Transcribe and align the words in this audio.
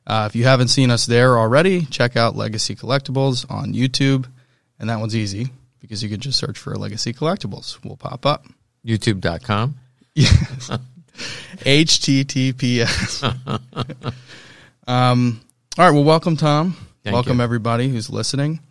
Uh, 0.05 0.25
if 0.29 0.35
you 0.35 0.43
haven't 0.43 0.67
seen 0.67 0.91
us 0.91 1.05
there 1.05 1.37
already, 1.37 1.85
check 1.85 2.17
out 2.17 2.35
Legacy 2.35 2.75
Collectibles 2.75 3.49
on 3.49 3.73
YouTube, 3.73 4.25
and 4.79 4.89
that 4.89 4.99
one's 4.99 5.15
easy 5.15 5.49
because 5.83 6.01
you 6.01 6.09
can 6.09 6.21
just 6.21 6.39
search 6.39 6.57
for 6.57 6.73
Legacy 6.75 7.13
Collectibles. 7.13 7.77
We'll 7.83 7.97
pop 7.97 8.25
up. 8.25 8.45
YouTube.com. 8.85 9.75
Yes. 10.15 10.71
HTTPS. 11.59 13.23
um, 14.87 15.41
all 15.77 15.85
right. 15.85 15.91
Well, 15.91 16.05
welcome, 16.05 16.37
Tom. 16.37 16.77
Thank 17.03 17.13
welcome, 17.13 17.39
you. 17.39 17.43
everybody 17.43 17.89
who's 17.89 18.09
listening. 18.09 18.61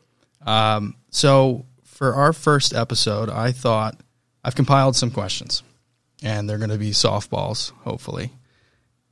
Um, 0.46 0.96
so, 1.10 1.66
for 1.84 2.14
our 2.14 2.33
first 2.33 2.74
episode, 2.74 3.28
I 3.28 3.52
thought 3.52 4.00
I've 4.42 4.55
compiled 4.55 4.96
some 4.96 5.10
questions, 5.10 5.62
and 6.22 6.48
they're 6.48 6.56
going 6.56 6.70
to 6.70 6.78
be 6.78 6.92
softballs, 6.92 7.72
hopefully. 7.83 8.33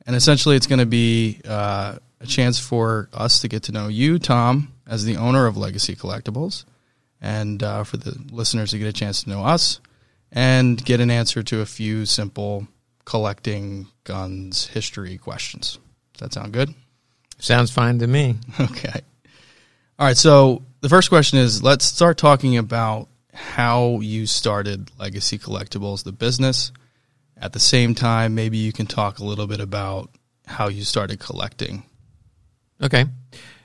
And 0.07 0.17
essentially, 0.17 0.57
it's 0.57 0.67
going 0.67 0.79
to 0.79 0.87
be 0.87 1.43
uh, 1.47 1.97
a 2.19 2.27
chance 2.27 2.59
for 2.59 3.11
us 3.13 3.41
to 3.41 3.49
get 3.49 3.65
to 3.65 3.73
know 3.73 3.89
you, 3.89 4.19
Tom, 4.19 4.73
as 4.87 5.05
the 5.05 5.19
owner 5.19 5.47
of 5.47 5.59
Legacy 5.59 5.95
Collectibles, 5.95 6.65
and 7.21 7.63
uh, 7.63 7.85
for 7.85 7.97
the 7.97 8.17
listeners 8.31 8.71
to 8.71 8.79
get 8.79 8.89
a 8.89 8.93
chance 8.93 9.25
to 9.25 9.31
know 9.31 9.45
us 9.45 9.81
and 10.33 10.83
get 10.85 11.01
an 11.01 11.11
answer 11.11 11.43
to 11.43 11.61
a 11.61 11.67
few 11.67 12.07
simple 12.07 12.67
collecting 13.05 13.87
guns 14.05 14.69
history 14.69 15.19
questions. 15.19 15.79
Does 16.15 16.21
that 16.21 16.33
sound 16.33 16.53
good? 16.53 16.75
Sounds 17.39 17.71
fine 17.71 17.99
to 17.99 18.07
me. 18.07 18.37
Okay. 18.61 19.01
All 19.99 20.07
right. 20.07 20.17
So 20.17 20.63
the 20.81 20.89
first 20.89 21.11
question 21.11 21.39
is 21.39 21.63
let's 21.63 21.85
start 21.85 22.17
talking 22.17 22.57
about 22.57 23.09
how 23.35 24.01
you 24.01 24.27
started 24.27 24.91
Legacy 24.99 25.39
Collectibles, 25.39 26.05
the 26.05 26.13
business. 26.13 26.73
At 27.37 27.53
the 27.53 27.61
same 27.61 27.95
time, 27.95 28.35
maybe 28.35 28.59
you 28.59 28.73
can 28.73 28.87
talk 28.87 29.19
a 29.19 29.25
little 29.25 29.47
bit 29.47 29.61
about 29.61 30.11
how 30.47 30.69
you 30.69 30.85
started 30.85 31.21
collecting. 31.21 31.85
Okay. 32.83 33.05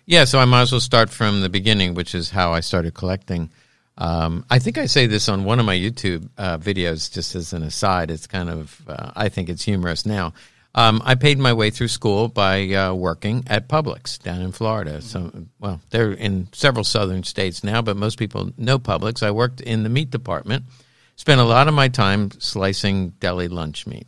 Yeah, 0.05 0.25
so 0.25 0.39
I 0.39 0.45
might 0.45 0.61
as 0.63 0.71
well 0.71 0.81
start 0.81 1.09
from 1.09 1.41
the 1.41 1.49
beginning, 1.49 1.95
which 1.95 2.13
is 2.13 2.29
how 2.29 2.53
I 2.53 2.59
started 2.59 2.93
collecting. 2.93 3.49
Um, 3.97 4.45
I 4.49 4.59
think 4.59 4.77
I 4.77 4.85
say 4.85 5.07
this 5.07 5.29
on 5.29 5.45
one 5.45 5.59
of 5.59 5.65
my 5.65 5.75
YouTube 5.75 6.29
uh, 6.37 6.57
videos, 6.59 7.11
just 7.11 7.33
as 7.33 7.53
an 7.53 7.63
aside. 7.63 8.11
It's 8.11 8.27
kind 8.27 8.49
of, 8.49 8.81
uh, 8.87 9.11
I 9.15 9.29
think 9.29 9.49
it's 9.49 9.63
humorous 9.63 10.05
now. 10.05 10.33
Um, 10.75 11.01
I 11.05 11.15
paid 11.15 11.39
my 11.39 11.53
way 11.53 11.69
through 11.69 11.87
school 11.87 12.27
by 12.27 12.69
uh, 12.73 12.93
working 12.93 13.45
at 13.47 13.69
Publix 13.69 14.21
down 14.21 14.41
in 14.41 14.51
Florida. 14.51 15.01
So, 15.01 15.31
well, 15.59 15.79
they're 15.89 16.11
in 16.11 16.49
several 16.51 16.83
southern 16.83 17.23
states 17.23 17.63
now, 17.63 17.81
but 17.81 17.95
most 17.95 18.19
people 18.19 18.51
know 18.57 18.77
Publix. 18.77 19.23
I 19.23 19.31
worked 19.31 19.61
in 19.61 19.83
the 19.83 19.89
meat 19.89 20.11
department, 20.11 20.65
spent 21.15 21.39
a 21.39 21.45
lot 21.45 21.69
of 21.69 21.73
my 21.73 21.87
time 21.87 22.29
slicing 22.39 23.11
deli 23.21 23.47
lunch 23.47 23.87
meat. 23.87 24.05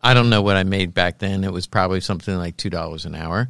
I 0.00 0.14
don't 0.14 0.30
know 0.30 0.40
what 0.40 0.56
I 0.56 0.62
made 0.62 0.94
back 0.94 1.18
then. 1.18 1.42
It 1.42 1.52
was 1.52 1.66
probably 1.66 2.00
something 2.00 2.36
like 2.36 2.56
two 2.56 2.70
dollars 2.70 3.04
an 3.04 3.16
hour. 3.16 3.48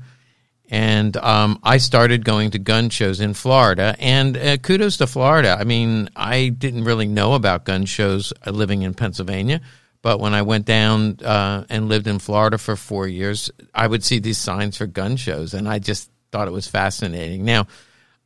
And 0.70 1.16
um, 1.16 1.60
I 1.62 1.78
started 1.78 2.24
going 2.24 2.50
to 2.50 2.58
gun 2.58 2.90
shows 2.90 3.20
in 3.20 3.34
Florida. 3.34 3.96
And 3.98 4.36
uh, 4.36 4.56
kudos 4.58 4.98
to 4.98 5.06
Florida. 5.06 5.56
I 5.58 5.64
mean, 5.64 6.10
I 6.14 6.48
didn't 6.48 6.84
really 6.84 7.08
know 7.08 7.34
about 7.34 7.64
gun 7.64 7.86
shows 7.86 8.32
uh, 8.46 8.50
living 8.50 8.82
in 8.82 8.94
Pennsylvania. 8.94 9.60
But 10.02 10.20
when 10.20 10.34
I 10.34 10.42
went 10.42 10.66
down 10.66 11.18
uh, 11.24 11.64
and 11.68 11.88
lived 11.88 12.06
in 12.06 12.18
Florida 12.18 12.58
for 12.58 12.76
four 12.76 13.08
years, 13.08 13.50
I 13.74 13.86
would 13.86 14.04
see 14.04 14.18
these 14.18 14.38
signs 14.38 14.76
for 14.76 14.86
gun 14.86 15.16
shows. 15.16 15.54
And 15.54 15.68
I 15.68 15.78
just 15.78 16.10
thought 16.30 16.48
it 16.48 16.52
was 16.52 16.68
fascinating. 16.68 17.44
Now, 17.44 17.66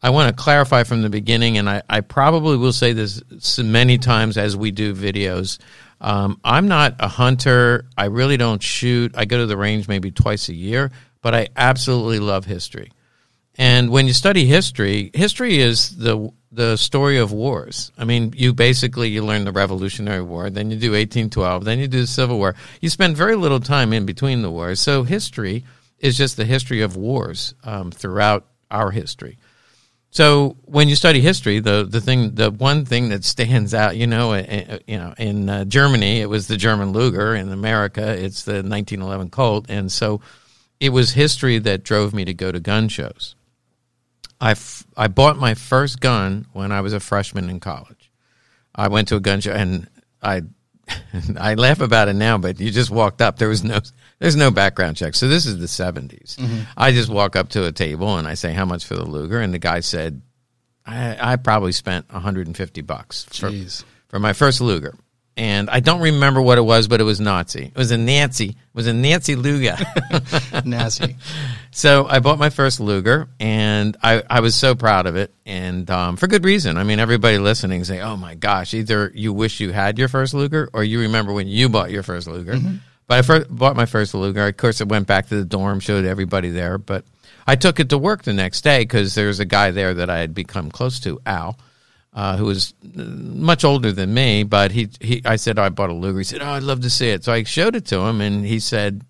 I 0.03 0.11
want 0.11 0.37
to 0.37 0.43
clarify 0.43 0.83
from 0.83 1.03
the 1.03 1.09
beginning, 1.09 1.59
and 1.59 1.71
I, 1.71 1.83
I 1.89 2.01
probably 2.01 2.57
will 2.57 2.73
say 2.73 2.93
this 2.93 3.23
so 3.39 3.63
many 3.63 3.99
times 3.99 4.37
as 4.37 4.57
we 4.57 4.73
do 4.73 4.95
videos. 4.95 5.59
Um, 6.01 6.41
I'm 6.43 6.67
not 6.67 6.97
a 6.99 7.07
hunter. 7.07 7.87
I 7.97 8.07
really 8.07 8.37
don't 8.37 8.61
shoot. 8.61 9.15
I 9.17 9.27
go 9.27 9.39
to 9.39 9.47
the 9.47 9.57
range 9.57 9.87
maybe 9.87 10.11
twice 10.11 10.49
a 10.49 10.55
year, 10.55 10.91
but 11.23 11.35
I 11.35 11.49
absolutely 11.57 12.19
love 12.19 12.45
history. 12.45 12.93
And 13.57 13.91
when 13.91 14.07
you 14.07 14.13
study 14.13 14.47
history, 14.47 15.11
history 15.15 15.59
is 15.59 15.97
the 15.97 16.33
the 16.51 16.77
story 16.77 17.17
of 17.17 17.33
wars. 17.33 17.91
I 17.97 18.05
mean, 18.05 18.35
you 18.37 18.53
basically 18.53 19.09
you 19.09 19.25
learn 19.25 19.45
the 19.45 19.53
Revolutionary 19.53 20.21
War, 20.23 20.51
then 20.51 20.71
you 20.71 20.77
do 20.77 20.91
1812, 20.91 21.65
then 21.65 21.79
you 21.79 21.89
do 21.89 22.03
the 22.03 22.07
Civil 22.07 22.37
War. 22.37 22.55
You 22.83 22.91
spend 22.91 23.17
very 23.17 23.37
little 23.37 23.61
time 23.61 23.95
in 23.95 24.05
between 24.05 24.43
the 24.43 24.51
wars. 24.51 24.79
So 24.79 25.03
history 25.03 25.65
is 25.99 26.19
just 26.19 26.37
the 26.37 26.45
history 26.45 26.83
of 26.83 26.95
wars 26.95 27.55
um, 27.65 27.91
throughout 27.91 28.47
our 28.71 28.91
history. 28.91 29.39
So 30.11 30.59
when 30.67 30.91
you 30.91 30.97
study 30.97 31.23
history, 31.23 31.61
the 31.61 31.87
the 31.89 32.01
thing, 32.01 32.35
the 32.35 32.51
one 32.51 32.85
thing 32.85 33.09
that 33.11 33.25
stands 33.25 33.73
out, 33.73 33.97
you 33.97 34.07
know, 34.07 34.33
uh, 34.33 34.79
you 34.87 34.99
know, 34.99 35.15
in 35.17 35.49
uh, 35.49 35.65
Germany 35.65 36.21
it 36.21 36.29
was 36.29 36.49
the 36.49 36.59
German 36.59 36.93
Luger, 36.93 37.35
in 37.35 37.51
America 37.51 38.03
it's 38.03 38.43
the 38.43 38.63
1911 38.63 39.31
Colt, 39.31 39.67
and 39.71 39.91
so 39.91 40.21
it 40.83 40.89
was 40.91 41.13
history 41.13 41.61
that 41.61 41.85
drove 41.85 42.13
me 42.13 42.25
to 42.25 42.35
go 42.35 42.51
to 42.51 42.59
gun 42.59 42.89
shows. 42.89 43.37
I, 44.41 44.51
f- 44.51 44.85
I 44.97 45.07
bought 45.07 45.39
my 45.39 45.55
first 45.55 46.01
gun 46.01 46.47
when 46.53 46.73
I 46.73 46.81
was 46.81 46.93
a 46.93 46.99
freshman 46.99 47.49
in 47.49 47.61
college. 47.61 48.11
I 48.75 48.89
went 48.89 49.07
to 49.09 49.17
a 49.17 49.21
gun 49.21 49.41
show 49.41 49.53
and 49.53 49.89
I 50.21 50.43
I 51.39 51.55
laugh 51.55 51.81
about 51.81 52.09
it 52.09 52.15
now, 52.15 52.37
but 52.37 52.59
you 52.59 52.73
just 52.73 52.91
walked 52.91 53.23
up. 53.23 53.39
There 53.39 53.49
was 53.49 53.63
no 53.63 53.79
there's 54.19 54.35
no 54.35 54.51
background 54.51 54.97
check. 54.97 55.15
So 55.15 55.29
this 55.29 55.47
is 55.47 55.59
the 55.59 55.67
70s. 55.67 56.35
Mm-hmm. 56.35 56.63
I 56.77 56.91
just 56.91 57.09
walk 57.09 57.37
up 57.37 57.51
to 57.51 57.65
a 57.65 57.71
table 57.71 58.17
and 58.17 58.27
I 58.27 58.35
say 58.35 58.53
how 58.53 58.65
much 58.65 58.85
for 58.85 58.97
the 58.97 59.05
Luger, 59.05 59.41
and 59.41 59.55
the 59.55 59.61
guy 59.61 59.79
said 59.79 60.21
I, 60.85 61.35
I 61.35 61.37
probably 61.37 61.71
spent 61.71 62.13
150 62.13 62.81
bucks 62.81 63.23
for, 63.27 63.51
Jeez. 63.51 63.85
for 64.09 64.19
my 64.19 64.33
first 64.33 64.61
Luger. 64.61 64.97
And 65.37 65.71
I 65.71 65.81
don't 65.81 66.03
remember 66.03 66.43
what 66.43 66.59
it 66.59 66.63
was, 66.63 66.89
but 66.89 67.01
it 67.01 67.05
was 67.05 67.19
Nazi. 67.19 67.65
It 67.65 67.77
was 67.77 67.91
a 67.91 67.97
Nancy. 67.97 68.51
It 68.51 68.75
was 68.75 68.87
a 68.87 68.93
Nancy 68.93 69.35
Luger. 69.35 69.79
Nazi. 70.65 71.17
So 71.71 72.07
I 72.07 72.19
bought 72.19 72.39
my 72.39 72.51
first 72.51 72.81
Luger, 72.81 73.29
and 73.41 73.97
I, 74.03 74.23
I 74.29 74.41
was 74.41 74.55
so 74.55 74.75
proud 74.75 75.07
of 75.07 75.17
it, 75.17 75.33
and 75.47 75.91
um, 75.91 76.17
for 76.17 76.27
good 76.27 76.45
reason. 76.45 76.77
I 76.77 76.85
mean, 76.85 76.99
everybody 77.01 77.39
listening 77.39 77.83
say, 77.85 78.01
"Oh 78.03 78.17
my 78.17 78.35
gosh!" 78.35 78.75
Either 78.75 79.11
you 79.15 79.33
wish 79.33 79.59
you 79.61 79.73
had 79.73 79.99
your 79.99 80.09
first 80.09 80.35
Luger, 80.35 80.69
or 80.75 80.85
you 80.85 81.01
remember 81.01 81.33
when 81.33 81.49
you 81.49 81.71
bought 81.71 81.91
your 81.91 82.03
first 82.03 82.27
Luger. 82.27 82.59
But 83.07 83.19
I 83.19 83.23
first 83.23 83.55
bought 83.55 83.75
my 83.75 83.87
first 83.87 84.15
Luger. 84.15 84.47
Of 84.47 84.57
course, 84.59 84.83
it 84.83 84.89
went 84.89 85.07
back 85.07 85.29
to 85.29 85.37
the 85.37 85.45
dorm, 85.45 85.81
showed 85.81 86.05
everybody 86.05 86.51
there. 86.51 86.77
But 86.77 87.05
I 87.47 87.57
took 87.57 87.81
it 87.81 87.89
to 87.89 87.99
work 87.99 88.23
the 88.23 88.33
next 88.35 88.63
day 88.63 88.81
because 88.81 89.15
there 89.15 89.27
was 89.29 89.41
a 89.41 89.45
guy 89.45 89.71
there 89.71 89.95
that 89.95 90.11
I 90.11 90.19
had 90.19 90.35
become 90.35 90.71
close 90.71 91.01
to, 91.01 91.21
Al, 91.27 91.59
uh, 92.13 92.37
who 92.37 92.47
was 92.47 92.75
much 92.95 93.65
older 93.65 93.93
than 93.93 94.13
me. 94.13 94.43
But 94.43 94.71
he, 94.71 94.91
he, 95.01 95.23
I 95.25 95.37
said, 95.37 95.59
oh, 95.59 95.63
I 95.63 95.69
bought 95.69 95.91
a 95.91 95.95
Luger. 95.95 96.19
He 96.19 96.25
said, 96.25 96.43
Oh, 96.43 96.51
I'd 96.51 96.63
love 96.63 96.81
to 96.83 96.91
see 96.91 97.09
it. 97.09 97.25
So 97.25 97.33
I 97.33 97.43
showed 97.45 97.77
it 97.77 97.87
to 97.87 97.99
him, 98.01 98.21
and 98.21 98.45
he 98.45 98.61
said, 98.61 99.05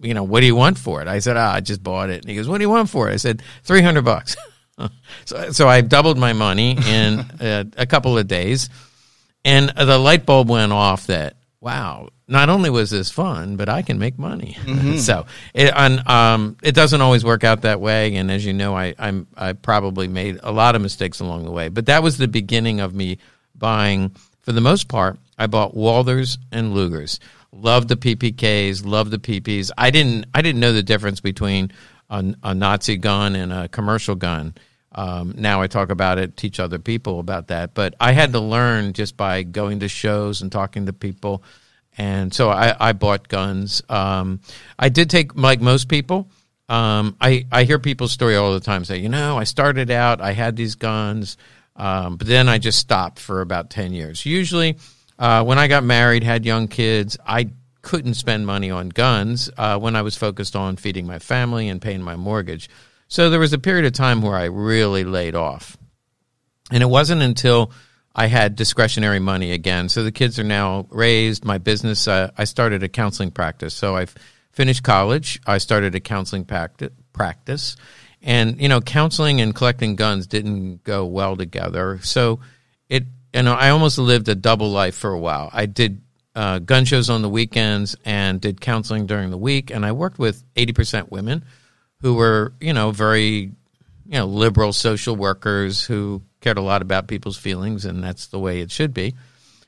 you 0.00 0.14
know, 0.14 0.22
what 0.22 0.40
do 0.40 0.46
you 0.46 0.54
want 0.54 0.78
for 0.78 1.00
it? 1.00 1.08
I 1.08 1.18
said, 1.20 1.36
ah, 1.36 1.54
I 1.54 1.60
just 1.60 1.82
bought 1.82 2.10
it. 2.10 2.22
And 2.22 2.28
he 2.28 2.36
goes, 2.36 2.48
what 2.48 2.58
do 2.58 2.64
you 2.64 2.70
want 2.70 2.90
for 2.90 3.08
it? 3.08 3.14
I 3.14 3.16
said, 3.16 3.42
300 3.64 4.04
bucks. 4.04 4.36
so, 5.24 5.52
so 5.52 5.68
I 5.68 5.80
doubled 5.80 6.18
my 6.18 6.32
money 6.32 6.76
in 6.86 7.20
uh, 7.40 7.64
a 7.76 7.86
couple 7.86 8.18
of 8.18 8.28
days. 8.28 8.68
And 9.44 9.70
the 9.70 9.98
light 9.98 10.26
bulb 10.26 10.50
went 10.50 10.72
off 10.72 11.06
that 11.06 11.36
wow, 11.66 12.08
not 12.28 12.48
only 12.48 12.70
was 12.70 12.90
this 12.90 13.10
fun, 13.10 13.56
but 13.56 13.68
I 13.68 13.82
can 13.82 13.98
make 13.98 14.20
money. 14.20 14.56
so 14.98 15.26
it, 15.52 15.72
and, 15.74 16.06
um, 16.06 16.56
it 16.62 16.76
doesn't 16.76 17.00
always 17.00 17.24
work 17.24 17.42
out 17.42 17.62
that 17.62 17.80
way. 17.80 18.14
And 18.14 18.30
as 18.30 18.46
you 18.46 18.52
know, 18.52 18.76
I, 18.76 18.94
I'm, 19.00 19.26
I 19.36 19.52
probably 19.52 20.06
made 20.06 20.38
a 20.44 20.52
lot 20.52 20.76
of 20.76 20.80
mistakes 20.80 21.18
along 21.18 21.44
the 21.44 21.50
way, 21.50 21.68
but 21.68 21.86
that 21.86 22.04
was 22.04 22.18
the 22.18 22.28
beginning 22.28 22.78
of 22.78 22.94
me 22.94 23.18
buying, 23.56 24.14
for 24.42 24.52
the 24.52 24.60
most 24.60 24.86
part, 24.86 25.18
I 25.36 25.48
bought 25.48 25.74
Walthers 25.74 26.38
and 26.52 26.72
Lugers. 26.72 27.18
Loved 27.50 27.88
the 27.88 27.96
PPKs, 27.96 28.86
loved 28.86 29.10
the 29.10 29.18
PPs. 29.18 29.72
I 29.76 29.90
didn't, 29.90 30.26
I 30.32 30.42
didn't 30.42 30.60
know 30.60 30.72
the 30.72 30.84
difference 30.84 31.20
between 31.20 31.72
a, 32.08 32.32
a 32.44 32.54
Nazi 32.54 32.96
gun 32.96 33.34
and 33.34 33.52
a 33.52 33.66
commercial 33.66 34.14
gun. 34.14 34.54
Um, 34.96 35.34
now 35.36 35.60
I 35.60 35.66
talk 35.66 35.90
about 35.90 36.18
it, 36.18 36.36
teach 36.36 36.58
other 36.58 36.78
people 36.78 37.20
about 37.20 37.48
that. 37.48 37.74
But 37.74 37.94
I 38.00 38.12
had 38.12 38.32
to 38.32 38.40
learn 38.40 38.94
just 38.94 39.16
by 39.16 39.42
going 39.42 39.80
to 39.80 39.88
shows 39.88 40.40
and 40.40 40.50
talking 40.50 40.86
to 40.86 40.92
people. 40.92 41.42
And 41.98 42.32
so 42.32 42.48
I, 42.50 42.74
I 42.88 42.92
bought 42.92 43.28
guns. 43.28 43.82
Um, 43.88 44.40
I 44.78 44.88
did 44.88 45.10
take, 45.10 45.36
like 45.36 45.60
most 45.60 45.88
people, 45.88 46.28
um, 46.68 47.16
I, 47.20 47.46
I 47.52 47.64
hear 47.64 47.78
people's 47.78 48.12
story 48.12 48.36
all 48.36 48.52
the 48.52 48.60
time 48.60 48.84
say, 48.84 48.98
you 48.98 49.08
know, 49.08 49.38
I 49.38 49.44
started 49.44 49.90
out, 49.90 50.20
I 50.20 50.32
had 50.32 50.56
these 50.56 50.74
guns, 50.74 51.36
um, 51.76 52.16
but 52.16 52.26
then 52.26 52.48
I 52.48 52.58
just 52.58 52.78
stopped 52.78 53.20
for 53.20 53.40
about 53.40 53.70
10 53.70 53.92
years. 53.92 54.26
Usually, 54.26 54.76
uh, 55.18 55.44
when 55.44 55.58
I 55.58 55.68
got 55.68 55.84
married, 55.84 56.24
had 56.24 56.44
young 56.44 56.68
kids, 56.68 57.16
I 57.24 57.50
couldn't 57.82 58.14
spend 58.14 58.46
money 58.46 58.70
on 58.70 58.88
guns 58.88 59.48
uh, 59.56 59.78
when 59.78 59.94
I 59.94 60.02
was 60.02 60.16
focused 60.16 60.56
on 60.56 60.76
feeding 60.76 61.06
my 61.06 61.20
family 61.20 61.68
and 61.68 61.80
paying 61.80 62.02
my 62.02 62.16
mortgage. 62.16 62.68
So 63.08 63.30
there 63.30 63.40
was 63.40 63.52
a 63.52 63.58
period 63.58 63.84
of 63.84 63.92
time 63.92 64.22
where 64.22 64.36
I 64.36 64.44
really 64.44 65.04
laid 65.04 65.34
off. 65.34 65.76
And 66.70 66.82
it 66.82 66.86
wasn't 66.86 67.22
until 67.22 67.70
I 68.14 68.26
had 68.26 68.56
discretionary 68.56 69.20
money 69.20 69.52
again. 69.52 69.88
So 69.88 70.02
the 70.02 70.10
kids 70.10 70.38
are 70.38 70.44
now 70.44 70.86
raised. 70.90 71.44
My 71.44 71.58
business, 71.58 72.08
uh, 72.08 72.30
I 72.36 72.44
started 72.44 72.82
a 72.82 72.88
counseling 72.88 73.30
practice. 73.30 73.74
So 73.74 73.94
I've 73.94 74.14
finished 74.52 74.82
college. 74.82 75.40
I 75.46 75.58
started 75.58 75.94
a 75.94 76.00
counseling 76.00 76.44
practice. 76.44 77.76
And, 78.22 78.60
you 78.60 78.68
know, 78.68 78.80
counseling 78.80 79.40
and 79.40 79.54
collecting 79.54 79.94
guns 79.94 80.26
didn't 80.26 80.82
go 80.82 81.04
well 81.04 81.36
together. 81.36 82.00
So 82.02 82.40
it, 82.88 83.04
you 83.32 83.42
know, 83.42 83.52
I 83.52 83.68
almost 83.68 83.98
lived 83.98 84.28
a 84.28 84.34
double 84.34 84.70
life 84.70 84.96
for 84.96 85.10
a 85.10 85.18
while. 85.18 85.50
I 85.52 85.66
did 85.66 86.00
uh, 86.34 86.58
gun 86.58 86.86
shows 86.86 87.08
on 87.08 87.22
the 87.22 87.28
weekends 87.28 87.96
and 88.04 88.40
did 88.40 88.60
counseling 88.60 89.06
during 89.06 89.30
the 89.30 89.38
week. 89.38 89.70
And 89.70 89.86
I 89.86 89.92
worked 89.92 90.18
with 90.18 90.42
80% 90.54 91.10
women 91.10 91.44
who 92.06 92.14
were, 92.14 92.52
you 92.60 92.72
know, 92.72 92.92
very, 92.92 93.26
you 94.06 94.12
know, 94.12 94.26
liberal 94.26 94.72
social 94.72 95.16
workers 95.16 95.84
who 95.84 96.22
cared 96.40 96.56
a 96.56 96.60
lot 96.62 96.80
about 96.82 97.08
people's 97.08 97.36
feelings, 97.36 97.84
and 97.84 98.00
that's 98.00 98.28
the 98.28 98.38
way 98.38 98.60
it 98.60 98.70
should 98.70 98.94
be. 98.94 99.12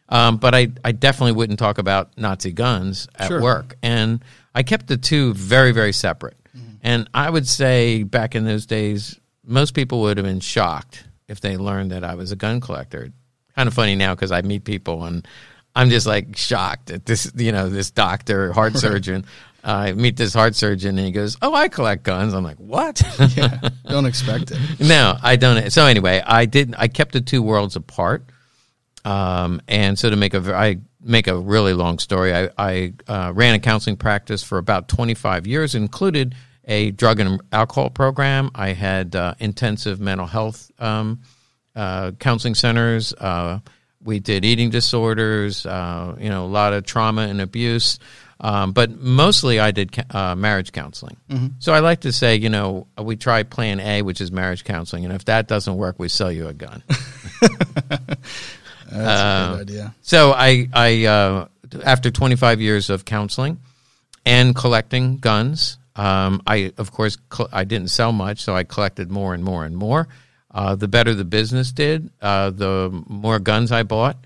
Um, 0.08 0.36
but 0.36 0.54
I, 0.54 0.68
I 0.84 0.92
definitely 0.92 1.32
wouldn't 1.32 1.58
talk 1.58 1.78
about 1.78 2.16
Nazi 2.16 2.52
guns 2.52 3.08
at 3.16 3.26
Sure. 3.26 3.42
work. 3.42 3.76
And 3.82 4.22
I 4.54 4.62
kept 4.62 4.86
the 4.86 4.96
two 4.96 5.34
very, 5.34 5.72
very 5.72 5.92
separate. 5.92 6.36
And 6.80 7.10
I 7.12 7.28
would 7.28 7.48
say 7.48 8.04
back 8.04 8.36
in 8.36 8.44
those 8.44 8.64
days, 8.64 9.18
most 9.44 9.74
people 9.74 10.02
would 10.02 10.16
have 10.16 10.24
been 10.24 10.38
shocked 10.38 11.02
if 11.26 11.40
they 11.40 11.56
learned 11.56 11.90
that 11.90 12.04
I 12.04 12.14
was 12.14 12.30
a 12.30 12.36
gun 12.36 12.60
collector. 12.60 13.10
Kind 13.56 13.66
of 13.66 13.74
funny 13.74 13.96
now 13.96 14.14
because 14.14 14.30
I 14.30 14.42
meet 14.42 14.62
people 14.62 15.04
and 15.04 15.26
I'm 15.74 15.90
just 15.90 16.06
like 16.06 16.36
shocked 16.36 16.92
at 16.92 17.04
this, 17.04 17.32
you 17.34 17.50
know, 17.50 17.68
this 17.68 17.90
doctor, 17.90 18.52
heart 18.52 18.76
surgeon. 18.76 19.24
I 19.68 19.92
meet 19.92 20.16
this 20.16 20.32
heart 20.32 20.54
surgeon 20.54 20.96
and 20.96 21.06
he 21.06 21.12
goes, 21.12 21.36
"Oh, 21.42 21.54
I 21.54 21.68
collect 21.68 22.02
guns." 22.02 22.32
I'm 22.32 22.42
like, 22.42 22.56
"What?" 22.56 23.02
Yeah, 23.36 23.60
don't 23.86 24.06
expect 24.06 24.50
it. 24.50 24.58
no, 24.80 25.16
I 25.22 25.36
don't. 25.36 25.70
So 25.70 25.84
anyway, 25.84 26.22
I 26.24 26.46
did. 26.46 26.74
I 26.78 26.88
kept 26.88 27.12
the 27.12 27.20
two 27.20 27.42
worlds 27.42 27.76
apart. 27.76 28.24
Um, 29.04 29.60
and 29.68 29.98
so 29.98 30.08
to 30.10 30.16
make 30.16 30.34
a, 30.34 30.54
I 30.54 30.78
make 31.00 31.26
a 31.26 31.36
really 31.36 31.74
long 31.74 31.98
story. 31.98 32.34
I, 32.34 32.50
I 32.56 32.94
uh, 33.06 33.32
ran 33.34 33.54
a 33.54 33.58
counseling 33.58 33.96
practice 33.96 34.42
for 34.42 34.58
about 34.58 34.88
25 34.88 35.46
years, 35.46 35.74
included 35.74 36.34
a 36.64 36.90
drug 36.90 37.20
and 37.20 37.40
alcohol 37.52 37.90
program. 37.90 38.50
I 38.54 38.72
had 38.72 39.14
uh, 39.14 39.34
intensive 39.38 40.00
mental 40.00 40.26
health 40.26 40.70
um, 40.78 41.20
uh, 41.76 42.12
counseling 42.12 42.54
centers. 42.54 43.12
Uh, 43.14 43.60
we 44.02 44.18
did 44.18 44.44
eating 44.44 44.70
disorders. 44.70 45.66
Uh, 45.66 46.16
you 46.18 46.28
know, 46.28 46.44
a 46.44 46.48
lot 46.48 46.72
of 46.72 46.84
trauma 46.84 47.22
and 47.22 47.40
abuse. 47.40 47.98
Um, 48.40 48.70
but 48.72 48.90
mostly 49.00 49.58
I 49.58 49.72
did 49.72 49.90
ca- 49.90 50.04
uh, 50.10 50.34
marriage 50.36 50.70
counseling. 50.72 51.16
So 51.58 51.72
I 51.74 51.80
like 51.80 52.00
to 52.02 52.12
say, 52.12 52.36
you 52.36 52.48
know, 52.48 52.86
we 52.96 53.16
try 53.16 53.42
plan 53.42 53.80
A, 53.80 54.02
which 54.02 54.20
is 54.20 54.30
marriage 54.30 54.62
counseling, 54.64 55.04
and 55.04 55.12
if 55.12 55.24
that 55.24 55.48
doesn't 55.48 55.76
work, 55.76 55.96
we 55.98 56.08
sell 56.08 56.30
you 56.30 56.46
a 56.48 56.52
gun. 56.54 56.82
That's 57.88 58.92
Uh, 58.92 59.48
a 59.54 59.56
good 59.58 59.70
idea. 59.70 59.94
So 60.02 60.32
I, 60.32 60.68
I 60.72 61.04
uh, 61.04 61.48
after 61.84 62.10
25 62.10 62.60
years 62.60 62.90
of 62.90 63.04
counseling 63.04 63.58
and 64.24 64.54
collecting 64.54 65.18
guns, 65.18 65.78
um, 65.96 66.40
I 66.46 66.72
of 66.78 66.92
course 66.92 67.18
cl- 67.32 67.48
I 67.52 67.64
didn't 67.64 67.88
sell 67.90 68.12
much, 68.12 68.40
so 68.40 68.54
I 68.54 68.64
collected 68.64 69.10
more 69.10 69.34
and 69.34 69.42
more 69.44 69.64
and 69.64 69.76
more. 69.76 70.08
Uh, 70.50 70.74
the 70.74 70.88
better 70.88 71.12
the 71.12 71.24
business 71.26 71.72
did, 71.72 72.08
uh, 72.22 72.50
the 72.50 72.90
more 73.08 73.38
guns 73.38 73.70
I 73.72 73.82
bought. 73.82 74.16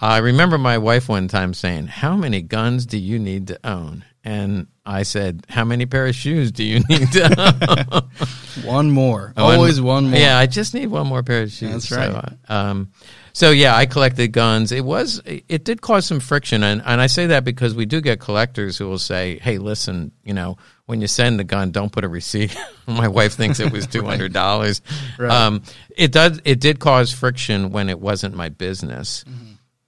I 0.00 0.18
remember 0.18 0.56
my 0.58 0.78
wife 0.78 1.08
one 1.08 1.28
time 1.28 1.52
saying, 1.54 1.88
"How 1.88 2.16
many 2.16 2.42
guns 2.42 2.86
do 2.86 2.98
you 2.98 3.18
need 3.18 3.48
to 3.48 3.58
own?" 3.64 4.04
And 4.24 4.66
I 4.84 5.02
said, 5.02 5.44
"How 5.48 5.64
many 5.64 5.86
pair 5.86 6.06
of 6.06 6.14
shoes 6.14 6.52
do 6.52 6.64
you 6.64 6.80
need 6.88 7.12
to 7.12 7.90
own?" 7.92 8.64
One 8.64 8.90
more. 8.90 9.32
Oh, 9.36 9.48
and- 9.48 9.56
Always 9.58 9.80
one 9.80 10.10
more. 10.10 10.18
Yeah, 10.18 10.38
I 10.38 10.46
just 10.46 10.74
need 10.74 10.86
one 10.88 11.06
more 11.06 11.22
pair 11.22 11.42
of 11.42 11.50
shoes. 11.52 11.70
That's 11.72 11.88
So, 11.88 11.96
right. 11.96 12.50
um, 12.50 12.90
so 13.32 13.50
yeah, 13.50 13.76
I 13.76 13.86
collected 13.86 14.28
guns. 14.32 14.72
It 14.72 14.84
was 14.84 15.20
it 15.26 15.64
did 15.64 15.80
cause 15.82 16.06
some 16.06 16.20
friction, 16.20 16.62
and 16.64 16.82
and 16.84 17.00
I 17.00 17.06
say 17.06 17.26
that 17.28 17.44
because 17.44 17.74
we 17.74 17.84
do 17.86 18.00
get 18.00 18.20
collectors 18.20 18.76
who 18.78 18.88
will 18.88 18.98
say, 18.98 19.38
"Hey, 19.38 19.58
listen, 19.58 20.12
you 20.24 20.34
know, 20.34 20.56
when 20.86 21.00
you 21.00 21.06
send 21.06 21.38
the 21.38 21.44
gun, 21.44 21.70
don't 21.72 21.92
put 21.92 22.04
a 22.04 22.08
receipt." 22.08 22.56
My 22.86 23.06
wife 23.08 23.34
thinks 23.34 23.60
it 23.60 23.70
was 23.72 23.86
two 23.86 24.04
hundred 24.04 24.32
dollars. 24.32 24.80
Right. 25.18 25.30
um, 25.30 25.62
it 25.96 26.10
does. 26.12 26.40
It 26.44 26.60
did 26.60 26.78
cause 26.80 27.12
friction 27.12 27.70
when 27.70 27.88
it 27.90 28.00
wasn't 28.00 28.34
my 28.34 28.48
business. 28.48 29.24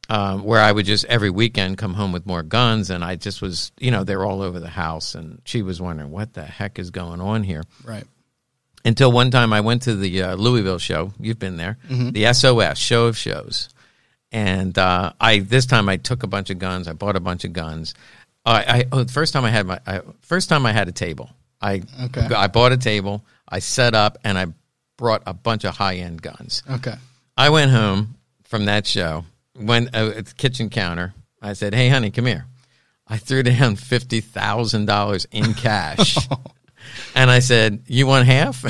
Um, 0.09 0.43
where 0.45 0.61
I 0.61 0.71
would 0.73 0.85
just 0.85 1.05
every 1.07 1.31
weekend 1.31 1.79
come 1.79 1.95
home 1.95 2.13
with 2.13 2.27
more 2.27 2.43
guns, 2.43 2.91
and 2.91 3.03
I 3.05 3.17
just 3.17 3.41
was, 3.41 3.73
you 3.79 3.91
know, 3.91 4.05
they're 4.05 4.25
all 4.25 4.43
over 4.43 4.59
the 4.61 4.69
house, 4.69 5.15
and 5.15 5.41
she 5.45 5.63
was 5.63 5.81
wondering 5.81 6.11
what 6.11 6.35
the 6.35 6.43
heck 6.45 6.79
is 6.79 6.91
going 6.91 7.21
on 7.21 7.45
here 7.45 7.63
Right. 7.85 8.05
until 8.85 9.13
one 9.13 9.31
time 9.31 9.53
I 9.53 9.61
went 9.61 9.83
to 9.83 9.95
the 9.95 10.23
uh, 10.23 10.35
Louisville 10.35 10.79
show. 10.79 11.13
You've 11.21 11.39
been 11.39 11.57
there, 11.57 11.79
the 11.89 12.31
SOS 12.35 12.79
show 12.79 13.07
of 13.07 13.17
shows, 13.17 13.69
and 14.33 14.77
uh, 14.77 15.13
I 15.21 15.39
this 15.39 15.67
time 15.67 15.89
I 15.89 15.97
took 15.99 16.25
a 16.25 16.27
bunch 16.27 16.51
of 16.51 16.59
guns. 16.59 16.89
I 16.89 16.93
bought 16.95 17.17
a 17.17 17.21
bunch 17.21 17.45
of 17.45 17.53
guns. 17.53 17.95
I, 18.45 18.63
I 18.81 18.85
oh, 18.93 19.05
the 19.05 19.13
first 19.13 19.33
time 19.33 19.45
I 19.45 19.51
had 19.51 19.67
my 19.67 19.79
I, 19.87 20.01
first 20.23 20.49
time 20.49 20.67
I 20.67 20.73
had 20.73 20.89
a 20.89 20.93
table. 20.93 21.31
I 21.61 21.83
Okay. 22.07 22.23
I 22.35 22.49
bought 22.49 22.73
a 22.73 22.77
table. 22.77 23.25
I 23.49 23.61
set 23.61 23.95
up 23.95 24.19
and 24.25 24.37
I 24.37 24.47
brought 24.97 25.23
a 25.27 25.33
bunch 25.33 25.65
of 25.65 25.77
high 25.77 25.97
end 25.99 26.21
guns. 26.21 26.65
Okay. 26.69 26.95
I 27.37 27.51
went 27.51 27.71
home 27.71 28.17
from 28.43 28.65
that 28.67 28.85
show, 28.87 29.25
went 29.59 29.95
uh, 29.95 30.13
at 30.17 30.27
the 30.27 30.35
kitchen 30.35 30.71
counter. 30.71 31.15
I 31.41 31.53
said, 31.55 31.75
"Hey, 31.75 31.89
honey, 31.89 32.11
come 32.11 32.27
here." 32.27 32.47
I 33.09 33.17
threw 33.19 33.43
down 33.43 33.77
fifty 33.77 34.21
thousand 34.21 34.87
dollars 34.87 35.27
in 35.31 35.55
cash, 35.69 36.17
and 37.15 37.31
I 37.31 37.41
said, 37.41 37.83
"You 37.87 38.07
want 38.07 38.27
half?" 38.27 38.61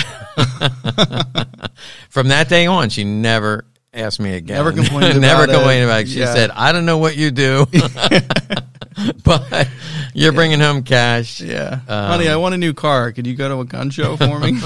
from 2.10 2.28
that 2.28 2.48
day 2.48 2.66
on, 2.66 2.88
she 2.88 3.04
never 3.04 3.64
asked 3.94 4.20
me 4.20 4.34
again. 4.34 4.56
Never 4.56 4.72
complained 4.72 5.20
never 5.20 5.44
about 5.44 5.50
it. 5.50 5.54
complained 5.54 5.84
about 5.84 6.00
it. 6.02 6.08
She 6.08 6.20
Yeah. 6.20 6.34
said, 6.34 6.50
"I 6.50 6.72
don't 6.72 6.86
know 6.86 6.98
what 6.98 7.16
you 7.16 7.30
do, 7.30 7.66
but 9.24 9.68
you're 10.14 10.32
bringing 10.32 10.60
home 10.60 10.82
cash." 10.82 11.40
Yeah. 11.40 11.80
Um, 11.88 12.06
Honey, 12.10 12.28
I 12.28 12.36
want 12.36 12.54
a 12.54 12.58
new 12.58 12.74
car. 12.74 13.12
Could 13.12 13.26
you 13.26 13.34
go 13.34 13.48
to 13.48 13.60
a 13.60 13.64
gun 13.64 13.90
show 13.90 14.16
for 14.16 14.38
me? 14.40 14.58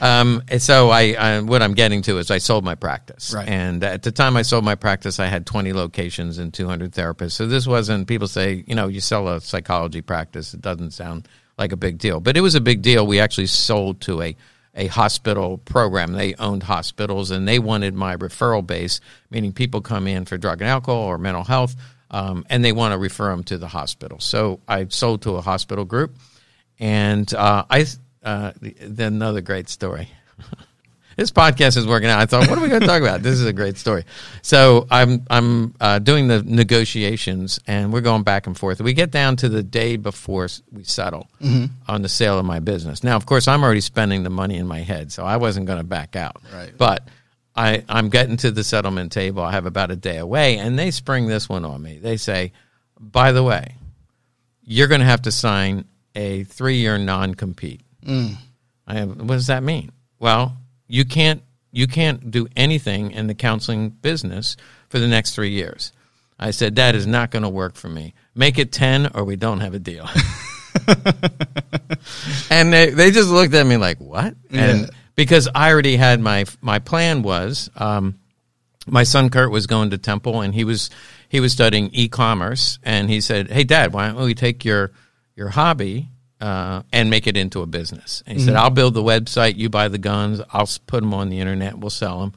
Um, 0.00 0.42
so 0.58 0.90
I, 0.90 1.12
I, 1.18 1.40
what 1.40 1.62
I'm 1.62 1.74
getting 1.74 2.02
to 2.02 2.18
is 2.18 2.30
I 2.30 2.38
sold 2.38 2.64
my 2.64 2.74
practice, 2.74 3.32
Right. 3.34 3.48
and 3.48 3.82
at 3.82 4.02
the 4.02 4.12
time 4.12 4.36
I 4.36 4.42
sold 4.42 4.64
my 4.64 4.74
practice, 4.74 5.18
I 5.18 5.26
had 5.26 5.46
20 5.46 5.72
locations 5.72 6.38
and 6.38 6.52
200 6.52 6.92
therapists. 6.92 7.32
So 7.32 7.46
this 7.46 7.66
wasn't. 7.66 8.06
People 8.06 8.28
say, 8.28 8.64
you 8.66 8.74
know, 8.74 8.88
you 8.88 9.00
sell 9.00 9.28
a 9.28 9.40
psychology 9.40 10.02
practice. 10.02 10.52
It 10.54 10.60
doesn't 10.60 10.90
sound 10.92 11.28
like 11.58 11.72
a 11.72 11.76
big 11.76 11.98
deal, 11.98 12.20
but 12.20 12.36
it 12.36 12.42
was 12.42 12.54
a 12.54 12.60
big 12.60 12.82
deal. 12.82 13.06
We 13.06 13.20
actually 13.20 13.46
sold 13.46 14.00
to 14.02 14.22
a 14.22 14.36
a 14.78 14.88
hospital 14.88 15.56
program. 15.56 16.12
They 16.12 16.34
owned 16.34 16.62
hospitals, 16.64 17.30
and 17.30 17.48
they 17.48 17.58
wanted 17.58 17.94
my 17.94 18.14
referral 18.14 18.66
base, 18.66 19.00
meaning 19.30 19.54
people 19.54 19.80
come 19.80 20.06
in 20.06 20.26
for 20.26 20.36
drug 20.36 20.60
and 20.60 20.68
alcohol 20.68 21.00
or 21.04 21.16
mental 21.16 21.44
health, 21.44 21.74
um, 22.10 22.44
and 22.50 22.62
they 22.62 22.72
want 22.72 22.92
to 22.92 22.98
refer 22.98 23.30
them 23.30 23.42
to 23.44 23.56
the 23.56 23.68
hospital. 23.68 24.20
So 24.20 24.60
I 24.68 24.86
sold 24.90 25.22
to 25.22 25.36
a 25.36 25.40
hospital 25.40 25.86
group. 25.86 26.14
And 26.78 27.32
uh, 27.32 27.64
I, 27.70 27.86
uh, 28.26 28.52
then 28.60 29.14
another 29.14 29.40
great 29.40 29.68
story. 29.68 30.10
this 31.16 31.30
podcast 31.30 31.76
is 31.76 31.86
working 31.86 32.08
out. 32.08 32.20
I 32.20 32.26
thought, 32.26 32.48
what 32.48 32.58
are 32.58 32.60
we 32.60 32.68
going 32.68 32.80
to 32.80 32.86
talk 32.86 33.00
about? 33.00 33.22
This 33.22 33.34
is 33.34 33.46
a 33.46 33.52
great 33.52 33.78
story. 33.78 34.04
So 34.42 34.86
I'm 34.90 35.24
I'm 35.30 35.74
uh, 35.80 36.00
doing 36.00 36.26
the 36.26 36.42
negotiations, 36.42 37.60
and 37.68 37.92
we're 37.92 38.00
going 38.00 38.24
back 38.24 38.48
and 38.48 38.58
forth. 38.58 38.80
We 38.80 38.92
get 38.94 39.12
down 39.12 39.36
to 39.36 39.48
the 39.48 39.62
day 39.62 39.96
before 39.96 40.48
we 40.72 40.82
settle 40.82 41.28
on 41.88 42.02
the 42.02 42.08
sale 42.08 42.38
of 42.38 42.44
my 42.44 42.58
business. 42.58 43.04
Now, 43.04 43.16
of 43.16 43.26
course, 43.26 43.46
I'm 43.46 43.62
already 43.62 43.80
spending 43.80 44.24
the 44.24 44.30
money 44.30 44.56
in 44.56 44.66
my 44.66 44.80
head, 44.80 45.12
so 45.12 45.24
I 45.24 45.36
wasn't 45.36 45.66
going 45.66 45.78
to 45.78 45.84
back 45.84 46.16
out. 46.16 46.42
Right. 46.52 46.76
But 46.76 47.08
I, 47.54 47.84
I'm 47.88 48.10
getting 48.10 48.36
to 48.38 48.50
the 48.50 48.64
settlement 48.64 49.12
table. 49.12 49.42
I 49.42 49.52
have 49.52 49.66
about 49.66 49.92
a 49.92 49.96
day 49.96 50.18
away, 50.18 50.58
and 50.58 50.76
they 50.76 50.90
spring 50.90 51.26
this 51.26 51.48
one 51.48 51.64
on 51.64 51.80
me. 51.80 51.98
They 51.98 52.16
say, 52.16 52.52
By 52.98 53.30
the 53.30 53.44
way, 53.44 53.76
you're 54.64 54.88
going 54.88 55.00
to 55.00 55.06
have 55.06 55.22
to 55.22 55.32
sign 55.32 55.84
a 56.16 56.42
three 56.44 56.78
year 56.78 56.98
non 56.98 57.34
compete. 57.36 57.82
Mm. 58.06 58.36
I 58.86 58.94
have, 58.94 59.16
what 59.16 59.28
does 59.34 59.48
that 59.48 59.62
mean? 59.62 59.90
Well, 60.18 60.56
you 60.88 61.04
can't 61.04 61.42
you 61.72 61.86
can't 61.86 62.30
do 62.30 62.46
anything 62.56 63.10
in 63.10 63.26
the 63.26 63.34
counseling 63.34 63.90
business 63.90 64.56
for 64.88 64.98
the 64.98 65.08
next 65.08 65.34
three 65.34 65.50
years. 65.50 65.92
I 66.38 66.50
said 66.52 66.76
that 66.76 66.94
is 66.94 67.06
not 67.06 67.30
going 67.30 67.42
to 67.42 67.48
work 67.48 67.74
for 67.74 67.88
me. 67.88 68.14
Make 68.34 68.58
it 68.58 68.72
ten, 68.72 69.10
or 69.14 69.24
we 69.24 69.36
don't 69.36 69.60
have 69.60 69.74
a 69.74 69.78
deal. 69.78 70.08
and 72.50 72.72
they, 72.72 72.90
they 72.90 73.10
just 73.10 73.28
looked 73.28 73.54
at 73.54 73.66
me 73.66 73.76
like, 73.76 73.98
"What?" 74.00 74.34
And 74.50 74.80
Yeah. 74.82 74.86
because 75.14 75.48
I 75.54 75.70
already 75.70 75.96
had 75.96 76.20
my 76.20 76.44
my 76.60 76.78
plan 76.78 77.22
was, 77.22 77.70
um, 77.76 78.18
my 78.86 79.02
son 79.02 79.30
Kurt 79.30 79.50
was 79.50 79.66
going 79.66 79.90
to 79.90 79.98
Temple, 79.98 80.40
and 80.42 80.54
he 80.54 80.64
was 80.64 80.90
he 81.28 81.40
was 81.40 81.52
studying 81.52 81.90
e-commerce, 81.92 82.78
and 82.82 83.10
he 83.10 83.20
said, 83.20 83.50
"Hey, 83.50 83.64
Dad, 83.64 83.92
why 83.92 84.08
don't 84.08 84.22
we 84.24 84.34
take 84.34 84.64
your 84.64 84.92
your 85.34 85.48
hobby 85.50 86.08
uh, 86.40 86.82
and 86.92 87.10
make 87.10 87.26
it 87.26 87.36
into 87.36 87.62
a 87.62 87.66
business?" 87.66 88.22
And 88.26 88.38
he 88.38 88.44
said, 88.44 88.54
"I'll 88.56 88.70
build 88.70 88.94
the 88.94 89.02
website, 89.02 89.56
you 89.56 89.68
buy 89.68 89.88
the 89.88 89.98
guns, 89.98 90.40
I'll 90.52 90.68
put 90.86 91.00
them 91.00 91.14
on 91.14 91.28
the 91.28 91.40
internet, 91.40 91.78
we'll 91.78 91.90
sell 91.90 92.20
them." 92.20 92.32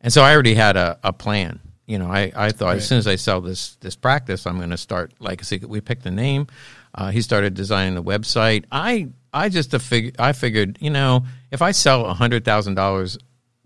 And 0.00 0.12
so 0.12 0.22
I 0.22 0.32
already 0.32 0.54
had 0.54 0.76
a, 0.76 0.98
a 1.02 1.12
plan. 1.12 1.60
You 1.86 1.98
know, 1.98 2.10
I, 2.10 2.32
I 2.34 2.50
thought 2.50 2.76
as 2.76 2.86
soon 2.88 2.98
as 2.98 3.06
I 3.06 3.16
sell 3.16 3.40
this 3.40 3.76
this 3.76 3.94
practice, 3.96 4.46
I'm 4.46 4.56
going 4.58 4.70
to 4.70 4.76
start. 4.76 5.12
Like 5.20 5.42
said, 5.44 5.64
we 5.64 5.80
picked 5.80 6.04
a 6.06 6.10
name. 6.10 6.48
Uh, 6.94 7.10
he 7.10 7.22
started 7.22 7.54
designing 7.54 7.94
the 7.94 8.02
website. 8.02 8.64
I 8.72 9.08
I 9.32 9.48
just 9.48 9.72
a 9.74 9.78
fig- 9.78 10.16
I 10.18 10.32
figured, 10.32 10.78
you 10.80 10.90
know, 10.90 11.24
if 11.50 11.62
I 11.62 11.70
sell 11.72 12.12
hundred 12.12 12.44
thousand 12.44 12.74
dollars 12.74 13.18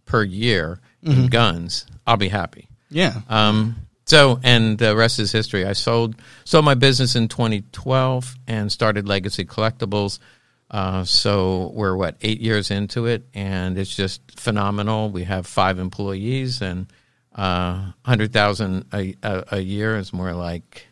per 0.04 0.22
year 0.22 0.80
in 1.02 1.28
guns, 1.28 1.86
I'll 2.06 2.16
be 2.18 2.28
happy. 2.28 2.68
Yeah. 2.90 3.22
Um, 3.28 3.76
so, 4.10 4.40
and 4.42 4.76
the 4.76 4.96
rest 4.96 5.20
is 5.20 5.30
history. 5.30 5.64
I 5.64 5.72
sold 5.72 6.16
sold 6.44 6.64
my 6.64 6.74
business 6.74 7.14
in 7.14 7.28
2012 7.28 8.34
and 8.48 8.72
started 8.72 9.06
Legacy 9.06 9.44
Collectibles. 9.44 10.18
Uh, 10.68 11.04
so 11.04 11.70
we're 11.74 11.94
what 11.94 12.16
eight 12.20 12.40
years 12.40 12.72
into 12.72 13.06
it, 13.06 13.22
and 13.34 13.78
it's 13.78 13.94
just 13.94 14.20
phenomenal. 14.36 15.10
We 15.10 15.22
have 15.24 15.46
five 15.46 15.78
employees, 15.78 16.60
and 16.60 16.92
uh, 17.36 17.92
hundred 18.04 18.32
thousand 18.32 18.86
a, 18.92 19.14
a 19.22 19.60
year 19.60 19.96
is 19.96 20.12
more 20.12 20.32
like 20.32 20.88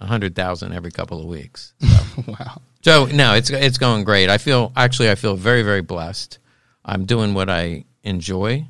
a 0.00 0.06
hundred 0.06 0.34
thousand 0.34 0.72
every 0.72 0.90
couple 0.90 1.20
of 1.20 1.26
weeks. 1.26 1.72
wow. 2.26 2.60
So 2.82 3.06
no, 3.06 3.34
it's 3.34 3.50
it's 3.50 3.78
going 3.78 4.02
great. 4.02 4.28
I 4.28 4.38
feel 4.38 4.72
actually 4.74 5.10
I 5.10 5.14
feel 5.14 5.36
very 5.36 5.62
very 5.62 5.82
blessed. 5.82 6.40
I'm 6.84 7.04
doing 7.04 7.32
what 7.32 7.48
I 7.48 7.84
enjoy, 8.02 8.66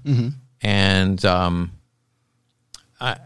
and 0.60 1.24
um, 1.24 1.72
I 3.00 3.16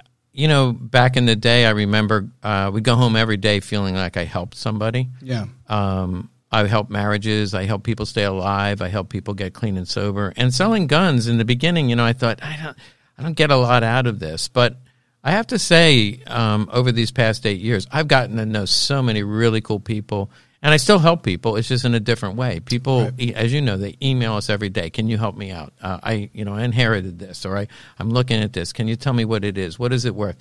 you 0.41 0.49
know 0.49 0.73
back 0.73 1.17
in 1.17 1.27
the 1.27 1.37
day 1.37 1.67
I 1.67 1.71
remember 1.71 2.29
uh, 2.43 2.71
we 2.73 2.81
go 2.81 2.97
home 2.97 3.15
every 3.15 3.37
day 3.37 3.61
feeling 3.61 3.95
like 3.95 4.17
I 4.17 4.25
helped 4.25 4.57
somebody. 4.57 5.09
Yeah. 5.21 5.47
Um, 5.69 6.31
I 6.51 6.67
help 6.67 6.91
marriages. 6.91 7.55
I 7.55 7.65
help 7.65 7.85
people 7.85 8.07
stay 8.07 8.25
alive. 8.25 8.83
I 8.83 8.89
help 8.89 9.09
people 9.09 9.35
get 9.35 9.55
clean 9.55 9.77
and 9.77 9.87
sober. 9.87 10.33
And 10.37 10.53
selling 10.53 10.89
guns 10.89 11.29
in 11.29 11.39
the 11.39 11.45
beginning, 11.45 11.91
you 11.91 11.97
know, 11.97 12.05
I 12.05 12.13
thought 12.13 12.43
I 12.43 12.59
don't, 12.61 12.77
I 13.19 13.23
don't 13.23 13.37
get 13.37 13.51
a 13.51 13.57
lot 13.57 13.85
out 13.85 14.07
of 14.07 14.19
this, 14.19 14.49
but 14.49 14.77
I 15.23 15.33
have 15.33 15.47
to 15.49 15.59
say, 15.59 16.23
um, 16.27 16.69
over 16.73 16.91
these 16.91 17.11
past 17.11 17.47
eight 17.47 17.61
years, 17.61 17.87
I've 17.93 18.09
gotten 18.09 18.37
to 18.39 18.47
know 18.47 18.65
so 18.65 19.03
many 19.03 19.23
really 19.23 19.61
cool 19.61 19.79
people, 19.79 20.31
and 20.63 20.73
I 20.75 20.77
still 20.77 20.99
help 20.99 21.23
people. 21.23 21.57
It's 21.57 21.69
just 21.69 21.85
in 21.85 21.95
a 21.95 22.01
different 22.01 22.37
way. 22.37 22.61
People, 22.61 23.11
e- 23.19 23.35
as 23.35 23.53
you 23.53 23.61
know, 23.61 23.77
they 23.77 23.97
email 24.03 24.35
us 24.35 24.51
every 24.51 24.69
day. 24.69 24.91
Can 24.91 25.09
you 25.09 25.19
help 25.19 25.37
me 25.37 25.51
out? 25.51 25.73
Uh, 25.81 25.99
I, 26.03 26.31
you 26.33 26.45
know, 26.45 26.55
I 26.55 26.63
inherited 26.63 27.19
this, 27.19 27.47
or 27.47 27.57
I, 27.57 27.69
I'm 27.99 28.11
looking 28.11 28.43
at 28.43 28.53
this. 28.53 28.73
Can 28.73 28.89
you 28.89 28.97
tell 28.97 29.13
me 29.13 29.25
what 29.25 29.45
it 29.45 29.57
is? 29.57 29.79
What 29.79 29.93
is 29.93 30.05
it 30.05 30.15
worth? 30.15 30.37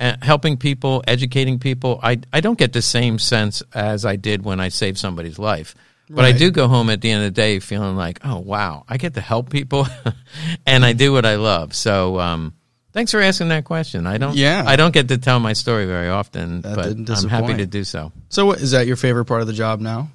uh, 0.00 0.16
helping 0.20 0.56
people, 0.56 1.02
educating 1.06 1.58
people. 1.58 2.00
I, 2.02 2.20
I 2.32 2.40
don't 2.40 2.58
get 2.58 2.72
the 2.72 2.82
same 2.82 3.18
sense 3.18 3.62
as 3.72 4.04
I 4.04 4.16
did 4.16 4.44
when 4.44 4.60
I 4.60 4.68
saved 4.68 4.98
somebody's 4.98 5.38
life. 5.38 5.74
But 6.10 6.26
I 6.26 6.32
do 6.32 6.50
go 6.50 6.68
home 6.68 6.90
at 6.90 7.00
the 7.00 7.10
end 7.10 7.24
of 7.24 7.32
the 7.32 7.40
day 7.40 7.58
feeling 7.58 7.96
like, 7.96 8.20
oh, 8.22 8.38
wow, 8.38 8.84
I 8.86 8.98
get 8.98 9.14
to 9.14 9.22
help 9.22 9.48
people 9.48 9.86
and 10.66 10.84
I 10.84 10.92
do 10.92 11.10
what 11.12 11.24
I 11.24 11.36
love. 11.36 11.74
So, 11.74 12.20
um, 12.20 12.52
thanks 12.92 13.10
for 13.12 13.20
asking 13.20 13.48
that 13.48 13.64
question. 13.64 14.06
I 14.06 14.18
don't, 14.18 14.34
Yeah. 14.36 14.64
I 14.66 14.76
don't 14.76 14.92
get 14.94 15.08
to 15.08 15.18
tell 15.18 15.40
my 15.40 15.52
story 15.52 15.86
very 15.86 16.08
often, 16.08 16.60
That 16.62 16.76
but 16.76 16.88
didn't 16.88 17.10
I'm 17.10 17.28
happy 17.28 17.46
disappoint. 17.54 17.58
to 17.58 17.66
do 17.66 17.84
so. 17.84 18.12
So, 18.28 18.46
what, 18.46 18.60
is 18.60 18.70
that 18.72 18.86
your 18.86 18.96
favorite 18.96 19.24
part 19.26 19.40
of 19.40 19.46
the 19.46 19.52
job 19.52 19.80
now? 19.80 20.08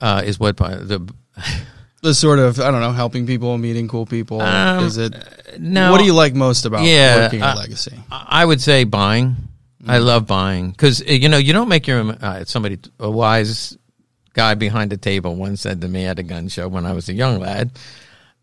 Uh, 0.00 0.22
is 0.24 0.38
what 0.38 0.56
part- 0.56 0.86
the, 0.88 1.00
The 2.00 2.14
sort 2.14 2.38
of 2.38 2.60
I 2.60 2.70
don't 2.70 2.80
know, 2.80 2.92
helping 2.92 3.26
people, 3.26 3.58
meeting 3.58 3.88
cool 3.88 4.06
people. 4.06 4.40
Um, 4.40 4.84
is 4.84 4.98
it? 4.98 5.14
no, 5.58 5.90
what 5.90 5.98
do 5.98 6.04
you 6.04 6.14
like 6.14 6.32
most 6.32 6.64
about 6.64 6.84
Yeah, 6.84 7.24
working 7.24 7.42
at 7.42 7.56
uh, 7.56 7.58
Legacy? 7.58 7.98
I 8.08 8.44
would 8.44 8.60
say 8.60 8.84
buying. 8.84 9.34
I 9.84 9.98
love 9.98 10.24
buying 10.26 10.70
because 10.70 11.00
you 11.00 11.28
know 11.28 11.38
you 11.38 11.52
don't 11.52 11.68
make 11.68 11.88
your 11.88 12.14
uh, 12.22 12.44
somebody 12.44 12.78
a 13.00 13.10
wise 13.10 13.76
guy 14.32 14.54
behind 14.54 14.92
the 14.92 14.96
table 14.96 15.34
once 15.34 15.62
said 15.62 15.80
to 15.80 15.88
me 15.88 16.04
at 16.06 16.20
a 16.20 16.22
gun 16.22 16.46
show 16.46 16.68
when 16.68 16.86
I 16.86 16.92
was 16.92 17.08
a 17.08 17.14
young 17.14 17.40
lad, 17.40 17.72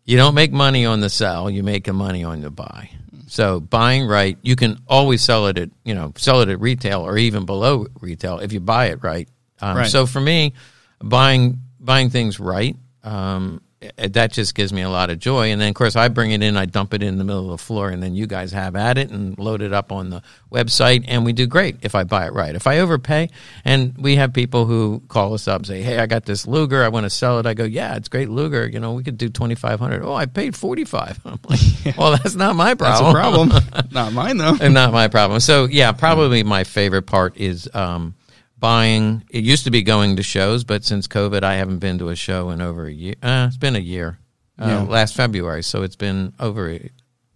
you 0.04 0.18
don't 0.18 0.34
make 0.34 0.52
money 0.52 0.84
on 0.84 1.00
the 1.00 1.08
sell, 1.08 1.48
you 1.48 1.62
make 1.62 1.84
the 1.84 1.94
money 1.94 2.24
on 2.24 2.42
the 2.42 2.50
buy. 2.50 2.90
So 3.26 3.60
buying 3.60 4.06
right, 4.06 4.38
you 4.42 4.56
can 4.56 4.78
always 4.86 5.22
sell 5.22 5.46
it 5.48 5.58
at 5.58 5.70
you 5.84 5.94
know 5.94 6.12
sell 6.16 6.40
it 6.42 6.48
at 6.48 6.60
retail 6.60 7.00
or 7.02 7.18
even 7.18 7.44
below 7.44 7.86
retail 8.00 8.38
if 8.38 8.52
you 8.52 8.60
buy 8.60 8.86
it 8.86 9.02
right. 9.02 9.28
Um, 9.60 9.76
Right. 9.76 9.90
So 9.90 10.06
for 10.06 10.20
me, 10.20 10.52
buying 11.00 11.60
buying 11.80 12.10
things 12.10 12.38
right. 12.38 12.76
Um, 13.02 13.62
that 13.98 14.32
just 14.32 14.54
gives 14.54 14.72
me 14.72 14.80
a 14.82 14.88
lot 14.88 15.10
of 15.10 15.18
joy, 15.18 15.50
and 15.52 15.60
then 15.60 15.68
of 15.68 15.74
course 15.74 15.96
I 15.96 16.08
bring 16.08 16.30
it 16.30 16.42
in, 16.42 16.56
I 16.56 16.64
dump 16.64 16.94
it 16.94 17.02
in 17.02 17.18
the 17.18 17.24
middle 17.24 17.52
of 17.52 17.58
the 17.58 17.62
floor, 17.64 17.90
and 17.90 18.02
then 18.02 18.14
you 18.14 18.26
guys 18.26 18.52
have 18.52 18.74
at 18.74 18.96
it 18.96 19.10
and 19.10 19.38
load 19.38 19.60
it 19.60 19.72
up 19.74 19.92
on 19.92 20.08
the 20.08 20.22
website, 20.50 21.04
and 21.08 21.24
we 21.26 21.34
do 21.34 21.46
great 21.46 21.76
if 21.82 21.94
I 21.94 22.04
buy 22.04 22.26
it 22.26 22.32
right. 22.32 22.54
If 22.54 22.66
I 22.66 22.78
overpay, 22.78 23.28
and 23.66 23.94
we 23.98 24.16
have 24.16 24.32
people 24.32 24.64
who 24.64 25.02
call 25.08 25.34
us 25.34 25.46
up 25.46 25.58
and 25.60 25.66
say, 25.66 25.82
"Hey, 25.82 25.98
I 25.98 26.06
got 26.06 26.24
this 26.24 26.46
Luger, 26.46 26.82
I 26.82 26.88
want 26.88 27.04
to 27.04 27.10
sell 27.10 27.38
it." 27.38 27.44
I 27.44 27.52
go, 27.52 27.64
"Yeah, 27.64 27.96
it's 27.96 28.08
great 28.08 28.30
Luger. 28.30 28.66
You 28.66 28.80
know, 28.80 28.94
we 28.94 29.02
could 29.02 29.18
do 29.18 29.28
twenty 29.28 29.54
five 29.54 29.78
hundred. 29.78 30.02
Oh, 30.04 30.14
I 30.14 30.24
paid 30.26 30.56
forty 30.56 30.84
five. 30.84 31.20
I'm 31.26 31.38
like, 31.46 31.60
"Well, 31.98 32.12
that's 32.12 32.34
not 32.34 32.56
my 32.56 32.72
That's 32.74 33.00
problem. 33.00 33.50
a 33.50 33.60
problem. 33.60 33.88
Not 33.92 34.12
mine 34.14 34.36
though. 34.38 34.56
and 34.60 34.72
not 34.74 34.92
my 34.92 35.08
problem. 35.08 35.40
So 35.40 35.66
yeah, 35.66 35.92
probably 35.92 36.42
my 36.42 36.64
favorite 36.64 37.02
part 37.02 37.36
is 37.36 37.68
um, 37.74 38.14
buying. 38.58 39.24
It 39.30 39.44
used 39.44 39.64
to 39.64 39.70
be 39.70 39.82
going 39.82 40.16
to 40.16 40.22
shows, 40.22 40.64
but 40.64 40.84
since 40.84 41.06
COVID, 41.08 41.42
I 41.42 41.54
haven't 41.56 41.78
been 41.78 41.98
to 41.98 42.08
a 42.08 42.16
show 42.16 42.50
in 42.50 42.60
over 42.60 42.86
a 42.86 42.92
year. 42.92 43.14
Uh, 43.22 43.46
it's 43.48 43.56
been 43.56 43.76
a 43.76 43.80
year. 43.80 44.18
Uh, 44.58 44.66
Yeah. 44.66 44.82
Last 44.82 45.14
February, 45.14 45.62
so 45.62 45.82
it's 45.82 45.96
been 45.96 46.32
over. 46.40 46.70
A, 46.70 46.90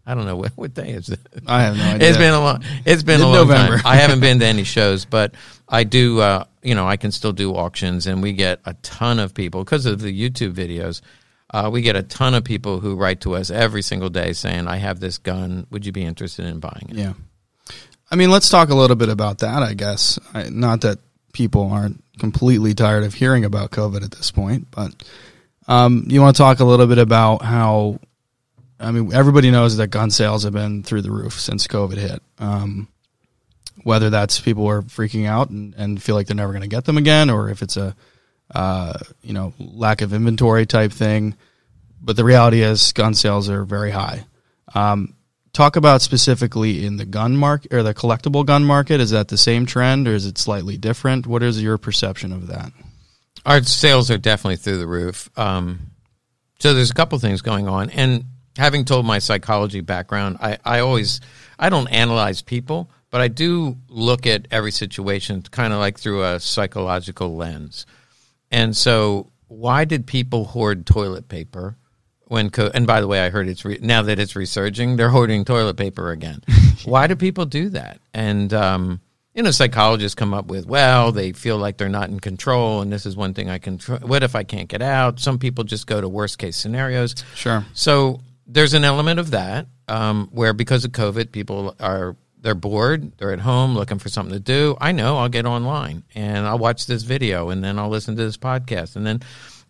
I 0.06 0.14
don't 0.14 0.24
know 0.26 0.36
what, 0.42 0.52
what 0.56 0.74
day 0.74 0.90
is 0.90 1.08
it. 1.10 1.20
I 1.46 1.62
have 1.62 1.76
no 1.76 1.84
idea. 1.84 2.08
It's 2.08 2.18
been 2.18 2.32
a 2.34 2.40
long. 2.40 2.62
It's 2.84 3.02
been 3.02 3.20
a 3.20 3.24
long 3.28 3.46
Mid-November. 3.48 3.76
time. 3.78 3.86
I 3.86 3.96
haven't 3.96 4.20
been 4.20 4.38
to 4.40 4.46
any 4.46 4.64
shows, 4.64 5.04
but 5.04 5.34
I 5.68 5.84
do. 5.84 6.20
Uh, 6.20 6.44
you 6.62 6.74
know, 6.74 6.86
I 6.86 6.96
can 6.96 7.10
still 7.12 7.32
do 7.32 7.54
auctions, 7.54 8.06
and 8.06 8.22
we 8.22 8.32
get 8.32 8.60
a 8.64 8.74
ton 8.82 9.18
of 9.18 9.34
people 9.34 9.64
because 9.64 9.86
of 9.86 10.00
the 10.00 10.12
YouTube 10.12 10.54
videos. 10.54 11.00
Uh, 11.52 11.68
we 11.72 11.82
get 11.82 11.96
a 11.96 12.02
ton 12.02 12.34
of 12.34 12.44
people 12.44 12.78
who 12.80 12.94
write 12.94 13.20
to 13.22 13.34
us 13.34 13.50
every 13.50 13.82
single 13.82 14.08
day 14.08 14.32
saying, 14.32 14.68
"I 14.68 14.76
have 14.76 15.00
this 15.00 15.18
gun. 15.18 15.66
Would 15.70 15.84
you 15.84 15.92
be 15.92 16.04
interested 16.04 16.46
in 16.46 16.60
buying 16.60 16.86
it?" 16.90 16.96
Yeah. 16.96 17.12
I 18.10 18.16
mean, 18.16 18.30
let's 18.30 18.48
talk 18.48 18.70
a 18.70 18.74
little 18.74 18.96
bit 18.96 19.08
about 19.08 19.38
that, 19.38 19.62
I 19.62 19.74
guess. 19.74 20.18
I, 20.34 20.48
not 20.48 20.80
that 20.80 20.98
people 21.32 21.70
aren't 21.70 22.02
completely 22.18 22.74
tired 22.74 23.04
of 23.04 23.14
hearing 23.14 23.44
about 23.44 23.70
COVID 23.70 24.02
at 24.02 24.12
this 24.12 24.30
point, 24.30 24.68
but 24.70 24.94
um, 25.68 26.04
you 26.08 26.20
want 26.20 26.36
to 26.36 26.42
talk 26.42 26.60
a 26.60 26.64
little 26.64 26.86
bit 26.86 26.98
about 26.98 27.42
how, 27.42 27.98
I 28.78 28.90
mean, 28.90 29.12
everybody 29.12 29.50
knows 29.50 29.76
that 29.76 29.88
gun 29.88 30.10
sales 30.10 30.44
have 30.44 30.52
been 30.52 30.82
through 30.82 31.02
the 31.02 31.10
roof 31.10 31.38
since 31.38 31.66
COVID 31.66 31.96
hit. 31.96 32.22
Um, 32.38 32.88
whether 33.82 34.10
that's 34.10 34.40
people 34.40 34.68
are 34.68 34.82
freaking 34.82 35.26
out 35.26 35.50
and, 35.50 35.74
and 35.74 36.02
feel 36.02 36.14
like 36.14 36.26
they're 36.26 36.36
never 36.36 36.52
going 36.52 36.62
to 36.62 36.68
get 36.68 36.84
them 36.84 36.98
again, 36.98 37.30
or 37.30 37.48
if 37.48 37.62
it's 37.62 37.76
a, 37.76 37.96
uh, 38.54 38.98
you 39.22 39.32
know, 39.32 39.54
lack 39.58 40.02
of 40.02 40.12
inventory 40.12 40.66
type 40.66 40.92
thing. 40.92 41.36
But 42.02 42.16
the 42.16 42.24
reality 42.24 42.62
is, 42.62 42.92
gun 42.92 43.14
sales 43.14 43.48
are 43.48 43.64
very 43.64 43.90
high. 43.90 44.24
Um, 44.74 45.14
talk 45.52 45.76
about 45.76 46.02
specifically 46.02 46.84
in 46.84 46.96
the 46.96 47.04
gun 47.04 47.36
market 47.36 47.72
or 47.72 47.82
the 47.82 47.94
collectible 47.94 48.44
gun 48.44 48.64
market. 48.64 49.00
Is 49.00 49.10
that 49.10 49.28
the 49.28 49.38
same 49.38 49.66
trend, 49.66 50.08
or 50.08 50.14
is 50.14 50.26
it 50.26 50.38
slightly 50.38 50.76
different? 50.76 51.26
What 51.26 51.42
is 51.42 51.62
your 51.62 51.78
perception 51.78 52.32
of 52.32 52.46
that? 52.48 52.72
our 53.46 53.62
sales 53.62 54.10
are 54.10 54.18
definitely 54.18 54.56
through 54.56 54.78
the 54.78 54.86
roof. 54.86 55.30
Um, 55.38 55.90
so 56.58 56.74
there's 56.74 56.90
a 56.90 56.94
couple 56.94 57.18
things 57.18 57.40
going 57.40 57.68
on, 57.68 57.90
and 57.90 58.24
having 58.56 58.84
told 58.84 59.06
my 59.06 59.18
psychology 59.18 59.80
background, 59.80 60.38
I, 60.40 60.58
I 60.64 60.80
always 60.80 61.20
I 61.58 61.70
don't 61.70 61.88
analyze 61.88 62.42
people, 62.42 62.90
but 63.10 63.20
I 63.20 63.28
do 63.28 63.76
look 63.88 64.26
at 64.26 64.46
every 64.50 64.72
situation 64.72 65.42
kind 65.42 65.72
of 65.72 65.78
like 65.78 65.98
through 65.98 66.24
a 66.24 66.40
psychological 66.40 67.36
lens. 67.36 67.86
And 68.50 68.76
so, 68.76 69.30
why 69.48 69.84
did 69.84 70.06
people 70.06 70.44
hoard 70.44 70.86
toilet 70.86 71.28
paper 71.28 71.76
when? 72.30 72.50
Co- 72.50 72.70
and 72.72 72.86
by 72.86 73.00
the 73.00 73.06
way, 73.06 73.20
I 73.20 73.30
heard 73.30 73.48
it's 73.48 73.64
re- 73.64 73.78
now 73.82 74.02
that 74.02 74.18
it's 74.18 74.36
resurging, 74.36 74.96
they're 74.96 75.10
hoarding 75.10 75.44
toilet 75.44 75.76
paper 75.76 76.10
again. 76.10 76.42
why 76.84 77.06
do 77.06 77.16
people 77.16 77.44
do 77.44 77.68
that? 77.70 78.00
And 78.14 78.52
um, 78.54 79.00
you 79.34 79.42
know, 79.42 79.50
psychologists 79.50 80.14
come 80.14 80.32
up 80.32 80.46
with, 80.46 80.66
well, 80.66 81.12
they 81.12 81.32
feel 81.32 81.58
like 81.58 81.76
they're 81.76 81.88
not 81.88 82.08
in 82.08 82.20
control, 82.20 82.82
and 82.82 82.92
this 82.92 83.04
is 83.06 83.16
one 83.16 83.34
thing 83.34 83.50
I 83.50 83.58
can. 83.58 83.78
Tr- 83.78 83.94
what 83.96 84.22
if 84.22 84.34
I 84.36 84.44
can't 84.44 84.68
get 84.68 84.82
out? 84.82 85.18
Some 85.20 85.38
people 85.38 85.64
just 85.64 85.86
go 85.86 86.00
to 86.00 86.08
worst 86.08 86.38
case 86.38 86.56
scenarios. 86.56 87.14
Sure. 87.34 87.64
So 87.74 88.20
there's 88.46 88.74
an 88.74 88.84
element 88.84 89.20
of 89.20 89.32
that 89.32 89.66
um, 89.88 90.28
where 90.32 90.52
because 90.52 90.84
of 90.84 90.92
COVID, 90.92 91.32
people 91.32 91.74
are 91.80 92.16
they're 92.42 92.54
bored, 92.54 93.16
they're 93.18 93.32
at 93.32 93.40
home 93.40 93.74
looking 93.74 93.98
for 93.98 94.08
something 94.08 94.32
to 94.32 94.40
do. 94.40 94.76
I 94.80 94.92
know 94.92 95.18
I'll 95.18 95.28
get 95.28 95.46
online 95.46 96.04
and 96.14 96.46
I'll 96.46 96.58
watch 96.58 96.86
this 96.86 97.02
video 97.02 97.50
and 97.50 97.62
then 97.62 97.78
I'll 97.78 97.90
listen 97.90 98.16
to 98.16 98.22
this 98.22 98.36
podcast 98.36 98.96
and 98.96 99.06
then 99.06 99.20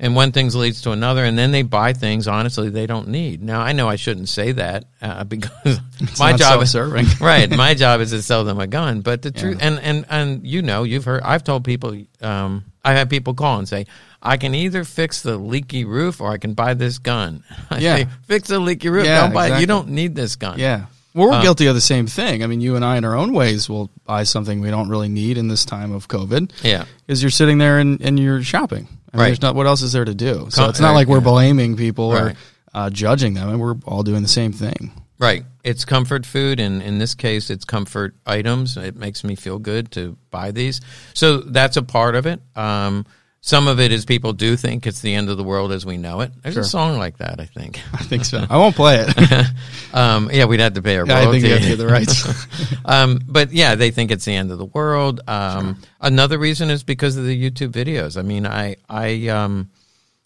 and 0.01 0.17
one 0.17 0.33
thing 0.33 0.49
leads 0.51 0.81
to 0.83 0.91
another 0.91 1.25
and 1.25 1.39
then 1.39 1.51
they 1.53 1.63
buy 1.63 1.93
things 1.93 2.27
honestly 2.27 2.71
they 2.71 2.87
don't 2.87 3.09
need. 3.09 3.43
Now 3.43 3.61
I 3.61 3.73
know 3.73 3.89
I 3.89 3.97
shouldn't 3.97 4.29
say 4.29 4.53
that 4.53 4.87
uh, 5.01 5.23
because 5.35 5.79
my 6.19 6.33
not 6.33 6.41
job 6.41 6.63
is 6.63 6.71
self-serving. 6.73 7.07
right. 7.21 7.49
My 7.51 7.75
job 7.75 8.01
is 8.01 8.11
to 8.11 8.23
sell 8.23 8.43
them 8.45 8.59
a 8.59 8.67
gun, 8.67 9.03
but 9.03 9.23
the 9.23 9.31
truth 9.31 9.59
and 9.61 9.79
and 9.79 10.07
and 10.09 10.45
you 10.47 10.63
know 10.63 10.83
you've 10.83 11.05
heard 11.05 11.23
I've 11.23 11.45
told 11.45 11.65
people 11.65 11.97
um, 12.21 12.65
I 12.85 12.95
have 12.95 13.09
people 13.09 13.35
call 13.35 13.59
and 13.59 13.69
say. 13.69 13.87
I 14.23 14.37
can 14.37 14.55
either 14.55 14.85
fix 14.85 15.23
the 15.23 15.39
leaky 15.39 15.87
roof 15.87 16.21
or 16.21 16.31
I 16.31 16.37
can 16.37 16.53
buy 16.53 16.75
this 16.75 16.99
gun. 16.99 17.43
I 17.71 17.79
Yeah. 17.79 17.97
say, 17.97 18.07
fix 18.27 18.49
the 18.49 18.59
leaky 18.59 18.91
roof. 18.91 19.07
Yeah, 19.07 19.23
don't 19.23 19.33
buy 19.33 19.57
it. 19.57 19.61
You 19.63 19.67
don't 19.67 19.89
need 19.89 20.15
this 20.15 20.37
gun. 20.37 20.59
Yeah. 20.59 20.85
Well, 21.15 21.29
we're 21.29 21.35
Uh, 21.39 21.43
guilty 21.43 21.67
of 21.69 21.75
the 21.75 21.81
same 21.81 22.07
thing. 22.07 22.45
I 22.45 22.47
mean, 22.47 22.61
you 22.61 22.77
and 22.77 22.85
I, 22.85 22.99
in 22.99 23.05
our 23.07 23.17
own 23.17 23.33
ways, 23.33 23.67
will 23.71 23.89
buy 24.05 24.25
something 24.25 24.61
we 24.61 24.69
don't 24.69 24.91
really 24.91 25.09
need 25.09 25.39
in 25.39 25.49
this 25.49 25.65
time 25.65 25.91
of 25.93 26.07
COVID 26.09 26.51
Yeah. 26.63 26.85
because 27.07 27.23
you're 27.23 27.31
sitting 27.31 27.57
there 27.57 27.79
and, 27.79 27.99
and 28.03 28.21
you're 28.21 28.43
shopping. 28.43 28.89
I 29.13 29.17
mean, 29.17 29.21
Right. 29.23 29.27
There's 29.29 29.43
not 29.43 29.55
what 29.55 29.67
else 29.67 29.83
is 29.83 29.93
there 29.93 30.05
to 30.05 30.15
do. 30.15 30.47
So 30.51 30.63
Com- 30.63 30.71
it's 30.71 30.81
not 30.81 30.93
like 30.95 31.09
we're 31.09 31.21
blaming 31.21 31.77
people 31.77 32.07
or 32.07 32.35
uh, 32.73 32.91
judging 32.91 33.35
them, 33.35 33.49
and 33.49 33.61
we're 33.61 33.75
all 33.85 34.03
doing 34.03 34.23
the 34.23 34.29
same 34.29 34.53
thing. 34.53 34.93
Right. 35.19 35.45
It's 35.65 35.85
comfort 35.85 36.25
food, 36.25 36.61
and 36.61 36.81
in 36.83 36.99
this 36.99 37.15
case, 37.15 37.51
it's 37.51 37.65
comfort 37.65 38.15
items. 38.25 38.77
It 38.77 38.97
makes 38.97 39.23
me 39.25 39.35
feel 39.35 39.59
good 39.59 39.91
to 39.93 40.17
buy 40.31 40.51
these. 40.53 40.81
So 41.13 41.39
that's 41.39 41.77
a 41.77 41.83
part 41.83 42.15
of 42.15 42.27
it. 42.27 42.41
Um, 42.57 43.05
some 43.43 43.69
of 43.69 43.81
it 43.81 43.91
is 43.91 44.05
people 44.05 44.33
do 44.35 44.55
think 44.57 44.87
it's 44.87 45.01
the 45.01 45.15
end 45.15 45.31
of 45.31 45.39
the 45.39 45.45
world 45.45 45.73
as 45.73 45.87
we 45.87 45.97
know 45.97 46.21
it. 46.21 46.31
There's 46.43 46.55
Sure. 46.55 46.63
a 46.63 46.67
song 46.67 46.99
like 46.99 47.17
that, 47.19 47.41
I 47.41 47.47
think. 47.47 47.81
I 47.95 48.03
think 48.03 48.25
so. 48.27 48.45
I 48.51 48.59
won't 48.59 48.77
play 48.77 49.05
it. 49.07 49.47
um, 49.95 50.31
yeah, 50.33 50.45
we'd 50.45 50.61
have 50.61 50.75
to 50.75 50.83
pay 50.83 50.97
our 50.99 51.07
Yeah, 51.07 51.19
I 51.19 51.31
think 51.31 51.45
royalty. 51.45 51.49
you 51.49 51.53
have 51.55 51.63
to 51.63 51.69
get 51.69 51.79
the 51.79 51.87
rights. 51.87 52.77
um, 52.85 53.21
but 53.27 53.51
yeah, 53.53 53.75
they 53.77 53.91
think 53.91 54.11
it's 54.11 54.25
the 54.27 54.35
end 54.35 54.51
of 54.53 54.59
the 54.59 54.67
world. 54.67 55.21
Um, 55.27 55.79
Another 56.01 56.39
reason 56.39 56.71
is 56.71 56.83
because 56.83 57.17
of 57.17 57.25
the 57.25 57.51
YouTube 57.51 57.71
videos. 57.73 58.19
I 58.19 58.23
mean, 58.23 58.47
I, 58.47 58.77
I, 58.89 59.29
um, 59.29 59.71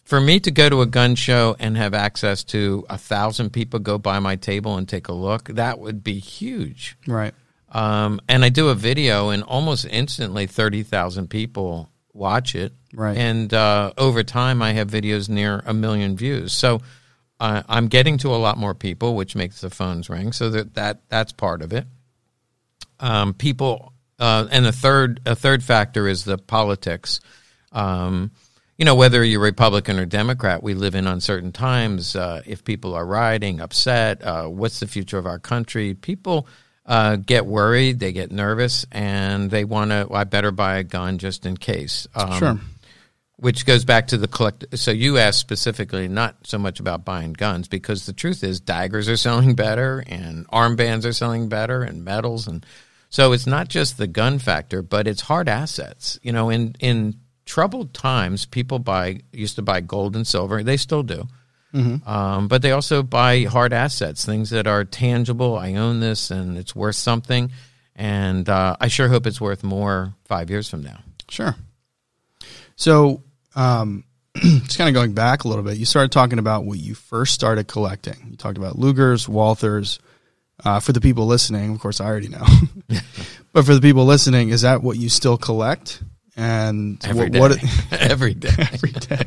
for 0.03 0.19
me 0.21 0.39
to 0.41 0.51
go 0.51 0.69
to 0.69 0.81
a 0.81 0.85
gun 0.85 1.15
show 1.15 1.55
and 1.57 1.75
have 1.77 1.93
access 1.93 2.43
to 2.45 2.85
a 2.89 2.97
thousand 2.97 3.51
people 3.51 3.79
go 3.79 3.97
by 3.97 4.19
my 4.19 4.35
table 4.35 4.77
and 4.77 4.87
take 4.87 5.07
a 5.07 5.13
look, 5.13 5.45
that 5.49 5.79
would 5.79 6.03
be 6.03 6.19
huge. 6.19 6.97
right. 7.07 7.33
Um, 7.71 8.21
and 8.29 8.45
I 8.45 8.49
do 8.49 8.69
a 8.69 8.75
video, 8.75 9.29
and 9.31 9.43
almost 9.43 9.85
instantly, 9.89 10.45
thirty 10.47 10.83
thousand 10.83 11.29
people 11.29 11.89
watch 12.13 12.55
it. 12.55 12.71
Right. 12.95 13.17
And 13.17 13.53
uh, 13.53 13.93
over 13.97 14.23
time, 14.23 14.61
I 14.61 14.73
have 14.73 14.89
videos 14.89 15.29
near 15.29 15.61
a 15.65 15.73
million 15.73 16.15
views. 16.17 16.53
So 16.53 16.81
uh, 17.39 17.63
I'm 17.67 17.87
getting 17.87 18.17
to 18.19 18.29
a 18.29 18.37
lot 18.37 18.57
more 18.57 18.73
people, 18.73 19.15
which 19.15 19.35
makes 19.35 19.61
the 19.61 19.69
phones 19.69 20.09
ring. 20.09 20.31
So 20.31 20.49
that, 20.49 20.73
that 20.75 21.01
that's 21.09 21.31
part 21.31 21.61
of 21.61 21.73
it. 21.73 21.85
Um, 22.99 23.33
people, 23.33 23.93
uh, 24.19 24.47
and 24.51 24.65
a 24.65 24.71
third 24.71 25.21
a 25.25 25.35
third 25.35 25.63
factor 25.63 26.07
is 26.07 26.23
the 26.23 26.37
politics. 26.37 27.19
Um, 27.71 28.31
you 28.77 28.85
know, 28.85 28.95
whether 28.95 29.23
you're 29.23 29.41
Republican 29.41 29.99
or 29.99 30.05
Democrat, 30.05 30.61
we 30.61 30.73
live 30.73 30.95
in 30.95 31.07
uncertain 31.07 31.51
times. 31.51 32.15
Uh, 32.15 32.41
if 32.45 32.63
people 32.63 32.93
are 32.93 33.05
rioting, 33.05 33.61
upset, 33.61 34.21
uh, 34.21 34.47
what's 34.47 34.79
the 34.79 34.87
future 34.87 35.17
of 35.17 35.25
our 35.25 35.39
country? 35.39 35.93
People 35.93 36.47
uh, 36.85 37.15
get 37.15 37.45
worried, 37.45 37.99
they 37.99 38.11
get 38.11 38.31
nervous, 38.31 38.85
and 38.91 39.49
they 39.49 39.63
want 39.63 39.91
to. 39.91 40.07
I 40.11 40.25
better 40.25 40.51
buy 40.51 40.77
a 40.77 40.83
gun 40.83 41.17
just 41.17 41.45
in 41.45 41.57
case. 41.57 42.07
Um, 42.15 42.39
Sure. 42.39 42.59
Which 43.37 43.65
goes 43.65 43.83
back 43.83 44.07
to 44.07 44.17
the 44.17 44.29
collect. 44.29 44.77
So 44.77 44.91
you 44.91 45.17
asked 45.17 45.39
specifically 45.39 46.07
not 46.07 46.37
so 46.43 46.57
much 46.57 46.79
about 46.79 47.03
buying 47.03 47.33
guns 47.33 47.67
because 47.67 48.05
the 48.05 48.13
truth 48.13 48.43
is 48.43 48.61
daggers 48.61 49.09
are 49.09 49.17
selling 49.17 49.55
better 49.55 50.03
and 50.07 50.47
armbands 50.47 51.05
are 51.05 51.13
selling 51.13 51.49
better 51.49 51.83
and 51.83 52.05
medals 52.05 52.47
and 52.47 52.65
so 53.09 53.31
it's 53.31 53.47
not 53.47 53.69
just 53.69 53.97
the 53.97 54.07
gun 54.07 54.39
factor, 54.39 54.81
but 54.81 55.07
it's 55.07 55.21
hard 55.21 55.47
assets. 55.47 56.19
You 56.21 56.33
know, 56.33 56.49
in 56.49 56.75
in 56.81 57.15
troubled 57.45 57.93
times, 57.93 58.45
people 58.45 58.77
buy 58.77 59.21
used 59.31 59.55
to 59.55 59.61
buy 59.61 59.79
gold 59.79 60.17
and 60.17 60.27
silver. 60.27 60.63
They 60.63 60.75
still 60.75 61.03
do. 61.03 61.27
Um, 62.05 62.47
but 62.47 62.61
they 62.61 62.71
also 62.71 63.03
buy 63.03 63.43
hard 63.43 63.73
assets, 63.73 64.25
things 64.25 64.49
that 64.49 64.67
are 64.67 64.83
tangible. 64.83 65.57
I 65.57 65.75
own 65.75 65.99
this, 65.99 66.31
and 66.31 66.57
it's 66.57 66.75
worth 66.75 66.95
something. 66.95 67.51
And 67.95 68.49
uh, 68.49 68.75
I 68.81 68.87
sure 68.89 69.07
hope 69.07 69.27
it's 69.27 69.39
worth 69.39 69.63
more 69.63 70.13
five 70.25 70.49
years 70.49 70.69
from 70.69 70.83
now. 70.83 70.99
Sure. 71.29 71.55
So, 72.75 73.23
um, 73.55 74.03
just 74.35 74.77
kind 74.77 74.89
of 74.89 74.93
going 74.93 75.13
back 75.13 75.43
a 75.43 75.47
little 75.47 75.63
bit, 75.63 75.77
you 75.77 75.85
started 75.85 76.11
talking 76.11 76.39
about 76.39 76.65
what 76.65 76.77
you 76.79 76.93
first 76.93 77.33
started 77.33 77.67
collecting. 77.67 78.27
You 78.29 78.37
talked 78.37 78.57
about 78.57 78.75
Lugers, 78.77 79.27
Walthers. 79.27 79.99
Uh, 80.63 80.79
for 80.79 80.93
the 80.93 81.01
people 81.01 81.25
listening, 81.25 81.73
of 81.73 81.79
course, 81.81 81.99
I 81.99 82.05
already 82.05 82.29
know. 82.29 82.45
but 83.53 83.65
for 83.65 83.73
the 83.73 83.81
people 83.81 84.05
listening, 84.05 84.49
is 84.49 84.61
that 84.61 84.81
what 84.81 84.97
you 84.97 85.09
still 85.09 85.37
collect? 85.37 86.01
And 86.37 87.03
Every 87.05 87.29
what, 87.29 87.31
day. 87.31 87.39
what 87.39 87.91
Every 88.01 88.33
day. 88.33 88.49
every 88.73 88.91
day? 88.91 89.23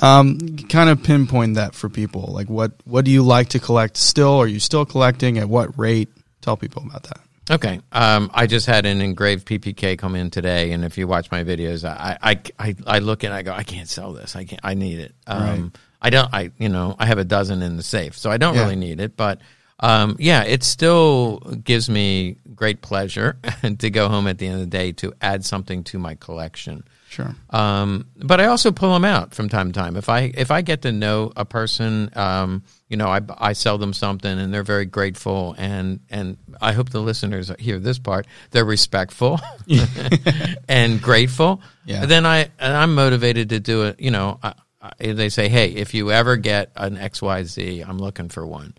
Um, 0.00 0.56
kind 0.70 0.88
of 0.88 1.02
pinpoint 1.02 1.56
that 1.56 1.74
for 1.74 1.90
people. 1.90 2.30
Like, 2.32 2.48
what 2.48 2.72
what 2.84 3.04
do 3.04 3.10
you 3.10 3.22
like 3.22 3.50
to 3.50 3.58
collect 3.58 3.98
still? 3.98 4.32
Are 4.38 4.46
you 4.46 4.58
still 4.58 4.86
collecting? 4.86 5.36
At 5.36 5.50
what 5.50 5.78
rate? 5.78 6.08
Tell 6.40 6.56
people 6.56 6.82
about 6.82 7.02
that. 7.04 7.20
Okay. 7.50 7.80
Um, 7.92 8.30
I 8.32 8.46
just 8.46 8.66
had 8.66 8.86
an 8.86 9.00
engraved 9.02 9.46
PPK 9.46 9.98
come 9.98 10.16
in 10.16 10.30
today, 10.30 10.72
and 10.72 10.84
if 10.84 10.96
you 10.96 11.06
watch 11.06 11.30
my 11.30 11.44
videos, 11.44 11.84
I, 11.88 12.16
I, 12.22 12.40
I, 12.58 12.74
I 12.86 12.98
look 13.00 13.22
and 13.22 13.34
I 13.34 13.42
go, 13.42 13.52
I 13.52 13.62
can't 13.64 13.88
sell 13.88 14.12
this. 14.14 14.34
I 14.34 14.44
can't. 14.44 14.60
I 14.64 14.74
need 14.74 14.98
it. 14.98 15.14
Um, 15.26 15.38
Right. 15.40 15.70
I 16.02 16.10
don't. 16.10 16.28
I 16.34 16.50
you 16.58 16.68
know 16.68 16.96
I 16.98 17.06
have 17.06 17.16
a 17.18 17.24
dozen 17.24 17.62
in 17.62 17.76
the 17.78 17.82
safe, 17.82 18.16
so 18.18 18.30
I 18.30 18.36
don't 18.36 18.54
Yeah. 18.54 18.62
really 18.64 18.76
need 18.76 19.00
it. 19.00 19.16
But 19.16 19.40
um, 19.80 20.16
yeah, 20.18 20.42
it 20.44 20.62
still 20.62 21.38
gives 21.64 21.88
me 21.88 22.36
great 22.54 22.80
pleasure 22.82 23.38
to 23.78 23.90
go 23.90 24.08
home 24.08 24.26
at 24.26 24.38
the 24.38 24.46
end 24.46 24.54
of 24.56 24.60
the 24.60 24.66
day 24.66 24.92
to 24.92 25.12
add 25.22 25.44
something 25.44 25.82
to 25.84 25.98
my 25.98 26.14
collection. 26.14 26.84
Sure. 27.08 27.34
Um, 27.50 28.06
but 28.16 28.40
I 28.40 28.46
also 28.46 28.70
pull 28.72 28.92
them 28.92 29.04
out 29.04 29.34
from 29.34 29.48
time 29.48 29.72
to 29.72 29.78
time. 29.80 29.96
If 29.96 30.08
I 30.10 30.30
if 30.34 30.50
I 30.50 30.60
get 30.62 30.82
to 30.82 30.92
know 30.92 31.32
a 31.36 31.44
person, 31.44 32.10
um, 32.16 32.64
you 32.94 32.98
know, 32.98 33.08
I, 33.08 33.20
I 33.38 33.54
sell 33.54 33.76
them 33.76 33.92
something 33.92 34.38
and 34.38 34.54
they're 34.54 34.62
very 34.62 34.84
grateful, 34.86 35.56
and 35.58 35.98
and 36.10 36.36
I 36.60 36.74
hope 36.74 36.90
the 36.90 37.00
listeners 37.00 37.50
hear 37.58 37.80
this 37.80 37.98
part. 37.98 38.24
They're 38.52 38.64
respectful 38.64 39.40
and 40.68 41.02
grateful. 41.02 41.60
Yeah. 41.84 42.06
Then 42.06 42.24
I 42.24 42.50
and 42.60 42.72
I'm 42.72 42.94
motivated 42.94 43.48
to 43.48 43.58
do 43.58 43.82
it. 43.86 43.98
You 43.98 44.12
know, 44.12 44.38
I, 44.44 44.54
I, 44.80 45.12
they 45.12 45.28
say, 45.28 45.48
hey, 45.48 45.70
if 45.70 45.92
you 45.92 46.12
ever 46.12 46.36
get 46.36 46.70
an 46.76 46.96
X 46.96 47.20
Y 47.20 47.42
Z, 47.42 47.80
I'm 47.80 47.98
looking 47.98 48.28
for 48.28 48.46
one. 48.46 48.74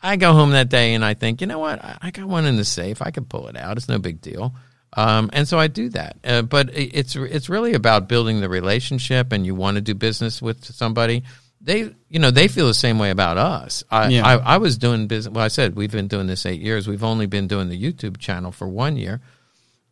I 0.00 0.14
go 0.14 0.32
home 0.34 0.52
that 0.52 0.68
day 0.68 0.94
and 0.94 1.04
I 1.04 1.14
think, 1.14 1.40
you 1.40 1.48
know 1.48 1.58
what? 1.58 1.84
I, 1.84 1.98
I 2.00 2.10
got 2.12 2.26
one 2.26 2.46
in 2.46 2.54
the 2.54 2.64
safe. 2.64 3.02
I 3.02 3.10
could 3.10 3.28
pull 3.28 3.48
it 3.48 3.56
out. 3.56 3.76
It's 3.76 3.88
no 3.88 3.98
big 3.98 4.20
deal. 4.20 4.54
Um, 4.92 5.30
and 5.32 5.48
so 5.48 5.58
I 5.58 5.66
do 5.66 5.88
that. 5.88 6.16
Uh, 6.22 6.42
but 6.42 6.70
it's 6.72 7.16
it's 7.16 7.48
really 7.48 7.74
about 7.74 8.08
building 8.08 8.40
the 8.40 8.48
relationship, 8.48 9.32
and 9.32 9.44
you 9.44 9.56
want 9.56 9.74
to 9.74 9.80
do 9.80 9.96
business 9.96 10.40
with 10.40 10.64
somebody. 10.64 11.24
They, 11.60 11.94
you 12.08 12.18
know, 12.18 12.30
they 12.30 12.48
feel 12.48 12.66
the 12.66 12.74
same 12.74 12.98
way 12.98 13.10
about 13.10 13.36
us. 13.36 13.82
I, 13.90 14.08
Yeah. 14.08 14.26
I, 14.26 14.54
I 14.54 14.56
was 14.58 14.78
doing 14.78 15.08
business. 15.08 15.34
Well, 15.34 15.44
I 15.44 15.48
said 15.48 15.74
we've 15.74 15.90
been 15.90 16.08
doing 16.08 16.26
this 16.26 16.46
eight 16.46 16.60
years. 16.60 16.86
We've 16.86 17.04
only 17.04 17.26
been 17.26 17.48
doing 17.48 17.68
the 17.68 17.80
YouTube 17.80 18.18
channel 18.18 18.52
for 18.52 18.68
one 18.68 18.96
year, 18.96 19.20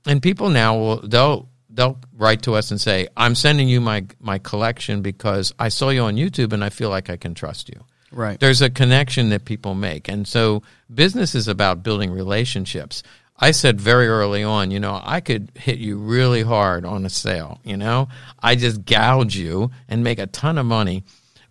and 0.07 0.23
people 0.23 0.49
now 0.49 0.77
will 0.79 1.01
they'll 1.01 1.49
they'll 1.69 1.99
write 2.17 2.43
to 2.43 2.55
us 2.55 2.71
and 2.71 2.81
say, 2.81 3.09
"I'm 3.17 3.35
sending 3.35 3.69
you 3.69 3.81
my 3.81 4.07
my 4.21 4.39
collection 4.39 5.03
because 5.03 5.53
I 5.59 5.69
saw 5.69 5.89
you 5.91 6.03
on 6.03 6.17
YouTube 6.17 6.53
and 6.53 6.63
I 6.63 6.71
feel 6.71 6.89
like 6.89 7.11
I 7.11 7.17
can 7.17 7.35
trust 7.35 7.69
you." 7.69 7.85
Right. 8.13 8.39
there's 8.39 8.63
a 8.63 8.71
connection 8.71 9.31
that 9.31 9.45
people 9.45 9.75
make 9.75 10.09
and 10.09 10.27
so 10.29 10.63
business 10.95 11.35
is 11.35 11.49
about 11.49 11.83
building 11.83 12.13
relationships 12.13 13.03
i 13.37 13.51
said 13.51 13.81
very 13.81 14.07
early 14.07 14.45
on 14.45 14.71
you 14.71 14.79
know 14.79 15.01
i 15.05 15.21
could 15.21 15.51
hit 15.57 15.79
you 15.79 15.99
really 15.99 16.43
hard 16.43 16.85
on 16.85 17.05
a 17.05 17.11
sale 17.11 17.61
you 17.65 17.77
know 17.77 18.09
i 18.41 18.55
just 18.55 18.85
gouge 18.85 19.37
you 19.37 19.73
and 19.89 20.05
make 20.05 20.21
a 20.21 20.27
ton 20.29 20.57
of 20.57 20.65
money 20.65 21.03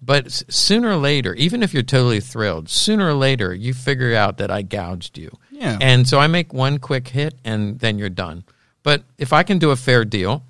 but 0.02 0.32
sooner 0.32 0.90
or 0.90 0.96
later 0.98 1.34
even 1.36 1.64
if 1.64 1.74
you're 1.74 1.84
totally 1.84 2.20
thrilled 2.20 2.70
sooner 2.70 3.08
or 3.08 3.14
later 3.14 3.54
you 3.54 3.74
figure 3.74 4.16
out 4.16 4.38
that 4.38 4.52
i 4.52 4.62
gouged 4.62 5.18
you 5.18 5.32
Yeah. 5.52 5.78
and 5.82 6.08
so 6.08 6.20
i 6.20 6.28
make 6.28 6.54
one 6.54 6.78
quick 6.80 7.08
hit 7.08 7.36
and 7.44 7.80
then 7.80 7.98
you're 8.00 8.10
done 8.10 8.44
but 8.84 9.04
if 9.18 9.34
i 9.34 9.44
can 9.44 9.58
do 9.60 9.72
a 9.72 9.76
fair 9.76 10.06
deal 10.06 10.44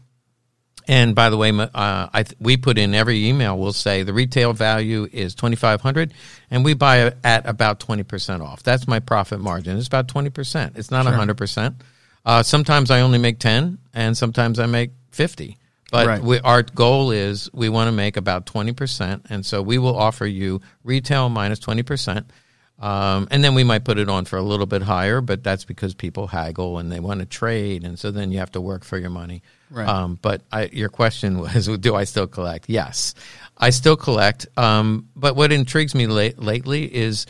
and 0.88 1.16
by 1.16 1.32
the 1.32 1.38
way, 1.38 1.50
uh, 1.50 1.68
I 2.14 2.22
th- 2.22 2.38
we 2.40 2.58
put 2.58 2.78
in 2.78 2.94
every 2.94 3.26
email. 3.28 3.58
We'll 3.58 3.74
say 3.74 4.04
the 4.04 4.14
retail 4.14 4.54
value 4.54 5.08
is 5.12 5.34
twenty 5.34 5.56
five 5.56 5.82
hundred, 5.82 6.14
and 6.52 6.64
we 6.64 6.76
buy 6.76 7.08
it 7.08 7.18
at 7.24 7.48
about 7.48 7.80
twenty 7.80 8.04
percent 8.04 8.44
off. 8.44 8.62
That's 8.62 8.88
my 8.88 9.00
profit 9.00 9.40
margin. 9.40 9.80
It's 9.80 9.88
about 9.88 10.08
twenty 10.08 10.30
percent. 10.30 10.74
It's 10.78 10.92
not 10.92 11.08
hundred 11.08 11.38
percent. 11.38 11.78
Uh, 12.24 12.44
sometimes 12.44 12.92
I 12.92 13.02
only 13.02 13.18
make 13.18 13.40
ten, 13.40 13.80
and 13.96 14.16
sometimes 14.16 14.60
I 14.60 14.68
make 14.68 14.92
fifty. 15.10 15.58
But 15.92 16.08
Right. 16.08 16.22
we, 16.22 16.40
our 16.40 16.64
goal 16.64 17.12
is 17.12 17.50
we 17.54 17.70
want 17.70 17.88
to 17.88 17.92
make 17.92 18.18
about 18.18 18.46
twenty 18.46 18.74
percent, 18.74 19.28
and 19.30 19.46
so 19.46 19.62
we 19.62 19.78
will 19.78 19.96
offer 19.96 20.26
you 20.26 20.62
retail 20.84 21.30
minus 21.30 21.36
minus 21.36 21.60
twenty 21.60 21.84
percent. 21.84 22.32
Um, 22.78 23.30
and 23.32 23.42
then 23.42 23.56
we 23.56 23.64
might 23.64 23.86
put 23.86 23.98
it 23.98 24.10
on 24.10 24.26
for 24.26 24.36
a 24.36 24.42
little 24.42 24.66
bit 24.66 24.82
higher, 24.82 25.22
but 25.22 25.44
that's 25.44 25.64
because 25.64 25.94
people 25.94 26.28
haggle 26.28 26.78
and 26.78 26.92
they 26.92 27.00
want 27.00 27.22
to 27.22 27.26
trade, 27.26 27.86
and 27.86 27.98
so 27.98 28.12
then 28.12 28.32
you 28.34 28.40
have 28.40 28.52
to 28.52 28.60
work 28.62 28.84
for 28.84 28.98
your 28.98 29.10
money. 29.10 29.44
Right. 29.72 29.88
Um, 29.88 30.20
but 30.22 30.42
I, 30.52 30.66
your 30.66 30.90
question 30.90 31.40
was, 31.40 31.68
do 31.68 31.96
I 31.96 32.04
still 32.04 32.28
collect? 32.28 32.66
Yes, 32.68 33.16
I 33.58 33.70
still 33.70 33.96
collect. 33.96 34.48
Um, 34.58 35.08
but 35.16 35.38
what 35.38 35.54
intrigues 35.54 35.96
me 35.96 36.08
late, 36.08 36.38
lately 36.38 36.94
is 36.94 37.28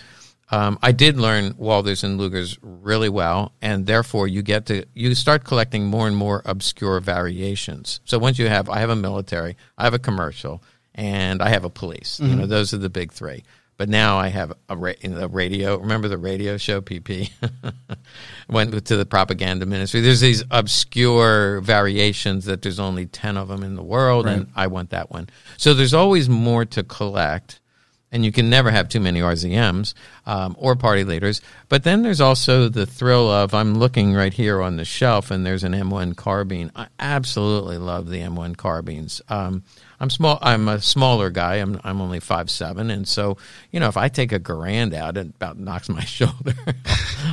Um, 0.51 0.77
I 0.81 0.91
did 0.91 1.17
learn 1.17 1.53
Walthers 1.53 2.03
and 2.03 2.19
Lugers 2.19 2.57
really 2.61 3.09
well, 3.09 3.53
and 3.61 3.87
therefore 3.87 4.27
you 4.27 4.41
get 4.41 4.67
to 4.67 4.85
you 4.93 5.15
start 5.15 5.43
collecting 5.43 5.85
more 5.85 6.07
and 6.07 6.15
more 6.15 6.43
obscure 6.45 6.99
variations. 6.99 7.99
So 8.05 8.19
once 8.19 8.37
you 8.37 8.47
have, 8.47 8.69
I 8.69 8.79
have 8.79 8.91
a 8.91 8.95
military, 8.95 9.57
I 9.77 9.85
have 9.85 9.95
a 9.95 9.99
commercial, 9.99 10.61
and 10.93 11.41
I 11.41 11.49
have 11.49 11.65
a 11.65 11.69
police. 11.69 12.19
You 12.19 12.35
know, 12.35 12.45
those 12.45 12.73
are 12.73 12.77
the 12.77 12.89
big 12.89 13.11
three. 13.11 13.43
But 13.77 13.89
now 13.89 14.17
I 14.17 14.29
have 14.29 14.53
a, 14.69 14.77
ra- 14.77 14.93
radio. 15.29 15.77
Remember 15.77 16.07
the 16.07 16.17
radio 16.17 16.55
show 16.55 16.79
PP? 16.79 17.29
Went 18.49 18.85
to 18.85 18.95
the 18.95 19.05
propaganda 19.05 19.65
ministry. 19.65 19.99
There's 19.99 20.21
these 20.21 20.45
obscure 20.49 21.59
variations 21.59 22.45
that 22.45 22.61
there's 22.61 22.79
only 22.79 23.05
ten 23.07 23.35
of 23.35 23.49
them 23.49 23.63
in 23.63 23.75
the 23.75 23.83
world, 23.83 24.27
and 24.27 24.47
I 24.55 24.67
want 24.67 24.91
that 24.91 25.11
one. 25.11 25.27
So 25.57 25.73
there's 25.73 25.93
always 25.93 26.29
more 26.29 26.63
to 26.65 26.83
collect 26.83 27.59
and 28.11 28.23
you 28.23 28.31
can 28.31 28.49
never 28.49 28.71
have 28.71 28.89
too 28.89 28.99
many 28.99 29.19
RZMs 29.19 29.93
um, 30.25 30.55
or 30.57 30.75
party 30.75 31.03
leaders. 31.03 31.41
But 31.69 31.83
then 31.83 32.01
there's 32.01 32.21
also 32.21 32.69
the 32.69 32.85
thrill 32.85 33.29
of 33.29 33.53
I'm 33.53 33.75
looking 33.75 34.13
right 34.13 34.33
here 34.33 34.61
on 34.61 34.77
the 34.77 34.85
shelf, 34.85 35.31
and 35.31 35.45
there's 35.45 35.63
an 35.63 35.73
M1 35.73 36.15
carbine. 36.15 36.71
I 36.75 36.87
absolutely 36.99 37.77
love 37.77 38.09
the 38.09 38.19
M1 38.19 38.57
carbines. 38.57 39.21
Um, 39.29 39.63
I'm 40.05 40.11
small. 40.11 40.37
I'm 40.43 40.67
a 40.67 40.79
smaller 40.79 41.31
guy. 41.31 41.55
I'm 41.55 41.81
I'm 41.83 41.99
only 41.99 42.19
five 42.19 42.51
seven, 42.51 42.91
and 42.91 43.07
so 43.07 43.37
you 43.71 43.79
know 43.79 43.87
if 43.87 43.97
I 43.97 44.07
take 44.07 44.31
a 44.33 44.39
Garand 44.39 44.93
out, 44.93 45.17
it 45.17 45.25
about 45.25 45.57
knocks 45.57 45.89
my 45.89 46.03
shoulder. 46.05 46.53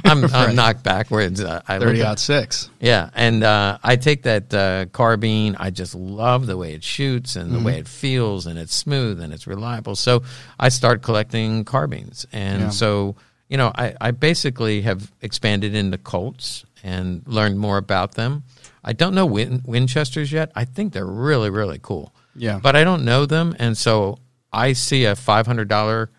I'm, 0.07 0.25
I'm 0.33 0.55
knocked 0.57 0.83
backwards. 0.83 1.43
Uh, 1.43 1.61
I 1.69 1.79
Thirty 1.79 2.01
aught 2.03 2.19
six. 2.19 2.71
yeah, 2.81 3.11
and 3.15 3.45
uh, 3.45 3.77
I 3.83 3.97
take 3.97 4.23
that 4.23 4.55
uh, 4.55 4.87
carbine. 4.87 5.55
I 5.61 5.69
just 5.69 5.95
love 5.95 6.47
the 6.47 6.57
way 6.57 6.73
it 6.73 6.83
shoots 6.83 7.37
and 7.37 7.53
the 7.53 7.61
way 7.61 7.79
it 7.79 7.87
feels, 7.87 8.47
and 8.47 8.59
it's 8.59 8.75
smooth 8.75 9.21
and 9.21 9.35
it's 9.35 9.47
reliable. 9.47 9.95
So 9.95 10.23
I 10.59 10.71
start 10.71 11.03
collecting 11.03 11.65
carbines, 11.65 12.27
and 12.33 12.63
Yeah. 12.63 12.69
so 12.71 13.17
you 13.51 13.59
know, 13.59 13.71
I, 13.75 13.95
I 14.01 14.11
basically 14.13 14.81
have 14.81 15.13
expanded 15.21 15.75
into 15.75 15.99
Colts 15.99 16.65
and 16.83 17.23
learned 17.27 17.59
more 17.59 17.77
about 17.77 18.15
them. 18.15 18.45
I 18.83 18.95
don't 18.95 19.15
know 19.15 19.27
Win- 19.27 19.61
Winchesters 19.67 20.33
yet. 20.33 20.51
I 20.57 20.65
think 20.65 20.95
they're 20.95 21.05
really 21.05 21.51
really 21.51 21.79
cool. 21.83 22.15
Yeah. 22.35 22.61
but 22.63 22.77
I 22.77 22.85
don't 22.85 23.05
know 23.05 23.27
them, 23.27 23.55
and 23.59 23.77
so 23.77 24.19
I 24.53 24.73
see 24.75 25.05
a 25.05 25.15
five 25.17 25.47
hundred 25.47 25.69
dollar 25.69 26.11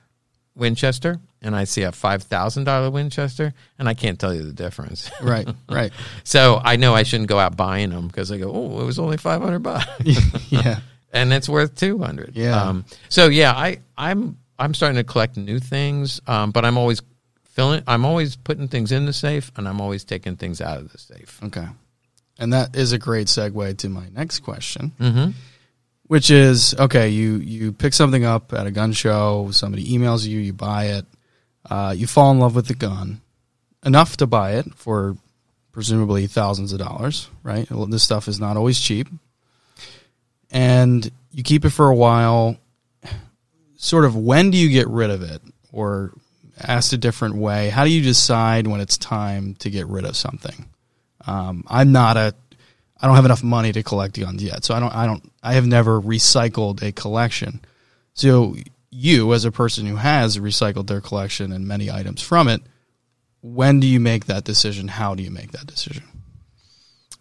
Winchester. 0.55 1.19
And 1.45 1.57
I 1.57 1.65
see 1.65 1.81
a 1.81 1.91
five 1.91 2.23
thousand 2.23 2.63
dollar 2.63 2.89
Winchester, 2.89 3.53
and 3.77 3.89
I 3.89 3.95
can't 3.95 4.17
tell 4.17 4.33
you 4.33 4.43
the 4.43 4.53
difference. 4.53 5.11
Right. 5.21 5.45
Right. 5.69 5.91
So 6.23 6.61
I 6.63 6.77
know 6.77 6.95
I 6.95 7.03
shouldn't 7.03 7.27
go 7.27 7.37
out 7.37 7.57
buying 7.57 7.89
them 7.89 8.07
because 8.07 8.31
I 8.31 8.37
go, 8.37 8.49
oh, 8.49 8.79
it 8.79 8.85
was 8.85 8.97
only 8.97 9.17
five 9.17 9.41
hundred 9.41 9.59
bucks, 9.59 9.85
yeah. 10.49 10.79
and 11.11 11.33
it's 11.33 11.49
worth 11.49 11.75
two 11.75 11.97
hundred. 11.99 12.37
Yeah. 12.37 12.55
Um, 12.61 12.85
so 13.09 13.27
yeah, 13.27 13.51
I 13.51 13.79
I'm 13.97 14.37
I'm 14.57 14.73
starting 14.73 14.95
to 14.95 15.03
collect 15.03 15.35
new 15.35 15.59
things, 15.59 16.21
um, 16.27 16.51
but 16.51 16.63
I'm 16.63 16.77
always 16.77 17.01
filling. 17.43 17.83
I'm 17.87 18.05
always 18.05 18.37
putting 18.37 18.69
things 18.69 18.93
in 18.93 19.05
the 19.05 19.11
safe, 19.13 19.51
and 19.57 19.67
I'm 19.67 19.81
always 19.81 20.05
taking 20.05 20.37
things 20.37 20.61
out 20.61 20.77
of 20.77 20.93
the 20.93 20.97
safe. 20.97 21.41
Okay. 21.43 21.67
And 22.39 22.53
that 22.53 22.73
is 22.73 22.93
a 22.93 22.97
great 22.97 23.27
segue 23.27 23.77
to 23.79 23.89
my 23.89 24.07
next 24.15 24.39
question, 24.39 24.93
Mm-hmm. 24.97 25.31
Which 26.07 26.29
is 26.29 26.75
okay. 26.77 27.09
You 27.09 27.37
you 27.37 27.71
pick 27.71 27.93
something 27.93 28.23
up 28.25 28.53
at 28.53 28.67
a 28.67 28.71
gun 28.71 28.93
show. 28.93 29.49
Somebody 29.51 29.85
emails 29.87 30.27
you. 30.27 30.39
You 30.39 30.53
buy 30.53 30.85
it. 30.85 31.05
Uh, 31.69 31.93
you 31.95 32.07
fall 32.07 32.31
in 32.31 32.39
love 32.39 32.55
with 32.55 32.67
the 32.67 32.75
gun 32.75 33.21
enough 33.85 34.17
to 34.17 34.27
buy 34.27 34.53
it 34.53 34.73
for 34.75 35.15
presumably 35.71 36.27
thousands 36.27 36.73
of 36.73 36.79
dollars. 36.79 37.29
Right. 37.41 37.67
This 37.89 38.03
stuff 38.03 38.27
is 38.27 38.39
not 38.39 38.57
always 38.57 38.79
cheap. 38.79 39.07
And 40.51 41.09
you 41.31 41.43
keep 41.43 41.65
it 41.65 41.71
for 41.71 41.89
a 41.89 41.95
while. 41.95 42.57
Sort 43.75 44.05
of 44.05 44.15
when 44.15 44.51
do 44.51 44.57
you 44.57 44.69
get 44.69 44.87
rid 44.87 45.09
of 45.09 45.23
it, 45.23 45.41
or 45.71 46.13
asked 46.57 46.93
a 46.93 46.97
different 46.97 47.35
way, 47.35 47.69
how 47.69 47.83
do 47.83 47.89
you 47.89 48.01
decide 48.01 48.67
when 48.67 48.79
it's 48.79 48.97
time 48.97 49.55
to 49.55 49.69
get 49.69 49.87
rid 49.87 50.05
of 50.05 50.15
something? 50.15 50.69
Um, 51.25 51.65
I'm 51.67 51.91
not 51.91 52.15
a, 52.15 52.33
I 53.03 53.07
don't 53.07 53.17
have 53.17 53.25
enough 53.25 53.43
money 53.43 53.73
to 53.73 53.83
collect 53.83 54.17
guns 54.17 54.41
yet, 54.41 54.63
so 54.63 54.73
I 54.73 54.79
don't, 54.79 54.95
I 54.95 55.05
don't, 55.05 55.29
I 55.43 55.55
have 55.55 55.67
never 55.67 55.99
recycled 55.99 56.81
a 56.81 56.93
collection. 56.93 57.59
So 58.13 58.55
you, 58.91 59.33
as 59.33 59.43
a 59.43 59.51
person 59.51 59.85
who 59.85 59.97
has 59.97 60.37
recycled 60.37 60.87
their 60.87 61.01
collection 61.01 61.51
and 61.51 61.67
many 61.67 61.91
items 61.91 62.21
from 62.21 62.47
it, 62.47 62.61
when 63.41 63.81
do 63.81 63.87
you 63.87 63.99
make 63.99 64.27
that 64.27 64.45
decision? 64.45 64.87
How 64.87 65.15
do 65.15 65.21
you 65.21 65.31
make 65.31 65.51
that 65.51 65.67
decision? 65.67 66.03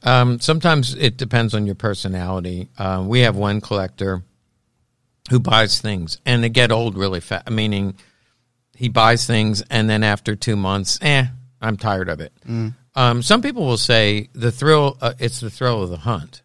Um, 0.04 0.38
sometimes 0.38 0.94
it 0.94 1.16
depends 1.16 1.52
on 1.52 1.66
your 1.66 1.74
personality. 1.74 2.68
Uh, 2.78 3.04
we 3.04 3.20
have 3.22 3.34
one 3.34 3.60
collector 3.60 4.22
who 5.30 5.40
buys 5.40 5.80
things, 5.80 6.18
and 6.24 6.44
they 6.44 6.48
get 6.48 6.70
old 6.70 6.96
really 6.96 7.18
fast. 7.18 7.50
Meaning, 7.50 7.96
he 8.76 8.88
buys 8.88 9.26
things, 9.26 9.62
and 9.68 9.90
then 9.90 10.04
after 10.04 10.36
two 10.36 10.54
months, 10.54 10.96
eh, 11.02 11.26
I'm 11.60 11.76
tired 11.76 12.08
of 12.08 12.20
it. 12.20 12.32
Um, 12.94 13.22
some 13.22 13.40
people 13.42 13.64
will 13.66 13.78
say 13.78 14.28
the 14.34 14.52
thrill. 14.52 14.96
Uh, 15.00 15.14
it's 15.18 15.40
the 15.40 15.50
thrill 15.50 15.82
of 15.82 15.90
the 15.90 15.96
hunt. 15.96 16.42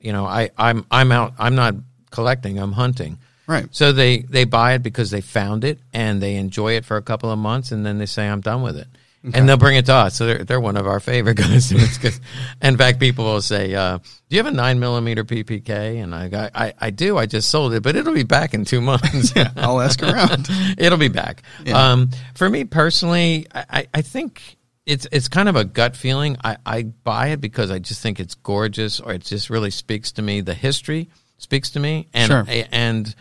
You 0.00 0.12
know, 0.12 0.24
I, 0.26 0.50
I'm 0.56 0.86
I'm 0.90 1.10
out. 1.12 1.34
I'm 1.38 1.54
not 1.56 1.74
collecting. 2.10 2.58
I'm 2.58 2.72
hunting. 2.72 3.18
Right. 3.46 3.66
So 3.72 3.92
they 3.92 4.18
they 4.18 4.44
buy 4.44 4.74
it 4.74 4.82
because 4.82 5.10
they 5.10 5.20
found 5.20 5.64
it 5.64 5.80
and 5.92 6.22
they 6.22 6.36
enjoy 6.36 6.74
it 6.74 6.84
for 6.84 6.96
a 6.96 7.02
couple 7.02 7.30
of 7.32 7.38
months, 7.38 7.72
and 7.72 7.84
then 7.84 7.98
they 7.98 8.06
say, 8.06 8.28
"I'm 8.28 8.40
done 8.40 8.62
with 8.62 8.76
it." 8.76 8.86
And 9.34 9.48
they'll 9.48 9.56
bring 9.56 9.76
it 9.76 9.84
to 9.86 9.94
us. 9.94 10.14
So 10.14 10.26
they're, 10.26 10.44
they're 10.44 10.60
one 10.60 10.76
of 10.76 10.86
our 10.86 11.00
favorite 11.00 11.36
customers. 11.38 11.98
'cause- 11.98 12.20
in 12.62 12.76
fact, 12.78 13.00
people 13.00 13.24
will 13.24 13.42
say, 13.42 13.74
uh, 13.74 13.98
"Do 13.98 14.36
you 14.36 14.38
have 14.38 14.46
a 14.46 14.54
nine 14.56 14.78
millimeter 14.78 15.24
PPK?" 15.24 16.00
And 16.02 16.14
I, 16.14 16.28
go, 16.28 16.48
I, 16.54 16.72
I 16.78 16.90
do. 16.90 17.18
I 17.18 17.26
just 17.26 17.50
sold 17.50 17.74
it, 17.74 17.82
but 17.82 17.96
it'll 17.96 18.14
be 18.14 18.22
back 18.22 18.54
in 18.54 18.64
two 18.64 18.80
months. 18.90 19.32
I'll 19.56 19.80
ask 19.80 20.00
around. 20.04 20.48
It'll 20.78 20.96
be 20.98 21.08
back. 21.08 21.42
Yeah. 21.64 21.90
Um, 21.92 22.10
for 22.36 22.48
me 22.48 22.62
personally, 22.64 23.48
I- 23.52 23.88
I 23.92 24.02
think 24.02 24.56
it's 24.88 25.06
it's 25.12 25.28
kind 25.28 25.48
of 25.48 25.54
a 25.56 25.64
gut 25.64 25.94
feeling. 25.96 26.36
I, 26.42 26.56
I 26.66 26.82
buy 26.82 27.28
it 27.28 27.40
because 27.40 27.70
I 27.70 27.78
just 27.78 28.02
think 28.02 28.18
it's 28.18 28.34
gorgeous, 28.34 28.98
or 29.00 29.12
it 29.12 29.22
just 29.22 29.50
really 29.50 29.70
speaks 29.70 30.10
to 30.12 30.22
me. 30.22 30.40
The 30.40 30.54
history 30.54 31.08
speaks 31.36 31.70
to 31.70 31.80
me, 31.80 32.08
and 32.12 32.26
Sure. 32.28 32.44
and 32.72 33.14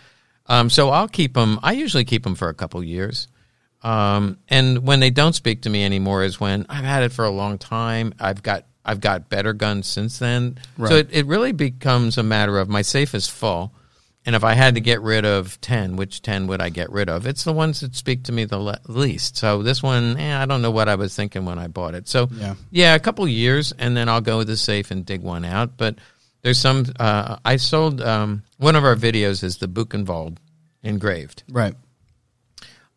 um, 0.48 0.70
so 0.70 0.90
I'll 0.90 1.08
keep 1.10 1.34
them. 1.34 1.60
I 1.62 1.74
usually 1.74 2.06
keep 2.06 2.24
them 2.24 2.36
for 2.36 2.50
a 2.50 2.54
couple 2.54 2.84
years. 2.84 3.28
Um, 3.84 4.40
and 4.50 4.88
when 4.88 5.00
they 5.02 5.12
don't 5.12 5.34
speak 5.34 5.62
to 5.64 5.70
me 5.70 5.86
anymore 5.86 6.24
is 6.24 6.40
when 6.40 6.66
I've 6.68 6.84
had 6.84 7.04
it 7.04 7.12
for 7.12 7.26
a 7.26 7.30
long 7.30 7.58
time. 7.58 8.14
I've 8.20 8.42
got 8.42 8.66
I've 8.84 9.02
got 9.02 9.30
better 9.30 9.54
guns 9.54 9.86
since 9.88 10.18
then. 10.20 10.58
So 10.90 10.96
it, 10.96 11.10
it 11.12 11.26
really 11.28 11.52
becomes 11.52 12.18
a 12.18 12.24
matter 12.24 12.58
of 12.58 12.70
my 12.70 12.82
safe 12.82 13.14
is 13.14 13.28
full. 13.28 13.74
And 14.28 14.36
if 14.36 14.44
I 14.44 14.54
had 14.56 14.76
to 14.76 14.82
get 14.82 15.02
rid 15.02 15.24
of 15.26 15.60
10, 15.62 15.96
which 15.96 16.22
10 16.22 16.48
would 16.48 16.62
I 16.62 16.68
get 16.68 16.92
rid 16.92 17.08
of? 17.08 17.26
It's 17.26 17.46
the 17.46 17.54
ones 17.54 17.80
that 17.80 17.96
speak 17.96 18.26
to 18.26 18.34
me 18.34 18.44
the 18.44 18.58
le- 18.60 18.80
least. 18.88 19.38
So 19.38 19.64
this 19.64 19.82
one, 19.82 20.18
eh, 20.18 20.38
I 20.38 20.46
don't 20.46 20.62
know 20.62 20.70
what 20.70 20.90
I 20.90 20.96
was 20.96 21.16
thinking 21.16 21.46
when 21.46 21.58
I 21.58 21.68
bought 21.68 21.96
it. 21.96 22.10
So 22.10 22.28
Yeah. 22.34 22.56
yeah, 22.70 22.94
a 22.94 23.00
couple 23.00 23.26
years, 23.26 23.72
and 23.80 23.96
then 23.96 24.10
I'll 24.10 24.20
go 24.20 24.40
with 24.40 24.48
the 24.48 24.58
safe 24.58 24.92
and 24.92 25.06
dig 25.06 25.22
one 25.22 25.46
out. 25.46 25.78
But 25.78 25.96
there's 26.42 26.58
some, 26.60 26.86
uh, 27.00 27.38
I 27.46 27.56
sold, 27.56 28.02
um, 28.02 28.44
one 28.58 28.76
of 28.76 28.84
our 28.84 28.98
videos 28.98 29.44
is 29.46 29.58
the 29.58 29.68
Buchenwald 29.68 30.38
engraved. 30.84 31.44
Right. 31.50 31.76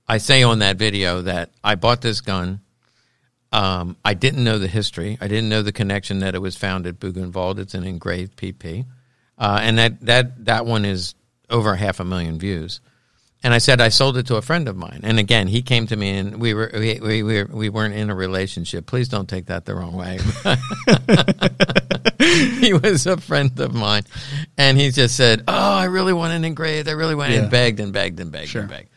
I 0.08 0.18
say 0.18 0.42
on 0.42 0.58
that 0.58 0.78
video 0.78 1.22
that 1.22 1.50
I 1.62 1.76
bought 1.76 2.00
this 2.00 2.20
gun. 2.20 2.58
Um, 3.52 3.96
I 4.04 4.14
didn't 4.14 4.42
know 4.42 4.58
the 4.58 4.66
history. 4.66 5.16
I 5.20 5.28
didn't 5.28 5.48
know 5.48 5.62
the 5.62 5.70
connection 5.72 6.18
that 6.20 6.34
it 6.34 6.42
was 6.42 6.56
found 6.56 6.88
at 6.88 6.98
Buchenwald. 6.98 7.58
It's 7.60 7.74
an 7.74 7.84
engraved 7.84 8.36
PP, 8.36 8.84
uh, 9.38 9.58
and 9.62 9.78
that 9.78 10.00
that 10.06 10.44
that 10.46 10.66
one 10.66 10.84
is 10.84 11.14
over 11.50 11.76
half 11.76 12.00
a 12.00 12.04
million 12.04 12.38
views. 12.38 12.80
And 13.42 13.54
I 13.54 13.58
said 13.58 13.80
I 13.80 13.88
sold 13.88 14.18
it 14.18 14.26
to 14.26 14.36
a 14.36 14.42
friend 14.42 14.68
of 14.68 14.76
mine. 14.76 15.00
And 15.02 15.18
again, 15.18 15.48
he 15.48 15.62
came 15.62 15.86
to 15.86 15.96
me, 15.96 16.10
and 16.18 16.38
we 16.38 16.52
were 16.52 16.70
we 16.74 17.00
we, 17.00 17.22
we, 17.22 17.42
we 17.44 17.68
weren't 17.70 17.94
in 17.94 18.10
a 18.10 18.14
relationship. 18.14 18.84
Please 18.84 19.08
don't 19.08 19.28
take 19.30 19.46
that 19.46 19.64
the 19.64 19.74
wrong 19.74 19.94
way. 19.96 20.18
he 22.60 22.74
was 22.74 23.06
a 23.06 23.16
friend 23.16 23.58
of 23.58 23.72
mine, 23.74 24.02
and 24.58 24.76
he 24.76 24.90
just 24.90 25.16
said, 25.16 25.44
"Oh, 25.48 25.54
I 25.54 25.84
really 25.84 26.12
want 26.12 26.34
an 26.34 26.44
engraved. 26.44 26.86
I 26.86 26.92
really 26.92 27.14
want," 27.14 27.32
it," 27.32 27.36
Yeah. 27.36 27.42
and 27.42 27.50
begged 27.50 27.80
and 27.80 27.94
begged 27.94 28.20
and 28.20 28.30
begged 28.30 28.50
Sure. 28.50 28.60
and 28.60 28.70
begged 28.70 28.89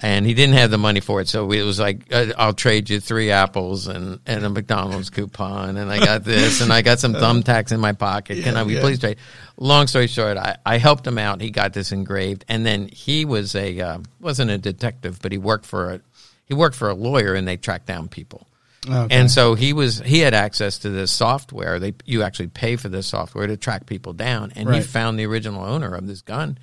and 0.00 0.24
he 0.24 0.34
didn't 0.34 0.54
have 0.54 0.70
the 0.70 0.78
money 0.78 1.00
for 1.00 1.20
it. 1.20 1.28
So 1.28 1.50
it 1.50 1.62
was 1.62 1.80
like, 1.80 2.12
uh, 2.12 2.26
I'll 2.38 2.52
trade 2.52 2.88
you 2.88 3.00
three 3.00 3.32
apples 3.32 3.88
and, 3.88 4.20
and 4.26 4.44
a 4.44 4.48
McDonald's 4.48 5.10
coupon, 5.10 5.76
and 5.76 5.90
I 5.90 5.98
got 5.98 6.22
this, 6.24 6.60
and 6.60 6.72
I 6.72 6.82
got 6.82 7.00
some 7.00 7.14
thumbtacks 7.14 7.72
in 7.72 7.80
my 7.80 7.92
pocket. 7.92 8.44
Can 8.44 8.56
I 8.56 8.62
we 8.62 8.76
yeah. 8.76 8.80
please 8.80 9.00
trade? 9.00 9.18
Long 9.56 9.88
story 9.88 10.06
short, 10.06 10.36
I, 10.36 10.56
I 10.64 10.78
helped 10.78 11.06
him 11.06 11.18
out. 11.18 11.40
He 11.40 11.50
got 11.50 11.72
this 11.72 11.90
engraved, 11.90 12.44
and 12.48 12.64
then 12.64 12.88
he 12.88 13.24
was 13.24 13.56
a 13.56 13.80
uh, 13.80 13.98
wasn't 14.20 14.52
a 14.52 14.58
detective, 14.58 15.18
but 15.20 15.32
he 15.32 15.38
worked 15.38 15.66
for 15.66 15.94
a 15.94 16.00
he 16.46 16.54
worked 16.54 16.76
for 16.76 16.88
a 16.88 16.94
lawyer, 16.94 17.34
and 17.34 17.46
they 17.46 17.56
tracked 17.56 17.86
down 17.86 18.08
people. 18.08 18.46
Okay. 18.88 19.14
And 19.14 19.28
so 19.28 19.54
he 19.54 19.72
was 19.72 19.98
he 19.98 20.20
had 20.20 20.32
access 20.32 20.78
to 20.78 20.90
this 20.90 21.10
software. 21.10 21.80
They 21.80 21.94
you 22.04 22.22
actually 22.22 22.48
pay 22.48 22.76
for 22.76 22.88
this 22.88 23.08
software 23.08 23.48
to 23.48 23.56
track 23.56 23.86
people 23.86 24.12
down, 24.12 24.52
and 24.54 24.72
he 24.72 24.80
found 24.80 25.18
the 25.18 25.26
original 25.26 25.64
owner 25.64 25.92
of 25.94 26.06
this 26.06 26.22
gun. 26.22 26.58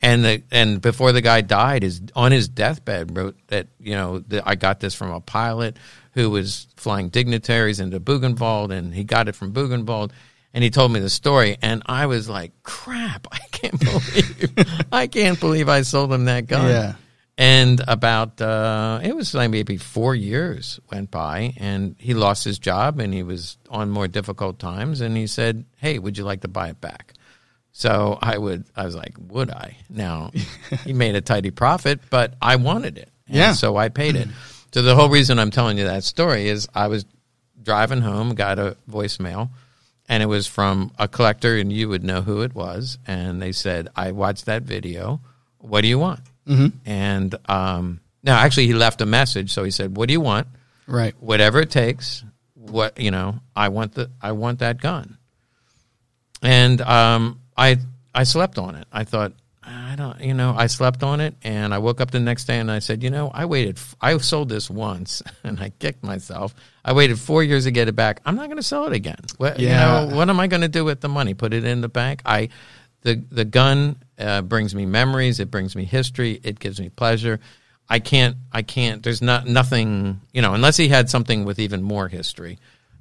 And 0.00 0.24
the 0.24 0.42
and 0.52 0.80
before 0.80 1.10
the 1.12 1.20
guy 1.20 1.40
died, 1.40 1.82
is 1.82 2.00
on 2.14 2.30
his 2.30 2.48
deathbed 2.48 3.16
wrote 3.16 3.36
that 3.48 3.66
you 3.80 3.94
know 3.94 4.20
that 4.28 4.44
I 4.46 4.54
got 4.54 4.78
this 4.78 4.94
from 4.94 5.10
a 5.10 5.20
pilot 5.20 5.76
who 6.12 6.30
was 6.30 6.68
flying 6.76 7.08
dignitaries 7.08 7.80
into 7.80 7.98
Buchenwald, 7.98 8.70
and 8.70 8.94
he 8.94 9.04
got 9.04 9.28
it 9.28 9.34
from 9.34 9.52
Buchenwald. 9.52 10.12
And 10.54 10.64
he 10.64 10.70
told 10.70 10.92
me 10.92 11.00
the 11.00 11.10
story, 11.10 11.58
and 11.62 11.82
I 11.86 12.06
was 12.06 12.28
like, 12.28 12.52
"Crap! 12.62 13.26
I 13.32 13.38
can't 13.50 13.80
believe 13.80 14.86
I 14.92 15.06
can't 15.08 15.38
believe 15.38 15.68
I 15.68 15.82
sold 15.82 16.12
him 16.12 16.26
that 16.26 16.46
gun." 16.46 16.68
Yeah. 16.70 16.94
And 17.36 17.80
about 17.86 18.40
uh, 18.40 19.00
it 19.02 19.14
was 19.14 19.34
like 19.34 19.50
maybe 19.50 19.76
four 19.76 20.14
years 20.14 20.80
went 20.90 21.10
by, 21.10 21.54
and 21.56 21.96
he 21.98 22.14
lost 22.14 22.44
his 22.44 22.58
job, 22.58 22.98
and 22.98 23.12
he 23.12 23.22
was 23.22 23.58
on 23.68 23.90
more 23.90 24.08
difficult 24.08 24.58
times. 24.58 25.00
And 25.00 25.16
he 25.16 25.26
said, 25.26 25.64
"Hey, 25.76 25.98
would 25.98 26.16
you 26.16 26.24
like 26.24 26.40
to 26.42 26.48
buy 26.48 26.68
it 26.68 26.80
back?" 26.80 27.14
So 27.78 28.18
I 28.20 28.36
would. 28.36 28.64
I 28.74 28.84
was 28.84 28.96
like, 28.96 29.14
"Would 29.28 29.52
I?" 29.52 29.76
Now 29.88 30.32
he 30.84 30.92
made 30.92 31.14
a 31.14 31.20
tidy 31.20 31.52
profit, 31.52 32.00
but 32.10 32.34
I 32.42 32.56
wanted 32.56 32.98
it, 32.98 33.08
and 33.28 33.36
Yeah. 33.36 33.52
So 33.52 33.76
I 33.76 33.88
paid 33.88 34.16
it. 34.16 34.26
So 34.74 34.82
the 34.82 34.96
whole 34.96 35.08
reason 35.08 35.38
I'm 35.38 35.52
telling 35.52 35.78
you 35.78 35.84
that 35.84 36.02
story 36.02 36.48
is 36.48 36.66
I 36.74 36.88
was 36.88 37.04
driving 37.62 38.00
home, 38.00 38.34
got 38.34 38.58
a 38.58 38.76
voicemail, 38.90 39.50
and 40.08 40.24
it 40.24 40.26
was 40.26 40.48
from 40.48 40.90
a 40.98 41.06
collector, 41.06 41.56
and 41.56 41.72
you 41.72 41.88
would 41.88 42.02
know 42.02 42.20
who 42.20 42.42
it 42.42 42.52
was. 42.52 42.98
And 43.06 43.40
they 43.40 43.52
said, 43.52 43.86
"I 43.94 44.10
watched 44.10 44.46
that 44.46 44.64
video. 44.64 45.20
What 45.58 45.82
do 45.82 45.86
you 45.86 46.00
want?" 46.00 46.22
Mm-hmm. 46.48 46.78
And 46.84 47.32
um, 47.48 48.00
no, 48.24 48.32
actually, 48.32 48.66
he 48.66 48.74
left 48.74 49.00
a 49.02 49.06
message. 49.06 49.52
So 49.52 49.62
he 49.62 49.70
said, 49.70 49.96
"What 49.96 50.08
do 50.08 50.12
you 50.14 50.20
want? 50.20 50.48
Right. 50.88 51.14
Whatever 51.20 51.60
it 51.60 51.70
takes. 51.70 52.24
What 52.54 52.98
you 52.98 53.12
know, 53.12 53.38
I 53.54 53.68
want 53.68 53.94
the 53.94 54.10
I 54.20 54.32
want 54.32 54.58
that 54.58 54.80
gun." 54.80 55.16
And 56.42 56.80
um, 56.80 57.40
I 57.58 57.76
I 58.14 58.22
slept 58.24 58.58
on 58.58 58.74
it. 58.76 58.86
I 58.92 59.04
thought. 59.04 59.32
I 59.70 59.96
don't, 59.96 60.18
you 60.22 60.32
know, 60.32 60.54
I 60.56 60.66
slept 60.66 61.02
on 61.02 61.20
it 61.20 61.34
and 61.42 61.74
I 61.74 61.78
woke 61.78 62.00
up 62.00 62.10
the 62.10 62.20
next 62.20 62.46
day 62.46 62.58
and 62.58 62.70
I 62.70 62.78
said, 62.78 63.02
you 63.02 63.10
know, 63.10 63.30
I 63.34 63.44
waited, 63.44 63.76
f- 63.76 63.96
I 64.00 64.16
sold 64.16 64.48
this 64.48 64.70
once 64.70 65.22
and 65.44 65.60
I 65.60 65.68
kicked 65.78 66.02
myself. 66.02 66.54
I 66.82 66.94
waited 66.94 67.18
four 67.18 67.42
years 67.42 67.64
to 67.64 67.70
get 67.70 67.86
it 67.86 67.94
back. 67.94 68.22
I'm 68.24 68.34
not 68.34 68.46
going 68.46 68.56
to 68.56 68.62
sell 68.62 68.86
it 68.86 68.94
again. 68.94 69.18
What, 69.36 69.58
Yeah. 69.58 70.04
You 70.04 70.10
know, 70.10 70.16
what 70.16 70.30
am 70.30 70.40
I 70.40 70.46
going 70.46 70.62
to 70.62 70.68
do 70.68 70.86
with 70.86 71.02
the 71.02 71.10
money? 71.10 71.34
Put 71.34 71.52
it 71.52 71.64
in 71.64 71.82
the 71.82 71.88
bank? 71.90 72.22
I, 72.24 72.48
the, 73.02 73.22
the 73.30 73.44
gun 73.44 73.96
uh, 74.18 74.40
brings 74.40 74.74
me 74.74 74.86
memories. 74.86 75.38
It 75.38 75.50
brings 75.50 75.76
me 75.76 75.84
history. 75.84 76.40
It 76.42 76.58
gives 76.58 76.80
me 76.80 76.88
pleasure. 76.88 77.38
I 77.90 77.98
can't, 77.98 78.36
I 78.50 78.62
can't, 78.62 79.02
there's 79.02 79.20
not, 79.20 79.46
nothing, 79.46 80.22
you 80.32 80.40
know, 80.40 80.54
unless 80.54 80.78
he 80.78 80.88
had 80.88 81.10
something 81.10 81.44
with 81.44 81.58
even 81.58 81.82
more 81.82 82.08
history, 82.08 82.58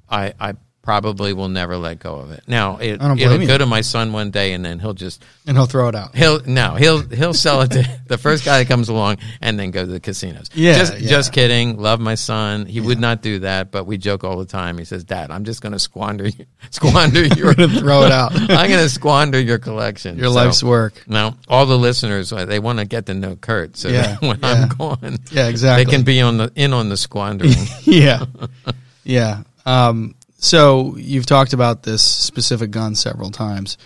I, 0.09 0.33
I 0.37 0.55
probably 0.87 1.33
will 1.33 1.49
never 1.49 1.75
let 1.75 1.99
go 1.99 2.15
of 2.15 2.31
it. 2.31 2.41
Now, 2.47 2.77
it, 2.77 2.93
it'll 2.93 3.17
blame 3.17 3.41
you. 3.41 3.47
go 3.47 3.57
to 3.57 3.65
my 3.65 3.81
son 3.81 4.13
one 4.13 4.31
day 4.31 4.53
and 4.53 4.63
then 4.63 4.79
he'll 4.79 4.93
just, 4.93 5.21
And 5.45 5.57
he'll 5.57 5.65
throw 5.65 5.89
it 5.89 5.95
out. 5.95 6.15
He'll 6.15 6.39
no, 6.45 6.75
he'll 6.75 7.01
he'll 7.01 7.33
sell 7.33 7.61
it 7.63 7.71
to 7.71 7.83
the 8.07 8.17
first 8.17 8.45
guy 8.45 8.59
that 8.59 8.69
comes 8.69 8.87
along, 8.87 9.17
and 9.41 9.59
then 9.59 9.71
go 9.71 9.81
to 9.85 9.91
the 9.91 9.99
casinos. 9.99 10.49
Yeah, 10.53 10.77
just 10.77 10.97
yeah. 10.97 11.09
just 11.09 11.33
kidding. 11.33 11.77
Love 11.77 11.99
my 11.99 12.15
son. 12.15 12.65
He 12.67 12.79
would 12.79 13.01
not 13.01 13.21
do 13.21 13.39
that, 13.39 13.69
but 13.69 13.83
we 13.83 13.97
joke 13.97 14.23
all 14.23 14.37
the 14.37 14.45
time. 14.45 14.77
He 14.77 14.85
says, 14.85 15.03
"Dad, 15.03 15.29
I'm 15.29 15.43
just 15.43 15.61
going 15.61 15.73
to 15.73 15.79
squander 15.79 16.29
you, 16.29 16.45
squander 16.71 17.25
your 17.35 17.53
Throw 17.53 18.03
it 18.05 18.11
out. 18.13 18.31
I'm 18.33 18.69
going 18.69 18.81
to 18.81 18.87
squander 18.89 19.41
your 19.41 19.57
collection, 19.59 20.17
Your 20.17 20.27
So, 20.29 20.35
life's 20.35 20.63
work. 20.63 21.03
Now, 21.05 21.35
all 21.49 21.65
the 21.65 21.77
listeners 21.77 22.31
uh, 22.31 22.45
they 22.45 22.59
want 22.59 22.79
to 22.79 22.85
get 22.85 23.07
to 23.07 23.13
know 23.13 23.35
Kurt, 23.35 23.75
so 23.75 23.89
Yeah, 23.89 24.15
when 24.21 24.39
yeah. 24.41 24.47
I'm 24.53 24.69
gone, 24.69 25.17
Yeah, 25.31 25.47
exactly. 25.49 25.83
they 25.83 25.91
can 25.91 26.03
be 26.05 26.21
on 26.21 26.37
the 26.37 26.49
in 26.55 26.71
on 26.71 26.87
the 26.87 26.95
squandering. 26.95 27.51
yeah. 27.83 28.23
Yeah. 29.03 29.43
Um, 29.65 30.15
so 30.37 30.95
you've 30.97 31.25
talked 31.25 31.53
about 31.53 31.83
this 31.83 32.01
specific 32.03 32.71
gun 32.71 32.95
several 32.95 33.31
times. 33.31 33.77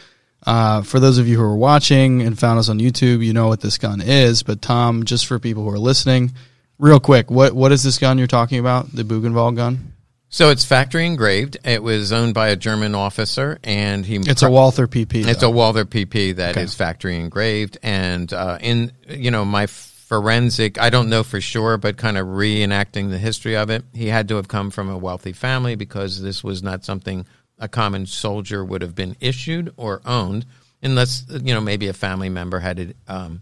Uh, 0.45 0.81
for 0.81 0.99
those 0.99 1.17
of 1.19 1.27
you 1.27 1.37
who 1.37 1.43
are 1.43 1.55
watching 1.55 2.21
and 2.23 2.37
found 2.37 2.57
us 2.59 2.67
on 2.67 2.79
YouTube, 2.79 3.23
you 3.23 3.31
know 3.33 3.47
what 3.47 3.61
this 3.61 3.77
gun 3.77 4.01
is. 4.01 4.41
But 4.43 4.61
Tom, 4.61 5.03
just 5.05 5.27
for 5.27 5.37
people 5.37 5.63
who 5.63 5.69
are 5.69 5.77
listening, 5.79 6.31
real 6.79 6.99
quick, 6.99 7.29
what 7.29 7.53
what 7.53 7.71
is 7.71 7.83
this 7.83 7.97
gun 7.99 8.17
you're 8.17 8.25
talking 8.27 8.59
about? 8.59 8.91
The 8.91 9.03
Buchenwald 9.03 9.55
gun? 9.55 9.93
so 10.33 10.49
it's 10.49 10.63
factory 10.63 11.05
engraved. 11.05 11.57
It 11.65 11.83
was 11.83 12.13
owned 12.13 12.33
by 12.33 12.47
a 12.49 12.55
German 12.55 12.95
officer, 12.95 13.59
and 13.65 14.05
he 14.05 14.15
It's 14.15 14.41
a 14.43 14.49
Walther 14.49 14.87
PP. 14.87 15.25
It's 15.27 15.41
though. 15.41 15.47
a 15.49 15.51
Walther 15.51 15.83
PP 15.85 16.37
that 16.37 16.55
is 16.57 16.73
Okay. 16.73 16.77
factory 16.85 17.17
engraved, 17.17 17.77
and 17.83 18.31
uh, 18.33 18.57
in 18.61 18.93
you 19.09 19.29
know 19.29 19.45
my 19.45 19.67
forensic, 20.11 20.77
I 20.77 20.89
don't 20.89 21.07
know 21.07 21.23
for 21.23 21.39
sure, 21.39 21.77
but 21.77 21.95
kind 21.95 22.17
of 22.17 22.27
reenacting 22.27 23.11
the 23.11 23.17
history 23.17 23.55
of 23.55 23.69
it. 23.69 23.85
He 23.93 24.07
had 24.07 24.27
to 24.27 24.35
have 24.35 24.49
come 24.49 24.69
from 24.69 24.89
a 24.89 24.97
wealthy 24.97 25.31
family 25.31 25.75
because 25.75 26.21
this 26.21 26.43
was 26.43 26.61
not 26.61 26.83
something 26.83 27.25
a 27.57 27.69
common 27.69 28.05
soldier 28.05 28.65
would 28.65 28.81
have 28.81 28.93
been 28.93 29.15
issued 29.21 29.73
or 29.77 30.01
owned, 30.05 30.45
unless 30.83 31.23
you 31.29 31.53
know 31.53 31.61
maybe 31.61 31.87
a 31.87 31.93
family 31.93 32.27
member 32.27 32.59
had 32.59 32.79
it. 32.79 32.97
Um, 33.07 33.41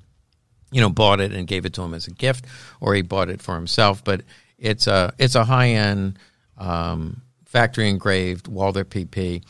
you 0.72 0.80
know, 0.80 0.92
bought 0.92 1.20
it 1.20 1.32
and 1.32 1.48
gave 1.48 1.66
it 1.66 1.74
to 1.74 1.82
him 1.82 1.96
as 1.96 2.06
a 2.06 2.12
gift, 2.12 2.46
or 2.80 2.94
he 2.94 3.02
bought 3.02 3.32
it 3.32 3.42
for 3.42 3.56
himself. 3.56 4.04
But 4.04 4.22
it's 4.60 4.86
a 4.86 5.12
it's 5.18 5.34
a 5.34 5.46
high 5.46 5.70
end 5.70 6.20
um, 6.56 7.24
factory 7.46 7.90
engraved 7.90 8.48
Walther 8.48 8.86
PP, 8.86 9.44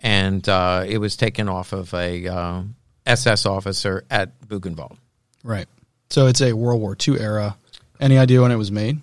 and 0.00 0.48
uh, 0.48 0.84
it 0.84 0.98
was 0.98 1.16
taken 1.16 1.48
off 1.48 1.72
of 1.72 1.94
a 1.94 2.26
uh, 2.26 2.62
SS 3.06 3.46
officer 3.46 4.04
at 4.10 4.40
Buchenwald. 4.40 4.96
right. 5.44 5.68
So 6.14 6.28
it's 6.28 6.40
a 6.40 6.52
World 6.52 6.80
War 6.80 6.96
II 7.08 7.18
era. 7.18 7.56
Any 7.98 8.18
idea 8.18 8.40
when 8.40 8.52
it 8.52 8.56
was 8.56 8.70
made? 8.70 9.00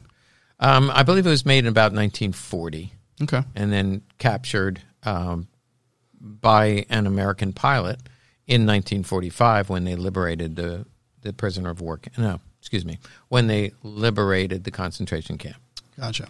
Um, 0.61 0.89
I 0.93 1.03
believe 1.03 1.27
it 1.27 1.29
was 1.29 1.45
made 1.45 1.57
in 1.57 1.67
about 1.67 1.91
1940, 1.91 2.93
Okay. 3.23 3.43
and 3.53 3.69
then 3.73 4.03
captured 4.17 4.81
um, 5.03 5.49
by 6.21 6.85
an 6.89 7.07
American 7.07 7.51
pilot 7.51 7.99
in 8.47 8.61
1945 8.61 9.69
when 9.69 9.83
they 9.83 9.97
liberated 9.97 10.55
the 10.55 10.85
the 11.21 11.33
prisoner 11.33 11.69
of 11.69 11.81
war. 11.81 11.99
No, 12.17 12.39
excuse 12.61 12.85
me, 12.85 12.97
when 13.27 13.47
they 13.47 13.73
liberated 13.83 14.63
the 14.63 14.71
concentration 14.71 15.37
camp. 15.37 15.57
Gotcha. 15.99 16.29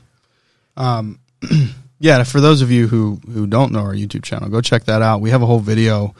Um, 0.78 1.20
yeah, 2.00 2.24
for 2.24 2.42
those 2.42 2.64
of 2.64 2.72
you 2.72 2.88
who, 2.88 3.22
who 3.32 3.46
don't 3.46 3.72
know 3.72 3.82
our 3.82 3.94
YouTube 3.94 4.24
channel, 4.24 4.50
go 4.50 4.62
check 4.62 4.86
that 4.86 5.04
out. 5.04 5.22
We 5.22 5.30
have 5.30 5.44
a 5.44 5.46
whole 5.46 5.60
video 5.60 6.16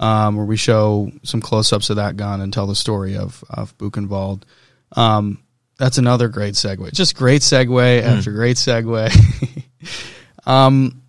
um, 0.00 0.36
where 0.36 0.46
we 0.46 0.56
show 0.56 1.12
some 1.22 1.40
close 1.40 1.72
ups 1.72 1.90
of 1.90 1.96
that 1.96 2.16
gun 2.16 2.40
and 2.40 2.52
tell 2.52 2.66
the 2.66 2.74
story 2.74 3.16
of, 3.16 3.44
of 3.50 3.76
Buchenwald. 3.78 4.42
Um, 4.92 5.42
that's 5.76 5.98
another 5.98 6.28
great 6.28 6.54
segue. 6.54 6.92
Just 6.92 7.14
great 7.14 7.42
segue 7.42 8.02
after 8.02 8.32
great 8.32 8.56
segue. 8.56 9.64
um, 10.46 11.02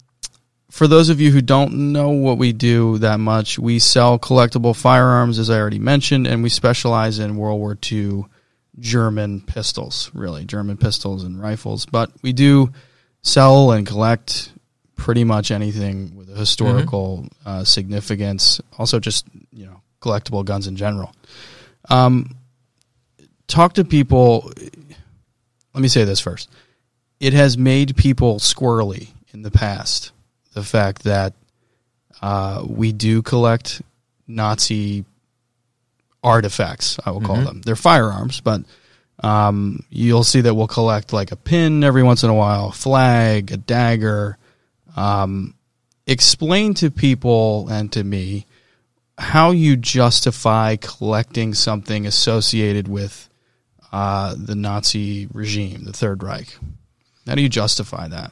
for 0.69 0.87
those 0.87 1.09
of 1.09 1.19
you 1.19 1.31
who 1.31 1.41
don't 1.41 1.91
know 1.93 2.09
what 2.09 2.37
we 2.37 2.53
do 2.53 2.97
that 2.99 3.19
much, 3.19 3.57
we 3.57 3.79
sell 3.79 4.19
collectible 4.19 4.75
firearms, 4.75 5.39
as 5.39 5.49
I 5.49 5.59
already 5.59 5.79
mentioned, 5.79 6.27
and 6.27 6.43
we 6.43 6.49
specialize 6.49 7.17
in 7.17 7.37
World 7.37 7.59
War 7.59 7.77
II 7.91 8.25
German 8.79 9.41
pistols, 9.41 10.11
really, 10.13 10.45
German 10.45 10.77
pistols 10.77 11.23
and 11.23 11.41
rifles. 11.41 11.85
But 11.85 12.11
we 12.21 12.33
do 12.33 12.71
sell 13.21 13.71
and 13.71 13.87
collect 13.87 14.51
pretty 15.01 15.23
much 15.23 15.49
anything 15.49 16.15
with 16.15 16.29
a 16.29 16.35
historical 16.35 17.27
uh, 17.43 17.63
significance. 17.63 18.61
Also, 18.77 18.99
just 18.99 19.25
you 19.51 19.65
know, 19.65 19.81
collectible 19.99 20.45
guns 20.45 20.67
in 20.67 20.75
general. 20.75 21.11
Um, 21.89 22.35
talk 23.47 23.73
to 23.73 23.83
people. 23.83 24.51
Let 25.73 25.81
me 25.81 25.87
say 25.87 26.03
this 26.03 26.19
first. 26.19 26.51
It 27.19 27.33
has 27.33 27.57
made 27.57 27.95
people 27.95 28.37
squirrely 28.37 29.09
in 29.33 29.41
the 29.41 29.49
past. 29.49 30.11
The 30.53 30.61
fact 30.61 31.03
that 31.03 31.33
uh, 32.21 32.63
we 32.67 32.91
do 32.91 33.23
collect 33.23 33.81
Nazi 34.27 35.03
artifacts, 36.23 36.99
I 37.03 37.09
will 37.09 37.21
call 37.21 37.37
them. 37.37 37.61
They're 37.61 37.75
firearms, 37.75 38.39
but 38.39 38.61
um, 39.23 39.83
you'll 39.89 40.23
see 40.23 40.41
that 40.41 40.53
we'll 40.53 40.67
collect 40.67 41.11
like 41.11 41.31
a 41.31 41.35
pin 41.35 41.83
every 41.83 42.03
once 42.03 42.23
in 42.23 42.29
a 42.29 42.35
while, 42.35 42.67
a 42.67 42.71
flag, 42.71 43.51
a 43.51 43.57
dagger. 43.57 44.37
Um, 44.95 45.55
explain 46.07 46.73
to 46.75 46.91
people 46.91 47.67
and 47.69 47.91
to 47.93 48.03
me 48.03 48.45
how 49.17 49.51
you 49.51 49.75
justify 49.75 50.75
collecting 50.75 51.53
something 51.53 52.05
associated 52.07 52.87
with 52.87 53.29
uh, 53.91 54.35
the 54.37 54.55
Nazi 54.55 55.27
regime, 55.31 55.83
the 55.83 55.93
Third 55.93 56.23
Reich. 56.23 56.57
How 57.27 57.35
do 57.35 57.41
you 57.41 57.49
justify 57.49 58.07
that? 58.07 58.31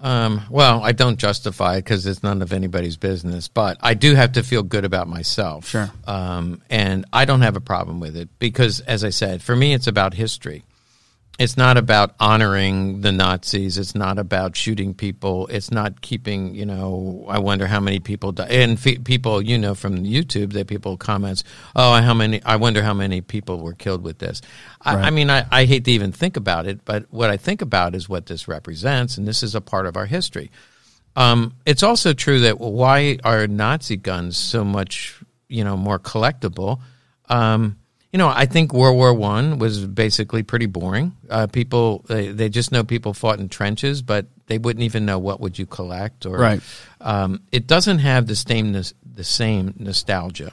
Um, 0.00 0.42
well, 0.50 0.82
I 0.82 0.92
don't 0.92 1.16
justify 1.16 1.76
it 1.76 1.84
because 1.84 2.04
it's 2.06 2.24
none 2.24 2.42
of 2.42 2.52
anybody's 2.52 2.96
business, 2.96 3.46
but 3.46 3.78
I 3.80 3.94
do 3.94 4.14
have 4.16 4.32
to 4.32 4.42
feel 4.42 4.64
good 4.64 4.84
about 4.84 5.06
myself. 5.06 5.68
Sure. 5.68 5.90
Um, 6.06 6.60
and 6.68 7.04
I 7.12 7.24
don't 7.24 7.42
have 7.42 7.56
a 7.56 7.60
problem 7.60 8.00
with 8.00 8.16
it 8.16 8.28
because, 8.40 8.80
as 8.80 9.04
I 9.04 9.10
said, 9.10 9.42
for 9.42 9.54
me, 9.54 9.74
it's 9.74 9.86
about 9.86 10.14
history. 10.14 10.64
It's 11.42 11.56
not 11.56 11.76
about 11.76 12.14
honoring 12.20 13.00
the 13.00 13.10
Nazis. 13.10 13.76
It's 13.76 13.96
not 13.96 14.16
about 14.16 14.54
shooting 14.54 14.94
people. 14.94 15.48
It's 15.48 15.72
not 15.72 16.00
keeping, 16.00 16.54
you 16.54 16.64
know, 16.64 17.26
I 17.28 17.40
wonder 17.40 17.66
how 17.66 17.80
many 17.80 17.98
people 17.98 18.30
die. 18.30 18.46
And 18.48 18.78
fe- 18.78 18.98
people, 18.98 19.42
you 19.42 19.58
know, 19.58 19.74
from 19.74 20.04
YouTube, 20.04 20.52
that 20.52 20.68
people 20.68 20.96
comments, 20.96 21.42
oh, 21.74 22.00
how 22.00 22.14
many, 22.14 22.40
I 22.44 22.54
wonder 22.54 22.80
how 22.80 22.94
many 22.94 23.22
people 23.22 23.58
were 23.58 23.72
killed 23.72 24.04
with 24.04 24.18
this. 24.20 24.40
I, 24.80 24.94
Right. 24.94 25.04
I 25.04 25.10
mean, 25.10 25.30
I, 25.30 25.44
I 25.50 25.64
hate 25.64 25.84
to 25.86 25.90
even 25.90 26.12
think 26.12 26.36
about 26.36 26.68
it, 26.68 26.84
but 26.84 27.06
what 27.10 27.28
I 27.28 27.38
think 27.38 27.60
about 27.60 27.96
is 27.96 28.08
what 28.08 28.26
this 28.26 28.46
represents, 28.46 29.18
and 29.18 29.26
this 29.26 29.42
is 29.42 29.56
a 29.56 29.60
part 29.60 29.86
of 29.86 29.96
our 29.96 30.06
history. 30.06 30.52
Um, 31.16 31.56
it's 31.66 31.82
also 31.82 32.12
true 32.12 32.38
that 32.40 32.60
why 32.60 33.18
are 33.24 33.48
Nazi 33.48 33.96
guns 33.96 34.36
so 34.36 34.62
much, 34.62 35.20
you 35.48 35.64
know, 35.64 35.76
more 35.76 35.98
collectible? 35.98 36.80
Um, 37.28 37.78
you 38.12 38.18
know, 38.18 38.28
I 38.28 38.44
think 38.44 38.74
World 38.74 38.96
War 38.96 39.14
One 39.14 39.58
was 39.58 39.86
basically 39.86 40.42
pretty 40.42 40.66
boring. 40.66 41.16
Uh, 41.30 41.46
people 41.46 42.04
they, 42.08 42.28
they 42.28 42.50
just 42.50 42.70
know 42.70 42.84
people 42.84 43.14
fought 43.14 43.38
in 43.38 43.48
trenches, 43.48 44.02
but 44.02 44.26
they 44.46 44.58
wouldn't 44.58 44.84
even 44.84 45.06
know 45.06 45.18
what 45.18 45.40
would 45.40 45.58
you 45.58 45.64
collect 45.64 46.26
or 46.26 46.36
Right. 46.36 46.60
Um, 47.00 47.40
it 47.50 47.66
doesn't 47.66 48.00
have 48.00 48.26
the 48.26 48.36
same 48.36 48.72
the 48.72 49.24
same 49.24 49.74
nostalgia. 49.78 50.52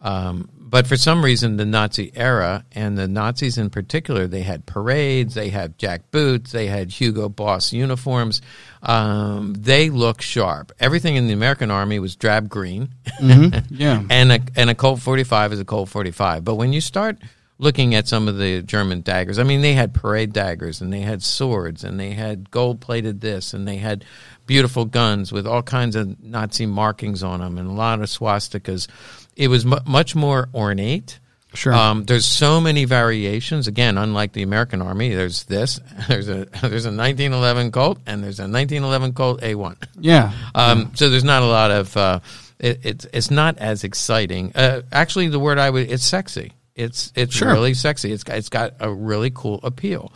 Um, 0.00 0.48
but 0.72 0.86
for 0.86 0.96
some 0.96 1.22
reason, 1.22 1.58
the 1.58 1.66
Nazi 1.66 2.10
era 2.16 2.64
and 2.72 2.96
the 2.96 3.06
Nazis 3.06 3.58
in 3.58 3.68
particular, 3.68 4.26
they 4.26 4.40
had 4.40 4.64
parades, 4.66 5.34
they 5.34 5.50
had 5.50 5.76
jack 5.78 6.10
boots, 6.10 6.50
they 6.50 6.66
had 6.66 6.90
Hugo 6.90 7.28
Boss 7.28 7.72
uniforms. 7.74 8.40
Um, 8.82 9.54
they 9.56 9.90
look 9.90 10.22
sharp. 10.22 10.72
Everything 10.80 11.16
in 11.16 11.26
the 11.28 11.34
American 11.34 11.70
army 11.70 11.98
was 11.98 12.16
drab 12.16 12.48
green, 12.48 12.88
Yeah. 13.20 14.02
and 14.10 14.32
a 14.32 14.40
and 14.56 14.70
a 14.70 14.74
Colt 14.74 15.00
45 15.00 15.52
is 15.52 15.60
a 15.60 15.64
Colt 15.64 15.90
45. 15.90 16.42
But 16.44 16.54
when 16.54 16.72
you 16.72 16.80
start 16.80 17.18
looking 17.58 17.94
at 17.94 18.08
some 18.08 18.26
of 18.26 18.38
the 18.38 18.62
German 18.62 19.02
daggers, 19.02 19.38
I 19.38 19.42
mean, 19.44 19.60
they 19.60 19.74
had 19.74 19.94
parade 19.94 20.32
daggers 20.32 20.80
and 20.80 20.92
they 20.92 21.00
had 21.02 21.22
swords 21.22 21.84
and 21.84 22.00
they 22.00 22.10
had 22.10 22.50
gold 22.50 22.80
plated 22.80 23.20
this 23.20 23.54
and 23.54 23.68
they 23.68 23.76
had 23.76 24.04
beautiful 24.46 24.84
guns 24.84 25.30
with 25.30 25.46
all 25.46 25.62
kinds 25.62 25.94
of 25.94 26.20
Nazi 26.20 26.66
markings 26.66 27.22
on 27.22 27.38
them 27.40 27.58
and 27.58 27.68
a 27.68 27.72
lot 27.72 28.00
of 28.00 28.06
swastikas. 28.06 28.88
It 29.36 29.48
was 29.48 29.64
mu 29.64 29.76
much 29.86 30.14
more 30.14 30.48
ornate. 30.54 31.18
Sure. 31.54 31.74
Um, 31.74 32.04
there's 32.04 32.24
so 32.24 32.60
many 32.62 32.86
variations. 32.86 33.68
Again, 33.68 33.98
unlike 33.98 34.32
the 34.32 34.42
American 34.42 34.80
Army, 34.80 35.14
there's 35.14 35.44
this, 35.44 35.80
there's 36.08 36.28
a 36.28 36.46
there's 36.62 36.86
a 36.86 36.92
1911 36.94 37.72
Colt, 37.72 37.98
and 38.06 38.24
there's 38.24 38.38
a 38.40 38.44
1911 38.48 39.12
Colt 39.12 39.40
A1. 39.42 39.76
yeah. 40.00 40.32
Um, 40.54 40.92
So 40.94 41.10
there's 41.10 41.24
not 41.24 41.42
a 41.42 41.46
lot 41.46 41.70
of. 41.70 41.96
Uh, 41.96 42.20
it, 42.58 42.80
it's 42.84 43.06
it's 43.12 43.30
not 43.30 43.58
as 43.58 43.84
exciting. 43.84 44.52
Uh, 44.54 44.82
actually, 44.92 45.28
the 45.28 45.38
word 45.40 45.58
I 45.58 45.68
would 45.68 45.90
it's 45.90 46.04
sexy. 46.04 46.52
It's 46.74 47.12
it's 47.14 47.34
Sure. 47.34 47.52
really 47.52 47.74
sexy. 47.74 48.12
It's 48.12 48.24
got, 48.24 48.36
it's 48.38 48.48
got 48.48 48.74
a 48.80 48.90
really 48.90 49.30
cool 49.30 49.60
appeal. 49.62 50.10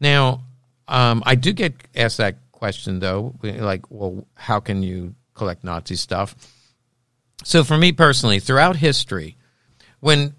Now, 0.00 0.42
um, 0.88 1.22
I 1.26 1.34
do 1.34 1.52
get 1.52 1.74
asked 1.94 2.16
that 2.18 2.36
question 2.50 2.98
though, 2.98 3.34
like, 3.42 3.90
well, 3.90 4.26
how 4.34 4.60
can 4.60 4.82
you 4.82 5.14
collect 5.34 5.64
Nazi 5.64 5.96
stuff? 5.96 6.34
So 7.44 7.64
for 7.64 7.76
me 7.76 7.92
personally, 7.92 8.38
throughout 8.40 8.76
history, 8.76 9.36
when 10.00 10.34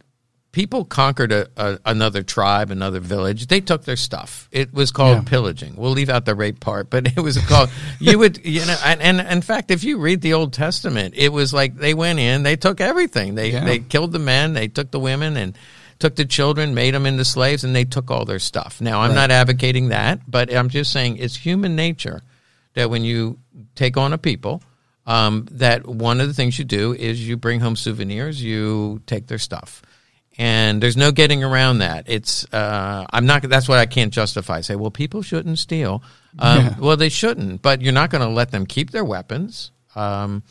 people 0.52 0.86
conquered 0.86 1.32
a, 1.32 1.48
a, 1.58 1.80
another 1.86 2.22
tribe, 2.22 2.70
another 2.70 3.00
village, 3.00 3.48
they 3.48 3.60
took 3.60 3.86
their 3.86 3.96
stuff. 3.96 4.48
It 4.52 4.72
was 4.74 4.92
called 4.92 5.18
Yeah. 5.18 5.24
pillaging. 5.30 5.76
We'll 5.76 5.92
leave 5.92 6.10
out 6.10 6.26
the 6.26 6.36
rape 6.36 6.60
part, 6.60 6.90
but 6.90 7.08
it 7.18 7.20
was 7.22 7.38
called. 7.40 7.70
you 8.00 8.20
would, 8.20 8.46
you 8.46 8.66
know, 8.66 8.78
and, 8.86 9.02
and 9.02 9.20
in 9.20 9.42
fact, 9.42 9.72
if 9.72 9.84
you 9.84 9.98
read 9.98 10.22
the 10.22 10.34
Old 10.34 10.54
Testament, 10.54 11.16
it 11.18 11.30
was 11.30 11.54
like 11.54 11.76
they 11.76 11.94
went 11.96 12.20
in, 12.20 12.44
they 12.44 12.56
took 12.56 12.80
everything. 12.82 13.36
They 13.36 13.52
Yeah. 13.52 13.66
they 13.66 13.80
killed 13.80 14.12
the 14.12 14.20
men, 14.20 14.54
they 14.54 14.68
took 14.68 14.92
the 14.92 15.00
women, 15.00 15.38
and 15.38 15.58
took 16.00 16.16
the 16.16 16.26
children, 16.26 16.74
made 16.76 16.94
them 16.94 17.06
into 17.06 17.24
slaves, 17.26 17.64
and 17.64 17.76
they 17.76 17.86
took 17.86 18.12
all 18.12 18.26
their 18.26 18.40
stuff. 18.40 18.80
Now, 18.82 19.02
I'm 19.02 19.10
Right. 19.10 19.16
not 19.16 19.32
advocating 19.32 19.90
that, 19.90 20.20
but 20.30 20.54
I'm 20.54 20.70
just 20.70 20.92
saying 20.92 21.18
it's 21.18 21.36
human 21.36 21.76
nature 21.76 22.22
that 22.76 22.90
when 22.90 23.04
you 23.04 23.40
take 23.76 23.98
on 23.98 24.14
a 24.14 24.18
people, 24.18 24.62
um, 25.06 25.48
that 25.52 25.86
one 25.86 26.22
of 26.22 26.28
the 26.28 26.34
things 26.34 26.58
you 26.58 26.66
do 26.66 26.94
is 26.94 27.28
you 27.28 27.38
bring 27.38 27.60
home 27.60 27.76
souvenirs, 27.76 28.42
you 28.42 29.02
take 29.06 29.28
their 29.28 29.38
stuff, 29.38 29.82
and 30.38 30.82
there's 30.82 30.98
no 30.98 31.12
getting 31.12 31.44
around 31.44 31.80
that. 31.80 32.06
It's 32.08 32.52
uh, 32.54 33.06
I'm 33.12 33.26
not. 33.26 33.44
That's 33.44 33.68
what 33.68 33.80
I 33.80 33.86
can't 33.86 34.14
justify. 34.14 34.62
Say, 34.62 34.76
well, 34.76 34.92
people 34.92 35.22
shouldn't 35.22 35.60
steal. 35.60 36.04
Um, 36.40 36.60
Yeah. 36.60 36.76
Well, 36.80 36.98
they 36.98 37.10
shouldn't, 37.10 37.62
but 37.62 37.82
you're 37.82 37.94
not 37.94 38.10
going 38.10 38.24
to 38.24 38.34
let 38.34 38.52
them 38.52 38.66
keep 38.66 38.92
their 38.92 39.06
weapons. 39.06 39.72
Um, 39.96 40.44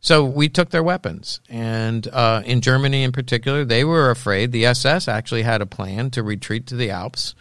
so 0.00 0.24
we 0.24 0.48
took 0.48 0.70
their 0.70 0.84
weapons, 0.84 1.40
and 1.48 2.06
uh, 2.12 2.42
in 2.44 2.60
Germany, 2.60 3.02
in 3.02 3.12
particular, 3.12 3.64
they 3.64 3.82
were 3.82 4.10
afraid. 4.10 4.52
The 4.52 4.66
SS 4.66 5.08
actually 5.08 5.42
had 5.42 5.60
a 5.62 5.66
plan 5.66 6.10
to 6.12 6.22
retreat 6.22 6.68
to 6.68 6.76
the 6.76 6.90
Alps 6.90 7.34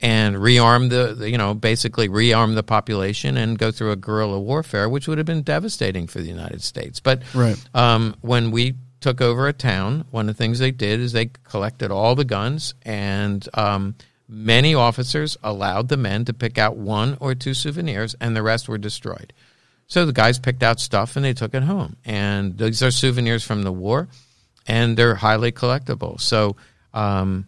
and 0.00 0.36
rearm 0.36 0.90
the, 0.90 1.28
you 1.28 1.38
know 1.38 1.54
basically 1.54 2.08
rearm 2.08 2.54
the 2.54 2.62
population 2.62 3.36
and 3.36 3.58
go 3.58 3.70
through 3.70 3.92
a 3.92 3.96
guerrilla 3.96 4.38
warfare, 4.38 4.88
which 4.88 5.08
would 5.08 5.18
have 5.18 5.26
been 5.26 5.42
devastating 5.42 6.06
for 6.06 6.20
the 6.20 6.28
United 6.28 6.62
States. 6.62 7.00
But 7.00 7.22
Right. 7.34 7.56
um, 7.74 8.14
when 8.20 8.50
we 8.50 8.74
took 9.00 9.20
over 9.20 9.46
a 9.46 9.52
town, 9.52 10.04
one 10.10 10.28
of 10.28 10.36
the 10.36 10.38
things 10.42 10.58
they 10.58 10.70
did 10.70 11.00
is 11.00 11.12
they 11.12 11.30
collected 11.44 11.90
all 11.90 12.14
the 12.14 12.24
guns, 12.24 12.74
and 12.82 13.46
um, 13.54 13.94
many 14.28 14.74
officers 14.74 15.36
allowed 15.42 15.88
the 15.88 15.96
men 15.96 16.24
to 16.24 16.32
pick 16.32 16.58
out 16.58 16.76
one 16.76 17.16
or 17.20 17.34
two 17.34 17.54
souvenirs, 17.54 18.14
and 18.20 18.36
the 18.36 18.42
rest 18.42 18.68
were 18.68 18.78
destroyed. 18.78 19.32
So 19.86 20.04
the 20.04 20.12
guys 20.12 20.38
picked 20.38 20.62
out 20.62 20.80
stuff 20.80 21.14
and 21.16 21.24
they 21.24 21.32
took 21.32 21.54
it 21.54 21.62
home, 21.62 21.96
and 22.04 22.58
these 22.58 22.82
are 22.82 22.90
souvenirs 22.90 23.44
from 23.44 23.62
the 23.62 23.72
war, 23.72 24.08
and 24.66 24.96
they're 24.96 25.14
highly 25.14 25.52
collectible. 25.52 26.20
So. 26.20 26.56
Um, 26.94 27.46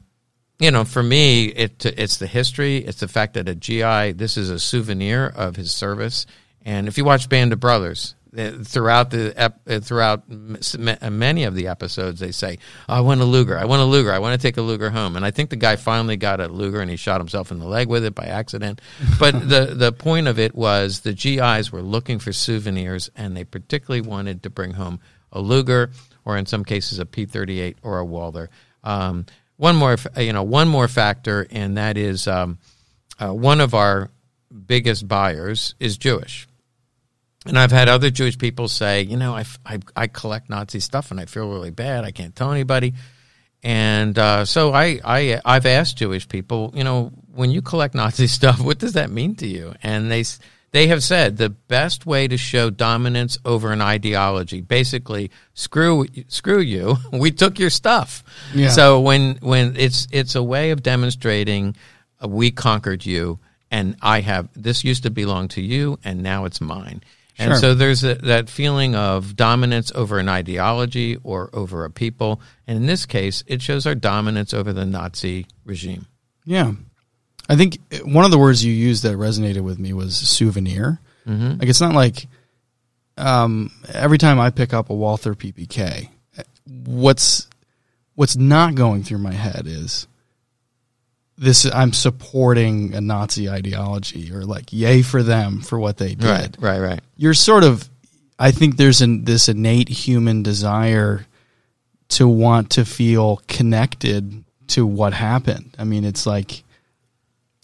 you 0.58 0.70
know, 0.70 0.84
for 0.84 1.02
me, 1.02 1.46
it 1.46 1.84
it's 1.86 2.16
the 2.16 2.26
history. 2.26 2.78
It's 2.78 3.00
the 3.00 3.08
fact 3.08 3.34
that 3.34 3.48
a 3.48 3.54
GI, 3.54 4.12
this 4.12 4.36
is 4.36 4.50
a 4.50 4.58
souvenir 4.58 5.26
of 5.26 5.56
his 5.56 5.70
service. 5.72 6.26
And 6.64 6.88
if 6.88 6.98
you 6.98 7.04
watch 7.04 7.28
Band 7.28 7.52
of 7.52 7.60
Brothers, 7.60 8.14
throughout 8.64 9.10
the 9.10 9.32
uh, 9.36 9.80
throughout 9.80 10.24
m- 10.30 10.56
s- 10.56 10.76
ma- 10.76 10.96
uh, 11.00 11.10
many 11.10 11.44
of 11.44 11.54
the 11.54 11.68
episodes, 11.68 12.20
they 12.20 12.32
say, 12.32 12.58
oh, 12.88 12.94
"I 12.94 13.00
want 13.00 13.20
a 13.20 13.24
Luger. 13.24 13.56
I 13.58 13.64
want 13.64 13.82
a 13.82 13.84
Luger. 13.84 14.12
I 14.12 14.18
want 14.18 14.38
to 14.40 14.46
take 14.46 14.56
a 14.56 14.62
Luger 14.62 14.90
home." 14.90 15.16
And 15.16 15.24
I 15.24 15.30
think 15.30 15.50
the 15.50 15.56
guy 15.56 15.76
finally 15.76 16.16
got 16.16 16.40
a 16.40 16.48
Luger, 16.48 16.80
and 16.80 16.90
he 16.90 16.96
shot 16.96 17.20
himself 17.20 17.50
in 17.50 17.58
the 17.58 17.66
leg 17.66 17.88
with 17.88 18.04
it 18.04 18.14
by 18.14 18.24
accident. 18.24 18.80
But 19.18 19.48
the 19.48 19.74
the 19.74 19.92
point 19.92 20.28
of 20.28 20.38
it 20.38 20.54
was 20.54 21.00
the 21.00 21.12
GIs 21.12 21.72
were 21.72 21.82
looking 21.82 22.18
for 22.18 22.32
souvenirs, 22.32 23.10
and 23.16 23.36
they 23.36 23.44
particularly 23.44 24.06
wanted 24.06 24.42
to 24.42 24.50
bring 24.50 24.72
home 24.72 25.00
a 25.32 25.40
Luger, 25.40 25.90
or 26.24 26.36
in 26.36 26.46
some 26.46 26.64
cases, 26.64 26.98
a 26.98 27.04
P38 27.04 27.76
or 27.82 27.98
a 27.98 28.04
Walther. 28.04 28.50
Um, 28.84 29.26
one 29.58 29.76
more, 29.76 29.96
you 30.16 30.32
know, 30.32 30.44
one 30.44 30.68
more 30.68 30.88
factor, 30.88 31.46
and 31.50 31.76
that 31.76 31.98
is 31.98 32.26
um, 32.26 32.58
uh, 33.18 33.34
one 33.34 33.60
of 33.60 33.74
our 33.74 34.10
biggest 34.66 35.06
buyers 35.06 35.74
is 35.78 35.98
Jewish. 35.98 36.48
And 37.44 37.58
I've 37.58 37.72
had 37.72 37.88
other 37.88 38.10
Jewish 38.10 38.38
people 38.38 38.68
say, 38.68 39.02
you 39.02 39.16
know, 39.16 39.34
I, 39.34 39.44
I, 39.66 39.78
I 39.96 40.06
collect 40.06 40.48
Nazi 40.48 40.80
stuff 40.80 41.10
and 41.10 41.20
I 41.20 41.24
feel 41.26 41.48
really 41.48 41.70
bad. 41.70 42.04
I 42.04 42.10
can't 42.10 42.34
tell 42.34 42.52
anybody. 42.52 42.94
And 43.62 44.18
uh, 44.18 44.44
so 44.44 44.72
I, 44.72 45.00
I, 45.04 45.40
I've 45.44 45.66
asked 45.66 45.96
Jewish 45.96 46.28
people, 46.28 46.72
you 46.74 46.84
know, 46.84 47.12
when 47.32 47.50
you 47.50 47.62
collect 47.62 47.94
Nazi 47.94 48.26
stuff, 48.38 48.60
what 48.60 48.78
does 48.78 48.94
that 48.94 49.10
mean 49.10 49.34
to 49.36 49.46
you? 49.46 49.74
And 49.82 50.10
they, 50.10 50.24
they 50.70 50.88
have 50.88 51.02
said 51.02 51.36
the 51.36 51.48
best 51.50 52.06
way 52.06 52.28
to 52.28 52.36
show 52.36 52.70
dominance 52.70 53.38
over 53.44 53.72
an 53.72 53.80
ideology, 53.80 54.60
basically, 54.60 55.30
screw, 55.54 56.06
screw 56.28 56.60
you, 56.60 56.96
we 57.12 57.30
took 57.30 57.58
your 57.58 57.70
stuff. 57.70 58.22
Yeah. 58.54 58.68
So 58.68 59.00
when, 59.00 59.36
when 59.40 59.76
it's, 59.76 60.06
it's 60.10 60.34
a 60.34 60.42
way 60.42 60.70
of 60.70 60.82
demonstrating 60.82 61.76
uh, 62.22 62.28
we 62.28 62.50
conquered 62.50 63.06
you 63.06 63.38
and 63.70 63.96
I 64.02 64.20
have, 64.20 64.48
this 64.54 64.84
used 64.84 65.04
to 65.04 65.10
belong 65.10 65.48
to 65.48 65.62
you 65.62 65.98
and 66.04 66.22
now 66.22 66.44
it's 66.44 66.60
mine. 66.60 67.02
And 67.40 67.52
Sure. 67.52 67.60
so 67.60 67.74
there's 67.74 68.02
a, 68.02 68.16
that 68.16 68.50
feeling 68.50 68.96
of 68.96 69.36
dominance 69.36 69.92
over 69.94 70.18
an 70.18 70.28
ideology 70.28 71.18
or 71.22 71.50
over 71.52 71.84
a 71.84 71.90
people. 71.90 72.40
And 72.66 72.76
in 72.76 72.86
this 72.86 73.06
case, 73.06 73.44
it 73.46 73.62
shows 73.62 73.86
our 73.86 73.94
dominance 73.94 74.52
over 74.52 74.72
the 74.72 74.84
Nazi 74.84 75.46
regime. 75.64 76.06
Yeah. 76.44 76.72
I 77.48 77.56
think 77.56 77.78
one 78.04 78.24
of 78.24 78.30
the 78.30 78.38
words 78.38 78.64
you 78.64 78.72
used 78.72 79.02
that 79.04 79.16
resonated 79.16 79.62
with 79.62 79.78
me 79.78 79.92
was 79.92 80.16
souvenir. 80.16 81.00
Mm-hmm. 81.26 81.58
Like 81.60 81.68
it's 81.68 81.80
not 81.80 81.94
like 81.94 82.26
um, 83.16 83.70
every 83.92 84.18
time 84.18 84.38
I 84.38 84.50
pick 84.50 84.72
up 84.74 84.90
a 84.90 84.94
Walther 84.94 85.34
PPK, 85.34 86.08
what's 86.66 87.48
what's 88.14 88.36
not 88.36 88.74
going 88.74 89.02
through 89.02 89.18
my 89.18 89.32
head 89.32 89.66
is 89.66 90.06
this 91.38 91.64
I'm 91.72 91.92
supporting 91.92 92.94
a 92.94 93.00
Nazi 93.00 93.48
ideology 93.48 94.32
or 94.32 94.42
like 94.42 94.72
yay 94.72 95.02
for 95.02 95.22
them 95.22 95.60
for 95.60 95.78
what 95.78 95.96
they 95.96 96.14
did. 96.14 96.56
right, 96.60 96.80
right. 96.80 97.00
You're 97.16 97.34
sort 97.34 97.64
of 97.64 97.88
I 98.38 98.50
think 98.50 98.76
there's 98.76 99.00
an 99.00 99.24
this 99.24 99.48
innate 99.48 99.88
human 99.88 100.42
desire 100.42 101.26
to 102.10 102.28
want 102.28 102.70
to 102.70 102.84
feel 102.84 103.40
connected 103.48 104.44
to 104.68 104.86
what 104.86 105.12
happened. 105.12 105.74
I 105.78 105.84
mean, 105.84 106.04
it's 106.04 106.26
like 106.26 106.64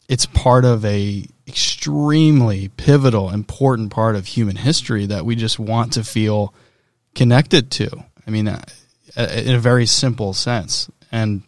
it's 0.09 0.27
part 0.27 0.65
of 0.65 0.85
a 0.85 1.27
extremely 1.47 2.69
pivotal, 2.69 3.31
important 3.31 3.91
part 3.91 4.17
of 4.17 4.27
human 4.27 4.57
history 4.57 5.07
that 5.07 5.25
we 5.25 5.37
just 5.37 5.59
want 5.59 5.93
to 5.95 6.05
feel 6.05 6.55
connected 7.15 7.71
to. 7.73 8.05
I 8.27 8.31
mean, 8.31 8.49
uh, 8.49 8.63
uh, 9.17 9.29
in 9.33 9.55
a 9.55 9.59
very 9.59 9.87
simple 9.87 10.33
sense, 10.33 10.91
and 11.13 11.43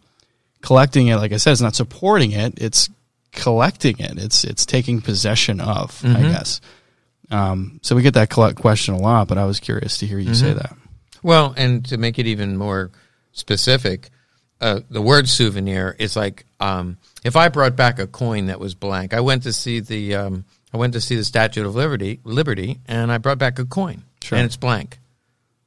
collecting 0.61 1.07
it, 1.07 1.17
like 1.17 1.31
I 1.31 1.37
said, 1.37 1.51
is 1.51 1.61
not 1.61 1.75
supporting 1.75 2.31
it; 2.31 2.53
it's 2.57 2.89
collecting 3.31 3.99
it. 3.99 4.17
It's 4.17 4.43
it's 4.43 4.65
taking 4.65 5.01
possession 5.01 5.59
of, 5.59 6.01
I 6.05 6.21
guess. 6.21 6.61
Um, 7.29 7.79
so 7.83 7.95
we 7.95 8.01
get 8.01 8.13
that 8.13 8.29
collect 8.29 8.57
question 8.57 8.93
a 8.93 8.99
lot, 8.99 9.27
but 9.27 9.37
I 9.37 9.45
was 9.45 9.59
curious 9.59 9.97
to 9.99 10.07
hear 10.07 10.19
you 10.19 10.33
say 10.33 10.53
that. 10.53 10.75
Well, 11.23 11.53
and 11.57 11.83
to 11.87 11.97
make 11.97 12.19
it 12.19 12.27
even 12.27 12.55
more 12.55 12.91
specific, 13.33 14.09
uh, 14.61 14.79
the 14.89 15.01
word 15.01 15.27
souvenir 15.29 15.95
is 15.99 16.15
like 16.15 16.45
um, 16.59 16.97
if 17.23 17.35
I 17.35 17.49
brought 17.49 17.75
back 17.75 17.99
a 17.99 18.07
coin 18.07 18.47
that 18.47 18.59
was 18.59 18.73
blank. 18.75 19.13
I 19.13 19.19
went 19.21 19.43
to 19.43 19.53
see 19.53 19.79
the 19.79 20.15
um, 20.15 20.45
I 20.73 20.77
went 20.77 20.93
to 20.93 21.01
see 21.01 21.15
the 21.15 21.23
Statue 21.23 21.65
of 21.65 21.75
Liberty, 21.75 22.19
Liberty, 22.23 22.79
and 22.87 23.11
I 23.11 23.17
brought 23.19 23.37
back 23.37 23.59
a 23.59 23.65
coin, 23.65 24.03
Sure. 24.21 24.37
and 24.37 24.45
it's 24.45 24.57
blank. 24.57 24.99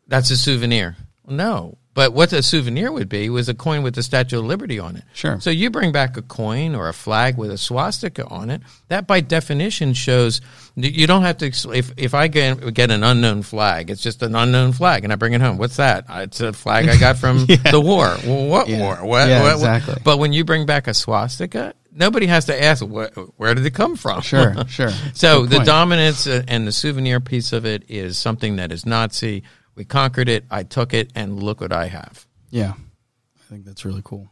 That's 0.08 0.30
a 0.30 0.36
souvenir. 0.36 0.96
No, 1.26 1.78
But 1.92 2.12
what 2.12 2.32
a 2.32 2.40
souvenir 2.40 2.92
would 2.92 3.08
be 3.08 3.28
was 3.30 3.48
a 3.48 3.54
coin 3.54 3.82
with 3.82 3.96
the 3.96 4.02
Statue 4.04 4.38
of 4.38 4.44
Liberty 4.44 4.78
on 4.78 4.94
it. 4.94 5.02
Sure. 5.12 5.40
So 5.40 5.50
you 5.50 5.70
bring 5.70 5.90
back 5.90 6.16
a 6.16 6.22
coin 6.22 6.76
or 6.76 6.88
a 6.88 6.92
flag 6.94 7.36
with 7.36 7.50
a 7.50 7.58
swastika 7.58 8.24
on 8.28 8.48
it. 8.48 8.62
That, 8.86 9.08
by 9.08 9.20
definition, 9.20 9.92
shows 9.94 10.40
you 10.76 11.08
don't 11.08 11.22
have 11.22 11.38
to. 11.38 11.46
If 11.74 11.92
if 11.96 12.14
I 12.14 12.28
get, 12.28 12.74
get 12.74 12.92
an 12.92 13.02
unknown 13.02 13.42
flag, 13.42 13.90
it's 13.90 14.02
just 14.02 14.22
an 14.22 14.36
unknown 14.36 14.72
flag, 14.72 15.02
and 15.02 15.12
I 15.12 15.16
bring 15.16 15.32
it 15.32 15.40
home. 15.40 15.58
What's 15.58 15.76
that? 15.76 16.04
Uh, 16.08 16.20
It's 16.22 16.40
a 16.40 16.52
flag 16.52 16.88
I 16.88 16.96
got 16.96 17.18
from 17.18 17.44
Yeah. 17.48 17.56
the 17.72 17.80
war. 17.80 18.16
Well, 18.24 18.46
what 18.46 18.68
Yeah. 18.68 18.78
war? 18.80 18.96
What, 19.04 19.28
Yeah, 19.28 19.42
what- 19.42 19.54
exactly. 19.54 19.96
But 20.04 20.18
when 20.18 20.32
you 20.32 20.44
bring 20.44 20.66
back 20.66 20.86
a 20.86 20.94
swastika, 20.94 21.74
nobody 21.92 22.26
has 22.26 22.44
to 22.44 22.62
ask 22.64 22.86
what, 22.86 23.12
where 23.36 23.52
did 23.54 23.66
it 23.66 23.74
come 23.74 23.96
from. 23.96 24.20
Sure, 24.22 24.54
sure. 24.68 24.92
So 25.12 25.44
the 25.44 25.58
dominance 25.64 26.24
uh, 26.28 26.44
and 26.46 26.68
the 26.68 26.72
souvenir 26.72 27.18
piece 27.18 27.52
of 27.52 27.66
it 27.66 27.82
is 27.88 28.16
something 28.16 28.56
that 28.56 28.70
is 28.70 28.86
Nazi. 28.86 29.42
We 29.80 29.86
conquered 29.86 30.28
it. 30.28 30.44
I 30.50 30.62
took 30.64 30.92
it, 30.92 31.10
and 31.14 31.42
look 31.42 31.62
what 31.62 31.72
I 31.72 31.86
have. 31.86 32.26
Yeah, 32.50 32.74
I 32.74 33.42
think 33.48 33.64
that's 33.64 33.86
really 33.86 34.02
cool. 34.04 34.28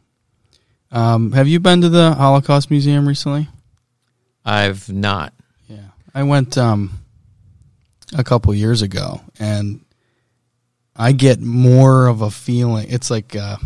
Um, 0.91 1.31
have 1.31 1.47
you 1.47 1.59
been 1.59 1.81
to 1.81 1.89
the 1.89 2.13
Holocaust 2.13 2.69
Museum 2.69 3.07
recently? 3.07 3.47
I've 4.45 4.93
not. 4.93 5.33
Yeah, 5.67 5.87
I 6.13 6.21
went 6.21 6.55
um, 6.55 6.99
a 8.15 8.23
couple 8.23 8.53
years 8.53 8.83
ago, 8.83 9.21
and 9.39 9.83
I 10.95 11.13
get 11.13 11.41
more 11.41 12.05
of 12.05 12.21
a 12.21 12.29
feeling. 12.29 12.85
It's 12.91 13.09
like 13.09 13.35
uh, 13.35 13.57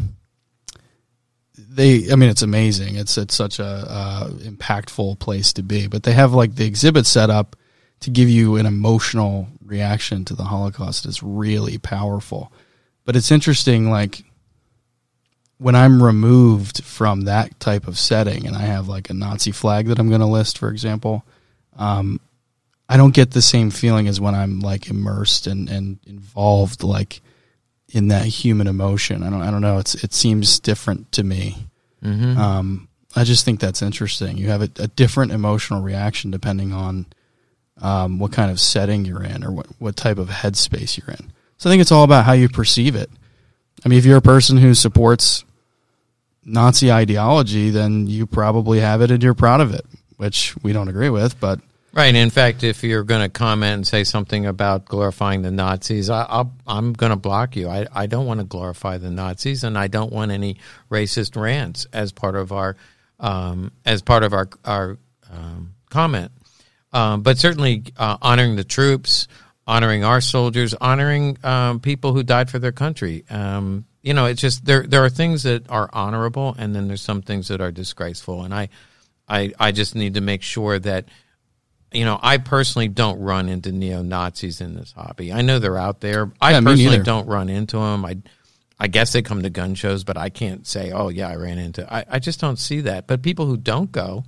they. 1.58 2.10
I 2.14 2.16
mean, 2.16 2.30
it's 2.30 2.44
amazing. 2.44 2.96
It's 2.96 3.18
it's 3.18 3.36
such 3.36 3.60
a 3.60 3.66
uh, 3.66 4.30
impactful 4.30 5.20
place 5.20 5.52
to 5.52 5.64
be. 5.64 5.88
But 5.88 6.04
they 6.04 6.14
have 6.14 6.32
like 6.32 6.56
the 6.56 6.66
exhibit 6.66 7.06
set 7.06 7.30
up 7.30 7.58
to 8.04 8.10
give 8.10 8.30
you 8.30 8.58
an 8.58 8.66
emotional 8.66 9.47
reaction 9.64 10.26
to 10.26 10.36
the 10.36 10.43
Holocaust. 10.43 11.06
is 11.06 11.24
really 11.24 11.78
powerful. 11.78 12.51
But 13.06 13.16
it's 13.16 13.32
interesting, 13.32 13.89
like 13.89 14.26
when 15.58 15.74
I'm 15.74 16.04
removed 16.04 16.84
from 16.84 17.22
that 17.22 17.58
type 17.62 17.88
of 17.88 17.97
setting, 17.97 18.45
and 18.45 18.58
I 18.58 18.64
have 18.64 18.89
like 18.89 19.10
a 19.10 19.14
Nazi 19.14 19.54
flag 19.54 19.88
that 19.88 19.99
I'm 19.99 20.10
going 20.10 20.20
to 20.20 20.28
list, 20.28 20.58
for 20.58 20.70
example. 20.70 21.24
Um, 21.78 22.20
I 22.89 22.97
don't 22.97 23.16
get 23.16 23.32
the 23.32 23.41
same 23.41 23.72
feeling 23.72 24.10
as 24.10 24.20
when 24.20 24.36
I'm 24.36 24.60
like 24.60 24.89
immersed 24.89 25.47
and, 25.47 25.70
and 25.70 25.97
involved 26.06 26.84
like 26.84 27.22
in 27.88 28.10
that 28.10 28.26
human 28.26 28.68
emotion. 28.68 29.24
I 29.24 29.30
don't 29.30 29.41
I 29.41 29.49
don't 29.49 29.62
know. 29.62 29.78
It's 29.78 29.95
it 29.95 30.14
seems 30.14 30.60
different 30.60 31.14
to 31.14 31.24
me. 31.24 31.70
Mm-hmm. 32.04 32.38
Um, 32.38 32.89
I 33.16 33.24
just 33.24 33.45
think 33.45 33.62
that's 33.62 33.82
interesting. 33.82 34.38
You 34.38 34.49
have 34.49 34.62
a, 34.62 34.70
a 34.78 34.88
different 34.89 35.32
emotional 35.32 35.82
reaction 35.82 36.32
depending 36.32 36.74
on 36.74 37.06
um, 37.84 38.18
what 38.18 38.32
kind 38.32 38.50
of 38.50 38.60
setting 38.60 39.06
you're 39.06 39.24
in 39.24 39.44
or 39.44 39.52
what, 39.52 39.68
what 39.78 39.96
type 39.96 40.18
of 40.18 40.30
headspace 40.30 40.98
you're 40.98 41.14
in. 41.14 41.32
So 41.58 41.70
I 41.70 41.72
think 41.72 41.82
it's 41.82 41.92
all 41.92 42.04
about 42.04 42.26
how 42.26 42.34
you 42.34 42.50
perceive 42.50 42.96
it. 42.96 43.12
I 43.86 43.90
mean, 43.90 44.00
if 44.00 44.06
you're 44.06 44.18
a 44.18 44.22
person 44.22 44.58
who 44.58 44.74
supports 44.74 45.44
Nazi 46.46 46.92
ideology, 46.92 47.70
then 47.70 48.08
you 48.08 48.26
probably 48.26 48.80
have 48.80 49.02
it 49.02 49.12
and 49.12 49.22
you're 49.22 49.34
proud 49.34 49.62
of 49.62 49.74
it, 49.74 49.86
which 50.18 50.56
we 50.64 50.74
don't 50.74 50.88
agree 50.88 51.10
with, 51.10 51.40
but 51.40 51.60
Right. 51.96 52.16
In 52.16 52.32
fact, 52.32 52.64
if 52.64 52.84
you're 52.84 53.04
going 53.04 53.22
to 53.22 53.30
comment 53.30 53.74
and 53.76 53.88
say 53.88 54.04
something 54.04 54.48
about 54.48 54.86
glorifying 54.86 55.44
the 55.44 55.52
Nazis, 55.52 56.10
I, 56.10 56.44
I'm 56.66 56.94
going 56.94 57.12
to 57.12 57.16
block 57.16 57.56
you. 57.56 57.70
I, 57.70 57.86
I 57.94 58.08
don't 58.08 58.26
want 58.26 58.40
to 58.40 58.46
glorify 58.46 58.98
the 58.98 59.12
Nazis, 59.12 59.64
and 59.64 59.78
I 59.78 59.90
don't 59.90 60.12
want 60.12 60.32
any 60.32 60.58
racist 60.90 61.40
rants 61.40 61.86
as 61.94 62.12
part 62.12 62.36
of 62.36 62.52
our 62.52 62.76
um, 63.20 63.72
as 63.86 64.02
part 64.02 64.24
of 64.24 64.34
our 64.34 64.50
our 64.66 64.98
um, 65.32 65.76
comment. 65.92 66.32
Um, 66.94 67.22
but 67.22 67.38
certainly 67.38 67.84
uh, 67.98 68.18
honoring 68.22 68.56
the 68.56 68.64
troops, 68.64 69.28
honoring 69.66 70.04
our 70.04 70.22
soldiers, 70.22 70.74
honoring 70.76 71.38
um, 71.44 71.80
people 71.80 72.14
who 72.14 72.24
died 72.24 72.50
for 72.50 72.60
their 72.60 72.72
country. 72.72 73.26
Um, 73.30 73.86
you 74.02 74.14
know, 74.14 74.26
it's 74.26 74.41
just 74.41 74.66
there. 74.66 74.84
There 74.84 75.04
are 75.04 75.10
things 75.10 75.44
that 75.44 75.70
are 75.70 75.89
honorable, 75.91 76.56
and 76.58 76.76
then 76.76 76.88
there's 76.88 77.02
some 77.02 77.22
things 77.22 77.48
that 77.48 77.62
are 77.62 77.72
disgraceful. 77.72 78.44
And 78.44 78.54
I, 78.54 78.70
I, 79.28 79.52
I 79.60 79.72
just 79.72 79.96
need 79.96 80.16
to 80.16 80.22
make 80.22 80.44
sure 80.44 80.78
that 80.80 81.06
you 81.94 82.06
know, 82.06 82.20
I 82.22 82.38
personally 82.38 82.88
don't 82.88 83.20
run 83.20 83.48
into 83.48 83.72
neo 83.72 84.02
Nazis 84.02 84.62
in 84.62 84.76
this 84.76 84.91
hobby. 84.91 85.32
I 85.32 85.41
know 85.41 85.60
they're 85.60 85.78
out 85.78 86.02
there. 86.02 86.32
I 86.41 86.52
Yeah, 86.52 86.62
personally 86.62 86.98
don't 87.04 87.28
run 87.28 87.50
into 87.50 87.78
them. 87.78 88.04
I, 88.04 88.18
I 88.80 88.88
guess 88.88 89.14
they 89.14 89.22
come 89.22 89.44
to 89.44 89.50
gun 89.50 89.76
shows, 89.76 90.04
but 90.04 90.18
I 90.18 90.30
can't 90.30 90.66
say, 90.66 90.91
oh 90.91 91.10
yeah, 91.10 91.30
I 91.30 91.36
ran 91.36 91.60
into. 91.60 91.91
I, 91.91 92.06
I 92.10 92.20
just 92.20 92.39
don't 92.39 92.58
see 92.58 92.82
that. 92.82 93.08
But 93.08 93.22
people 93.22 93.46
who 93.46 93.58
don't 93.58 93.91
go, 93.91 94.26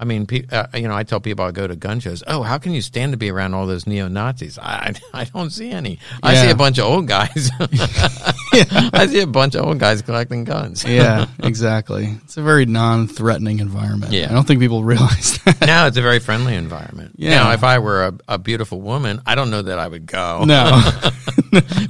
I 0.00 0.04
mean, 0.06 0.26
pe- 0.26 0.46
uh, 0.50 0.66
you 0.74 0.88
know, 0.88 0.94
I 0.94 1.02
tell 1.02 1.20
people 1.20 1.44
I 1.44 1.50
go 1.50 1.66
to 1.66 1.76
gun 1.76 2.00
shows. 2.00 2.22
Oh, 2.26 2.42
how 2.42 2.56
can 2.56 2.72
you 2.72 2.80
stand 2.80 3.12
to 3.12 3.18
be 3.18 3.30
around 3.30 3.52
all 3.52 3.66
those 3.66 3.86
neo 3.86 4.08
Nazis? 4.08 4.58
I, 4.58 4.94
I 5.12 5.24
don't 5.24 5.50
see 5.50 5.70
any. 5.70 5.98
I 6.22 6.34
see 6.36 6.50
a 6.50 6.54
bunch 6.54 6.78
of 6.78 6.86
old 6.86 7.06
guys. 7.06 7.50
I 7.60 9.06
see 9.10 9.20
a 9.20 9.26
bunch 9.26 9.54
of 9.56 9.66
old 9.66 9.78
guys 9.78 10.00
collecting 10.00 10.44
guns. 10.44 10.84
yeah, 10.84 11.26
exactly. 11.42 12.16
It's 12.24 12.38
a 12.38 12.42
very 12.42 12.64
non-threatening 12.64 13.58
environment. 13.58 14.12
Yeah. 14.12 14.30
I 14.30 14.32
don't 14.32 14.46
think 14.46 14.60
people 14.60 14.82
realize 14.92 15.38
that. 15.44 15.60
now 15.66 15.86
it's 15.86 15.98
a 15.98 16.02
very 16.02 16.18
friendly 16.18 16.54
environment. 16.54 17.16
Yeah. 17.16 17.30
Now, 17.30 17.52
if 17.52 17.62
I 17.62 17.78
were 17.78 18.06
a, 18.06 18.14
a 18.26 18.38
beautiful 18.38 18.80
woman, 18.80 19.20
I 19.26 19.34
don't 19.34 19.50
know 19.50 19.60
that 19.60 19.78
I 19.78 19.86
would 19.86 20.06
go. 20.06 20.44
No, 20.46 20.80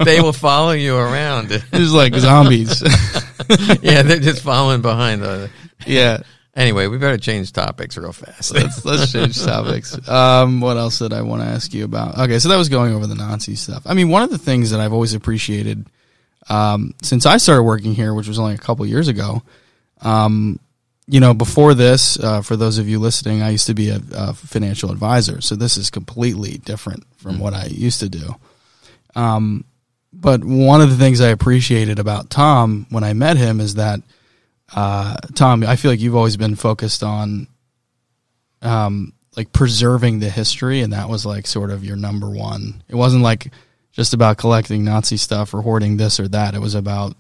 they 0.05 0.21
will 0.21 0.33
follow 0.33 0.73
you 0.73 0.97
around. 0.97 1.49
it's 1.53 1.93
like 1.93 2.15
zombies. 2.17 2.83
yeah, 3.83 4.03
they're 4.03 4.19
just 4.19 4.43
following 4.43 4.83
behind 4.83 5.23
the. 5.23 5.49
yeah. 5.87 6.23
Anyway, 6.61 6.87
we 6.89 6.99
better 6.99 7.17
change 7.17 7.53
topics 7.53 7.97
real 7.97 8.13
fast. 8.13 8.53
Let's 8.55 8.85
let's 8.85 9.11
change 9.11 9.43
topics. 9.43 9.97
Um, 10.07 10.61
what 10.61 10.77
else 10.77 10.99
did 10.99 11.15
I 11.15 11.23
want 11.23 11.41
to 11.41 11.49
ask 11.49 11.73
you 11.73 11.87
about? 11.87 12.19
Okay, 12.19 12.39
so 12.39 12.51
that 12.51 12.59
was 12.59 12.69
going 12.69 12.93
over 12.93 13.07
the 13.07 13.15
Nazi 13.15 13.55
stuff. 13.55 13.83
I 13.87 13.95
mean, 13.95 14.11
one 14.11 14.23
of 14.23 14.29
the 14.29 14.37
things 14.37 14.71
that 14.71 14.79
I've 14.79 14.93
always 14.93 15.15
appreciated 15.15 15.87
um, 16.51 16.93
since 17.01 17.25
I 17.25 17.39
started 17.39 17.63
working 17.63 17.95
here, 17.95 18.13
which 18.13 18.29
was 18.29 18.39
only 18.39 18.55
a 18.55 18.59
couple 18.59 18.85
years 18.85 19.09
ago. 19.09 19.43
Um, 20.03 20.61
you 21.07 21.19
know, 21.19 21.33
before 21.33 21.73
this, 21.73 22.19
uh, 22.19 22.43
for 22.43 22.57
those 22.57 22.77
of 22.77 22.87
you 22.87 22.99
listening, 22.99 23.41
I 23.41 23.49
used 23.49 23.67
to 23.69 23.75
be 23.75 23.89
a, 23.89 24.01
a 24.13 24.35
financial 24.35 24.93
advisor, 24.93 25.41
so 25.41 25.57
this 25.57 25.79
is 25.79 25.89
completely 25.89 26.59
different 26.59 27.05
from 27.17 27.39
what 27.39 27.55
I 27.55 27.69
used 27.71 28.01
to 28.01 28.11
do. 28.11 28.37
Um, 29.17 29.65
but 30.13 30.45
one 30.45 30.83
of 30.83 30.91
the 30.91 30.97
things 30.97 31.23
I 31.23 31.29
appreciated 31.29 31.99
about 31.99 32.29
Tom 32.29 32.87
when 32.91 33.03
I 33.03 33.15
met 33.15 33.39
him 33.39 33.61
is 33.61 33.77
that 33.77 34.01
uh, 34.75 35.17
Tom, 35.35 35.65
I 35.65 35.77
feel 35.77 35.91
like 35.91 36.01
you've 36.01 36.17
always 36.17 36.37
been 36.37 36.57
focused 36.57 37.03
on 37.03 37.49
um, 38.63 39.13
like 39.37 39.53
preserving 39.53 40.21
the 40.21 40.31
history, 40.31 40.81
and 40.81 40.93
that 40.93 41.09
was 41.09 41.27
like 41.27 41.47
sort 41.47 41.71
of 41.71 41.85
your 41.85 41.97
number 41.97 42.29
one. 42.29 42.83
It 42.89 42.95
wasn't 42.95 43.23
like 43.23 43.53
just 43.93 44.15
about 44.15 44.39
collecting 44.39 44.85
Nazi 44.85 45.17
stuff 45.17 45.55
or 45.55 45.63
hoarding 45.63 45.97
this 45.97 46.21
or 46.21 46.29
that. 46.29 46.55
It 46.55 46.61
was 46.61 46.75
about 46.75 47.15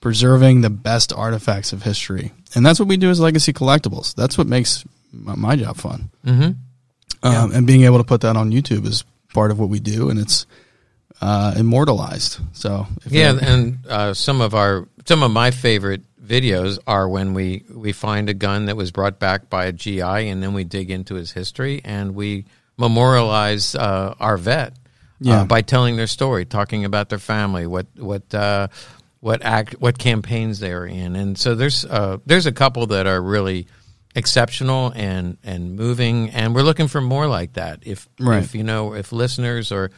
preserving 0.00 0.60
the 0.60 0.70
best 0.70 1.12
artifacts 1.12 1.72
of 1.72 1.82
history, 1.82 2.32
and 2.54 2.64
that's 2.64 2.78
what 2.78 2.88
we 2.88 2.96
do 2.96 3.10
as 3.10 3.20
Legacy 3.20 3.52
Collectibles. 3.52 4.14
That's 4.14 4.36
what 4.36 4.46
makes 4.46 4.84
my, 5.12 5.34
my 5.34 5.56
job 5.56 5.76
fun, 5.76 6.10
hmm 6.24 6.50
um, 7.22 7.52
and 7.52 7.66
being 7.66 7.84
able 7.84 7.98
to 7.98 8.04
put 8.04 8.20
that 8.22 8.36
on 8.36 8.50
YouTube 8.50 8.86
is 8.86 9.04
part 9.32 9.50
of 9.50 9.58
what 9.58 9.68
we 9.68 9.80
do, 9.80 10.10
and 10.10 10.18
it's 10.18 10.46
uh, 11.20 11.54
immortalized. 11.56 12.38
So 12.52 12.86
if 13.04 13.12
Yeah, 13.12 13.38
and 13.40 13.78
uh, 13.88 14.14
some 14.14 14.40
of 14.40 14.54
our 14.54 14.86
some 15.06 15.22
of 15.22 15.30
my 15.30 15.50
favorite 15.50 16.02
videos 16.22 16.78
are 16.86 17.08
when 17.08 17.34
we 17.34 17.64
we 17.72 17.92
find 17.92 18.28
a 18.28 18.34
gun 18.34 18.66
that 18.66 18.76
was 18.76 18.90
brought 18.90 19.18
back 19.18 19.48
by 19.48 19.66
a 19.66 19.72
GI, 19.72 20.00
and 20.02 20.42
then 20.42 20.52
we 20.54 20.64
dig 20.64 20.90
into 20.90 21.14
his 21.14 21.32
history 21.32 21.80
and 21.84 22.14
we 22.14 22.44
memorialize 22.78 23.74
uh, 23.74 24.14
our 24.20 24.36
vet 24.36 24.72
Yeah. 25.20 25.42
uh, 25.42 25.44
by 25.44 25.62
telling 25.62 25.96
their 25.96 26.06
story, 26.06 26.44
talking 26.44 26.84
about 26.84 27.08
their 27.08 27.18
family, 27.20 27.66
what 27.66 27.86
what 27.96 28.32
uh, 28.34 28.68
what 29.20 29.42
act 29.42 29.74
what 29.80 29.98
campaigns 29.98 30.58
they 30.58 30.72
are 30.72 30.86
in, 30.86 31.16
and 31.16 31.38
so 31.38 31.54
there's 31.54 31.84
uh, 31.84 32.18
there's 32.26 32.46
a 32.46 32.52
couple 32.52 32.86
that 32.88 33.06
are 33.06 33.20
really 33.22 33.66
exceptional 34.14 34.92
and 34.96 35.36
and 35.44 35.76
moving, 35.76 36.30
and 36.30 36.54
we're 36.54 36.62
looking 36.62 36.88
for 36.88 37.00
more 37.00 37.26
like 37.26 37.52
that. 37.54 37.80
If 37.82 38.08
Right. 38.18 38.42
if 38.42 38.54
you 38.54 38.64
know 38.64 38.94
if 38.94 39.12
listeners 39.12 39.70
or 39.72 39.90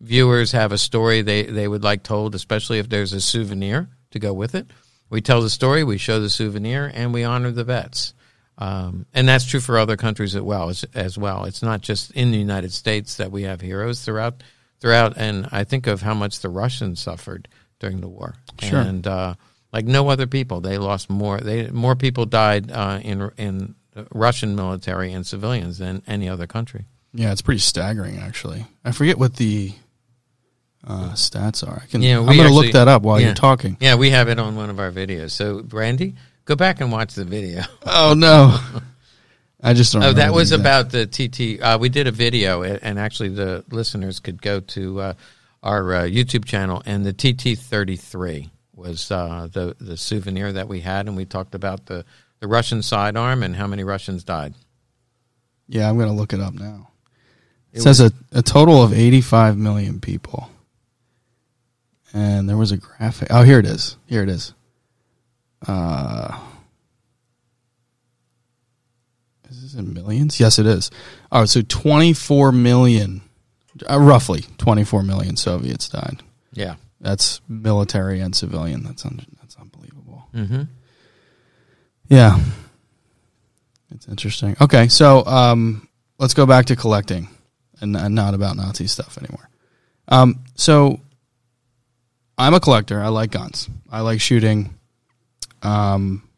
viewers 0.00 0.52
have 0.52 0.72
a 0.72 0.78
story 0.78 1.22
they, 1.22 1.44
they 1.44 1.66
would 1.66 1.82
like 1.82 2.02
told, 2.02 2.34
especially 2.34 2.78
if 2.78 2.88
there's 2.88 3.12
a 3.12 3.20
souvenir 3.20 3.88
to 4.14 4.18
go 4.18 4.32
with 4.32 4.54
it. 4.54 4.66
We 5.10 5.20
tell 5.20 5.42
the 5.42 5.50
story, 5.50 5.84
we 5.84 5.98
show 5.98 6.18
the 6.18 6.30
souvenir, 6.30 6.90
and 6.92 7.12
we 7.12 7.22
honor 7.24 7.50
the 7.52 7.62
vets. 7.64 8.14
Um, 8.56 9.06
and 9.12 9.28
that's 9.28 9.44
true 9.44 9.60
for 9.60 9.78
other 9.78 9.96
countries 9.96 10.34
as 10.34 10.42
well. 10.42 10.70
As, 10.70 10.84
as 10.94 11.18
well, 11.18 11.44
it's 11.44 11.62
not 11.62 11.80
just 11.82 12.10
in 12.12 12.30
the 12.30 12.38
United 12.38 12.72
States 12.72 13.16
that 13.16 13.30
we 13.30 13.42
have 13.42 13.60
heroes 13.60 14.02
throughout. 14.04 14.42
Throughout, 14.80 15.14
and 15.16 15.48
I 15.50 15.64
think 15.64 15.86
of 15.86 16.02
how 16.02 16.14
much 16.14 16.40
the 16.40 16.48
Russians 16.50 17.00
suffered 17.00 17.48
during 17.80 18.00
the 18.00 18.08
war, 18.08 18.34
Sure. 18.60 18.80
and 18.80 19.06
uh, 19.06 19.34
like 19.72 19.86
no 19.86 20.08
other 20.10 20.26
people, 20.26 20.60
they 20.60 20.76
lost 20.78 21.08
more. 21.08 21.38
They 21.40 21.68
more 21.68 21.96
people 21.96 22.26
died 22.26 22.70
uh, 22.70 23.00
in 23.02 23.30
in 23.38 23.74
Russian 24.12 24.54
military 24.56 25.12
and 25.12 25.26
civilians 25.26 25.78
than 25.78 26.02
any 26.06 26.28
other 26.28 26.46
country. 26.46 26.84
Yeah, 27.14 27.32
it's 27.32 27.40
pretty 27.42 27.60
staggering, 27.60 28.18
actually. 28.18 28.66
I 28.84 28.92
forget 28.92 29.16
what 29.18 29.36
the 29.36 29.72
uh, 30.86 31.12
stats 31.12 31.66
are. 31.66 31.82
I 31.82 31.86
can. 31.86 32.02
Yeah, 32.02 32.18
I'm 32.18 32.26
going 32.26 32.48
to 32.48 32.52
look 32.52 32.72
that 32.72 32.88
up 32.88 33.02
while 33.02 33.18
yeah. 33.18 33.26
you're 33.26 33.34
talking. 33.34 33.76
Yeah, 33.80 33.94
we 33.96 34.10
have 34.10 34.28
it 34.28 34.38
on 34.38 34.56
one 34.56 34.70
of 34.70 34.78
our 34.78 34.90
videos. 34.90 35.30
So, 35.30 35.62
Brandy, 35.62 36.14
go 36.44 36.56
back 36.56 36.80
and 36.80 36.92
watch 36.92 37.14
the 37.14 37.24
video. 37.24 37.62
Oh 37.86 38.14
no, 38.16 38.58
I 39.62 39.74
just 39.74 39.92
don't. 39.92 40.02
Oh, 40.02 40.12
that 40.12 40.32
was 40.32 40.50
the 40.50 40.56
exact- 40.56 40.92
about 40.92 40.92
the 40.92 41.06
TT. 41.06 41.62
Uh, 41.62 41.78
we 41.78 41.88
did 41.88 42.06
a 42.06 42.12
video, 42.12 42.62
and 42.62 42.98
actually, 42.98 43.30
the 43.30 43.64
listeners 43.70 44.20
could 44.20 44.42
go 44.42 44.60
to 44.60 45.00
uh, 45.00 45.14
our 45.62 45.94
uh, 45.94 46.02
YouTube 46.02 46.44
channel 46.44 46.82
and 46.86 47.04
the 47.04 47.12
TT 47.12 47.58
thirty 47.58 47.96
three. 47.96 48.50
was 48.74 49.10
uh, 49.10 49.48
the 49.52 49.76
the 49.80 49.96
souvenir 49.96 50.52
that 50.52 50.68
we 50.68 50.80
had, 50.80 51.06
and 51.06 51.16
we 51.16 51.24
talked 51.24 51.54
about 51.54 51.86
the 51.86 52.04
the 52.40 52.48
Russian 52.48 52.82
sidearm 52.82 53.42
and 53.42 53.56
how 53.56 53.66
many 53.66 53.84
Russians 53.84 54.24
died. 54.24 54.54
Yeah, 55.66 55.88
I'm 55.88 55.96
going 55.96 56.08
to 56.08 56.14
look 56.14 56.34
it 56.34 56.40
up 56.40 56.52
now. 56.52 56.90
It, 57.72 57.78
it 57.78 57.82
says 57.82 58.00
a, 58.00 58.12
a 58.32 58.42
total 58.42 58.82
of 58.82 58.92
85 58.92 59.56
million 59.56 59.98
people. 59.98 60.50
And 62.12 62.48
there 62.48 62.56
was 62.56 62.70
a 62.72 62.76
graphic. 62.76 63.28
Oh, 63.30 63.42
here 63.42 63.58
it 63.58 63.66
is. 63.66 63.96
Here 64.06 64.22
it 64.22 64.28
is. 64.28 64.54
Uh, 65.66 66.38
is 69.50 69.62
this 69.62 69.74
in 69.74 69.92
millions? 69.94 70.38
Yes, 70.38 70.58
it 70.58 70.66
is. 70.66 70.90
Oh, 71.32 71.44
so 71.44 71.62
24 71.62 72.52
million, 72.52 73.22
uh, 73.90 73.98
roughly 73.98 74.44
24 74.58 75.02
million 75.02 75.36
Soviets 75.36 75.88
died. 75.88 76.22
Yeah. 76.52 76.76
That's 77.00 77.40
military 77.48 78.20
and 78.20 78.34
civilian. 78.34 78.82
That's 78.82 79.04
un- 79.04 79.26
that's 79.40 79.56
unbelievable. 79.56 80.28
Mm-hmm. 80.34 80.62
Yeah, 82.08 82.38
it's 83.90 84.08
interesting. 84.08 84.56
Okay, 84.60 84.88
so 84.88 85.24
um, 85.26 85.88
let's 86.18 86.34
go 86.34 86.46
back 86.46 86.66
to 86.66 86.76
collecting 86.76 87.28
and, 87.80 87.96
and 87.96 88.14
not 88.14 88.34
about 88.34 88.56
Nazi 88.56 88.86
stuff 88.86 89.18
anymore. 89.18 89.48
Um, 90.08 90.44
so 90.54 91.00
I'm 92.36 92.54
a 92.54 92.60
collector. 92.60 93.00
I 93.00 93.08
like 93.08 93.30
guns. 93.30 93.68
I 93.90 94.00
like 94.00 94.20
shooting. 94.20 94.78
Um, 95.62 96.28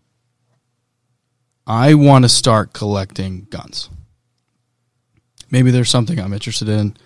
I 1.66 1.94
want 1.94 2.24
to 2.24 2.28
start 2.28 2.72
collecting 2.72 3.46
guns. 3.50 3.90
Maybe 5.50 5.70
there's 5.70 5.90
something 5.90 6.18
I'm 6.20 6.32
interested 6.32 6.68
in, 6.68 6.96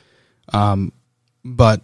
um, 0.52 0.92
but 1.44 1.82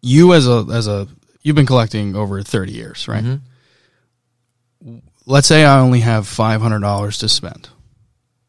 you 0.00 0.34
as 0.34 0.48
a 0.48 0.66
as 0.72 0.88
a 0.88 1.08
you've 1.42 1.56
been 1.56 1.66
collecting 1.66 2.16
over 2.16 2.42
30 2.42 2.72
years, 2.72 3.08
right? 3.08 3.24
Mm-hmm. 3.24 4.98
Let's 5.26 5.46
say 5.46 5.64
I 5.64 5.78
only 5.78 6.00
have 6.00 6.24
$500 6.24 7.18
to 7.20 7.28
spend. 7.28 7.68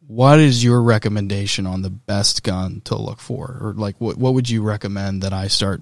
What 0.07 0.39
is 0.39 0.63
your 0.63 0.81
recommendation 0.81 1.67
on 1.67 1.81
the 1.81 1.89
best 1.89 2.43
gun 2.43 2.81
to 2.85 2.95
look 2.95 3.19
for 3.19 3.57
or 3.61 3.73
like 3.75 3.95
what 3.99 4.17
what 4.17 4.33
would 4.33 4.49
you 4.49 4.61
recommend 4.61 5.23
that 5.23 5.33
I 5.33 5.47
start 5.47 5.81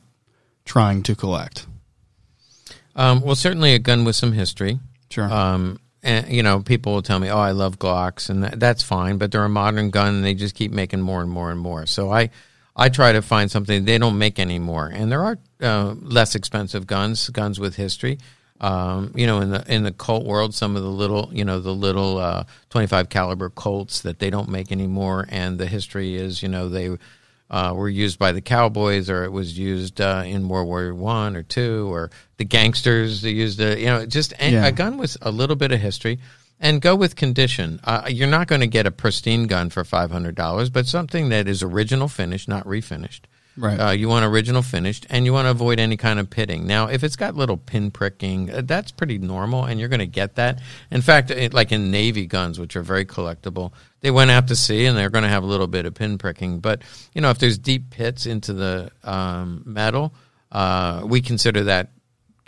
trying 0.66 1.03
to 1.03 1.16
collect? 1.16 1.66
Um, 2.95 3.22
well, 3.22 3.36
certainly 3.36 3.74
a 3.74 3.80
gun 3.80 4.03
with 4.03 4.16
some 4.16 4.34
history. 4.34 4.80
Sure. 5.09 5.32
Um, 5.32 5.80
and 6.03 6.30
you 6.30 6.43
know, 6.43 6.62
people 6.62 6.93
will 6.93 7.01
tell 7.01 7.20
me, 7.20 7.30
"Oh, 7.30 7.39
I 7.39 7.51
love 7.51 7.78
Glocks," 7.78 8.30
and 8.30 8.43
that, 8.43 8.59
that's 8.59 8.84
fine. 8.84 9.18
But 9.18 9.32
they're 9.32 9.43
a 9.43 9.49
modern 9.49 9.91
gun, 9.91 10.16
and 10.16 10.26
they 10.26 10.34
just 10.34 10.55
keep 10.55 10.72
making 10.72 11.01
more 11.01 11.22
and 11.22 11.30
more 11.30 11.51
and 11.51 11.59
more. 11.59 11.86
So 11.86 12.12
I, 12.12 12.32
I 12.76 12.89
try 12.89 13.12
to 13.12 13.22
find 13.22 13.51
something 13.51 13.86
they 13.86 13.97
don't 13.97 14.18
make 14.18 14.39
anymore. 14.39 14.91
And 14.93 15.12
there 15.12 15.22
are 15.24 15.38
uh, 15.62 15.95
less 16.01 16.36
expensive 16.36 16.88
guns, 16.88 17.30
guns 17.30 17.59
with 17.59 17.76
history. 17.76 18.18
Um, 18.59 19.12
you 19.16 19.26
know, 19.26 19.41
in 19.41 19.51
the 19.51 19.64
in 19.74 19.84
the 19.84 19.91
Colt 19.91 20.26
world, 20.26 20.53
some 20.53 20.76
of 20.76 20.84
the 20.84 20.89
little, 20.89 21.30
you 21.34 21.45
know, 21.45 21.59
the 21.59 21.74
little 21.74 22.18
uh, 22.18 22.43
25 22.70 23.09
caliber 23.09 23.49
Colts 23.49 24.01
that 24.01 24.20
they 24.20 24.30
don't 24.30 24.49
make 24.49 24.72
anymore, 24.72 25.26
and 25.30 25.57
the 25.57 25.66
history 25.66 26.16
is, 26.16 26.43
you 26.43 26.49
know, 26.49 26.70
they 26.70 26.97
uh, 27.52 27.74
were 27.76 27.89
used 27.89 28.18
by 28.18 28.32
the 28.32 28.41
cowboys, 28.41 29.10
or 29.10 29.26
it 29.26 29.32
was 29.32 29.58
used 29.58 30.02
uh, 30.02 30.24
in 30.26 30.47
World 30.47 30.68
War 30.68 30.93
One 30.95 31.36
or 31.36 31.43
two, 31.43 31.93
or 31.93 32.10
the 32.38 32.45
gangsters. 32.45 33.24
Used 33.24 33.60
a, 33.60 33.80
you 33.80 33.86
know, 33.86 34.06
just 34.06 34.34
a, 34.39 34.49
yeah. 34.49 34.66
a 34.66 34.72
gun 34.72 34.97
with 34.97 35.18
a 35.22 35.30
little 35.30 35.58
bit 35.58 35.72
of 35.72 35.80
history 35.80 36.20
and 36.60 36.82
go 36.82 36.95
with 36.95 37.16
condition. 37.16 37.80
Uh, 37.84 38.08
you're 38.08 38.28
not 38.28 38.47
going 38.47 38.62
to 38.62 38.68
get 38.68 38.88
a 38.88 38.91
pristine 38.91 39.47
gun 39.47 39.70
for 39.70 39.84
five 39.84 40.12
hundred 40.12 40.36
dollars, 40.36 40.70
but 40.70 40.88
something 40.88 41.30
that 41.30 41.47
is 41.47 41.62
original 41.62 42.08
finish, 42.08 42.47
not 42.47 42.66
refinished. 42.66 43.22
Right. 43.62 43.80
Uh, 43.80 43.91
you 43.91 44.09
want 44.09 44.26
original 44.26 44.64
finished, 44.64 45.05
and 45.12 45.24
you 45.24 45.34
want 45.34 45.45
to 45.45 45.51
avoid 45.51 45.80
any 45.80 45.95
kind 45.95 46.20
of 46.20 46.32
pitting. 46.32 46.66
Now, 46.66 46.88
if 46.88 47.03
it's 47.03 47.16
got 47.16 47.36
little 47.36 47.57
pin 47.57 47.91
pricking, 47.91 48.49
uh, 48.49 48.62
that's 48.66 48.91
pretty 48.91 49.20
normal, 49.20 49.66
and 49.66 49.80
you're 49.80 49.88
going 49.88 49.99
to 49.99 50.07
get 50.07 50.34
that. 50.36 50.59
In 50.89 51.01
fact, 51.01 51.30
it, 51.30 51.53
like 51.53 51.72
in 51.72 51.91
Navy 51.91 52.26
guns, 52.26 52.59
which 52.59 52.76
are 52.76 52.82
very 52.82 53.05
collectible, 53.05 53.72
they 53.99 54.09
went 54.09 54.32
out 54.32 54.47
to 54.47 54.55
sea, 54.55 54.88
and 54.88 54.97
they're 54.97 55.12
going 55.12 55.26
to 55.26 55.30
have 55.30 55.43
a 55.43 55.45
little 55.45 55.68
bit 55.68 55.86
of 55.86 55.93
pin 55.93 56.18
pricking. 56.18 56.59
But 56.59 56.82
you 57.14 57.22
know, 57.22 57.30
if 57.30 57.38
there's 57.38 57.59
deep 57.59 57.91
pits 57.91 58.26
into 58.26 58.53
the 58.53 58.91
um, 59.03 59.62
metal, 59.64 60.12
uh, 60.51 61.03
we 61.05 61.22
consider 61.22 61.66
that 61.66 61.91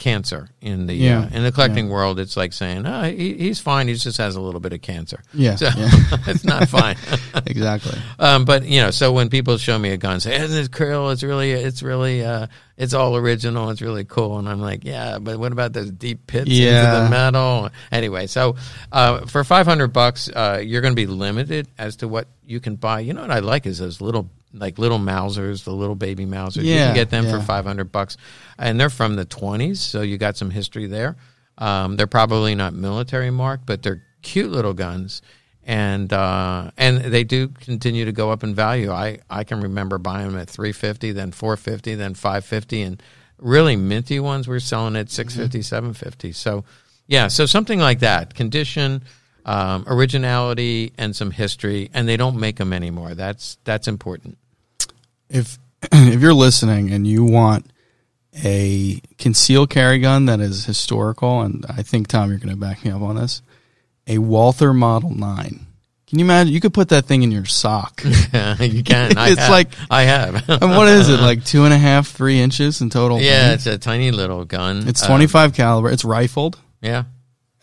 cancer 0.03 0.49
in 0.59 0.85
the 0.85 0.93
yeah. 0.93 1.21
uh, 1.21 1.29
in 1.31 1.43
the 1.43 1.51
collecting 1.51 1.85
yeah. 1.85 1.93
world. 1.93 2.19
It's 2.19 2.35
like 2.35 2.51
saying, 2.51 2.85
oh, 2.85 3.03
he, 3.03 3.35
he's 3.35 3.61
fine. 3.61 3.87
He 3.87 3.93
just 3.93 4.17
has 4.17 4.35
a 4.35 4.41
little 4.41 4.59
bit 4.59 4.73
of 4.73 4.81
cancer. 4.81 5.21
Yeah, 5.33 5.55
so 5.55 5.69
yeah. 5.77 5.89
it's 6.27 6.43
not 6.43 6.67
fine. 6.67 6.97
exactly. 7.45 7.97
Um, 8.19 8.43
but 8.43 8.65
you 8.65 8.81
know, 8.81 8.91
so 8.91 9.13
when 9.13 9.29
people 9.29 9.57
show 9.57 9.79
me 9.79 9.91
a 9.91 9.97
gun, 9.97 10.19
say, 10.19 10.35
"Isn't 10.35 10.57
it 10.57 10.71
cool? 10.73 11.09
It's 11.11 11.23
really, 11.23 11.51
it's 11.51 11.81
really, 11.81 12.21
uh, 12.21 12.47
it's 12.77 12.93
all 12.93 13.15
original. 13.15 13.69
It's 13.69 13.81
really 13.81 14.05
cool." 14.05 14.39
And 14.39 14.49
I'm 14.49 14.61
like, 14.61 14.83
"Yeah, 14.83 15.19
but 15.19 15.37
what 15.39 15.51
about 15.51 15.73
those 15.73 15.91
deep 15.91 16.27
pits 16.27 16.49
yeah. 16.49 16.95
into 16.95 17.03
the 17.03 17.09
metal?" 17.09 17.69
Anyway, 17.91 18.27
so 18.27 18.55
uh, 18.91 19.25
for 19.25 19.43
500 19.43 19.87
bucks, 19.89 20.29
uh, 20.29 20.61
you're 20.63 20.81
going 20.81 20.93
to 20.93 21.01
be 21.01 21.07
limited 21.07 21.67
as 21.77 21.97
to 21.97 22.07
what 22.07 22.27
you 22.45 22.59
can 22.59 22.75
buy. 22.75 23.01
You 23.01 23.13
know 23.13 23.21
what 23.21 23.31
I 23.31 23.39
like 23.39 23.65
is 23.65 23.79
those 23.79 24.01
little 24.01 24.29
like 24.53 24.77
little 24.77 24.99
Mausers, 24.99 25.63
the 25.63 25.71
little 25.73 25.95
baby 25.95 26.25
Mausers. 26.25 26.63
Yeah, 26.63 26.73
you 26.73 26.85
can 26.85 26.95
get 26.95 27.09
them 27.09 27.25
yeah. 27.25 27.39
for 27.39 27.41
500 27.41 27.91
bucks. 27.91 28.17
And 28.57 28.79
they're 28.79 28.89
from 28.89 29.15
the 29.15 29.25
20s, 29.25 29.77
so 29.77 30.01
you 30.01 30.17
got 30.17 30.37
some 30.37 30.51
history 30.51 30.85
there. 30.85 31.17
Um, 31.57 31.95
they're 31.95 32.07
probably 32.07 32.55
not 32.55 32.73
military 32.73 33.31
marked, 33.31 33.65
but 33.65 33.83
they're 33.83 34.03
cute 34.21 34.51
little 34.51 34.73
guns. 34.73 35.21
And 35.65 36.11
uh, 36.11 36.71
and 36.77 36.97
they 36.97 37.23
do 37.23 37.47
continue 37.47 38.05
to 38.05 38.11
go 38.11 38.31
up 38.31 38.43
in 38.43 38.53
value. 38.53 38.91
I, 38.91 39.19
I 39.29 39.45
can 39.45 39.61
remember 39.61 39.97
buying 39.97 40.29
them 40.29 40.37
at 40.37 40.49
350, 40.49 41.13
then 41.13 41.31
450, 41.31 41.95
then 41.95 42.13
550 42.15 42.81
and 42.81 43.03
really 43.39 43.77
minty 43.77 44.19
ones 44.19 44.47
we're 44.47 44.59
selling 44.59 44.95
at 44.97 45.09
650, 45.09 45.59
mm-hmm. 45.59 45.63
750. 45.63 46.33
So 46.33 46.65
yeah, 47.07 47.29
so 47.29 47.45
something 47.45 47.79
like 47.79 47.99
that. 47.99 48.33
Condition 48.33 49.03
um, 49.45 49.85
originality 49.87 50.93
and 50.97 51.15
some 51.15 51.31
history, 51.31 51.89
and 51.93 52.07
they 52.07 52.17
don't 52.17 52.37
make 52.37 52.57
them 52.57 52.73
anymore. 52.73 53.13
That's 53.13 53.57
that's 53.63 53.87
important 53.87 54.37
if 55.33 55.57
if 55.91 56.21
you're 56.21 56.33
listening 56.33 56.91
and 56.91 57.05
you 57.05 57.25
want 57.25 57.65
a 58.43 59.01
concealed 59.17 59.69
carry 59.69 59.99
gun 59.99 60.25
that 60.27 60.39
is 60.39 60.65
historical, 60.65 61.41
and 61.41 61.65
I 61.67 61.83
think 61.83 62.07
Tom, 62.07 62.29
you're 62.29 62.39
going 62.39 62.49
to 62.49 62.55
back 62.55 62.85
me 62.85 62.91
up 62.91 63.01
on 63.01 63.15
this, 63.15 63.41
a 64.07 64.17
Walther 64.17 64.73
Model 64.73 65.11
Nine. 65.11 65.67
Can 66.07 66.19
you 66.19 66.25
imagine? 66.25 66.53
You 66.53 66.61
could 66.61 66.75
put 66.75 66.89
that 66.89 67.05
thing 67.05 67.23
in 67.23 67.31
your 67.31 67.45
sock. 67.45 68.03
you 68.05 68.83
can. 68.83 69.17
I 69.17 69.29
it's 69.29 69.39
have. 69.39 69.49
like 69.49 69.69
I 69.89 70.03
have. 70.03 70.47
and 70.61 70.71
what 70.71 70.87
is 70.87 71.09
it? 71.09 71.19
Like 71.19 71.43
two 71.43 71.65
and 71.65 71.73
a 71.73 71.77
half, 71.77 72.07
three 72.07 72.39
inches 72.39 72.81
in 72.81 72.91
total. 72.91 73.19
Yeah, 73.19 73.45
thing? 73.45 73.53
it's 73.55 73.65
a 73.65 73.77
tiny 73.79 74.11
little 74.11 74.45
gun. 74.45 74.87
It's 74.87 75.01
25 75.01 75.45
um, 75.45 75.51
caliber. 75.53 75.89
It's 75.89 76.05
rifled. 76.05 76.59
Yeah. 76.81 77.05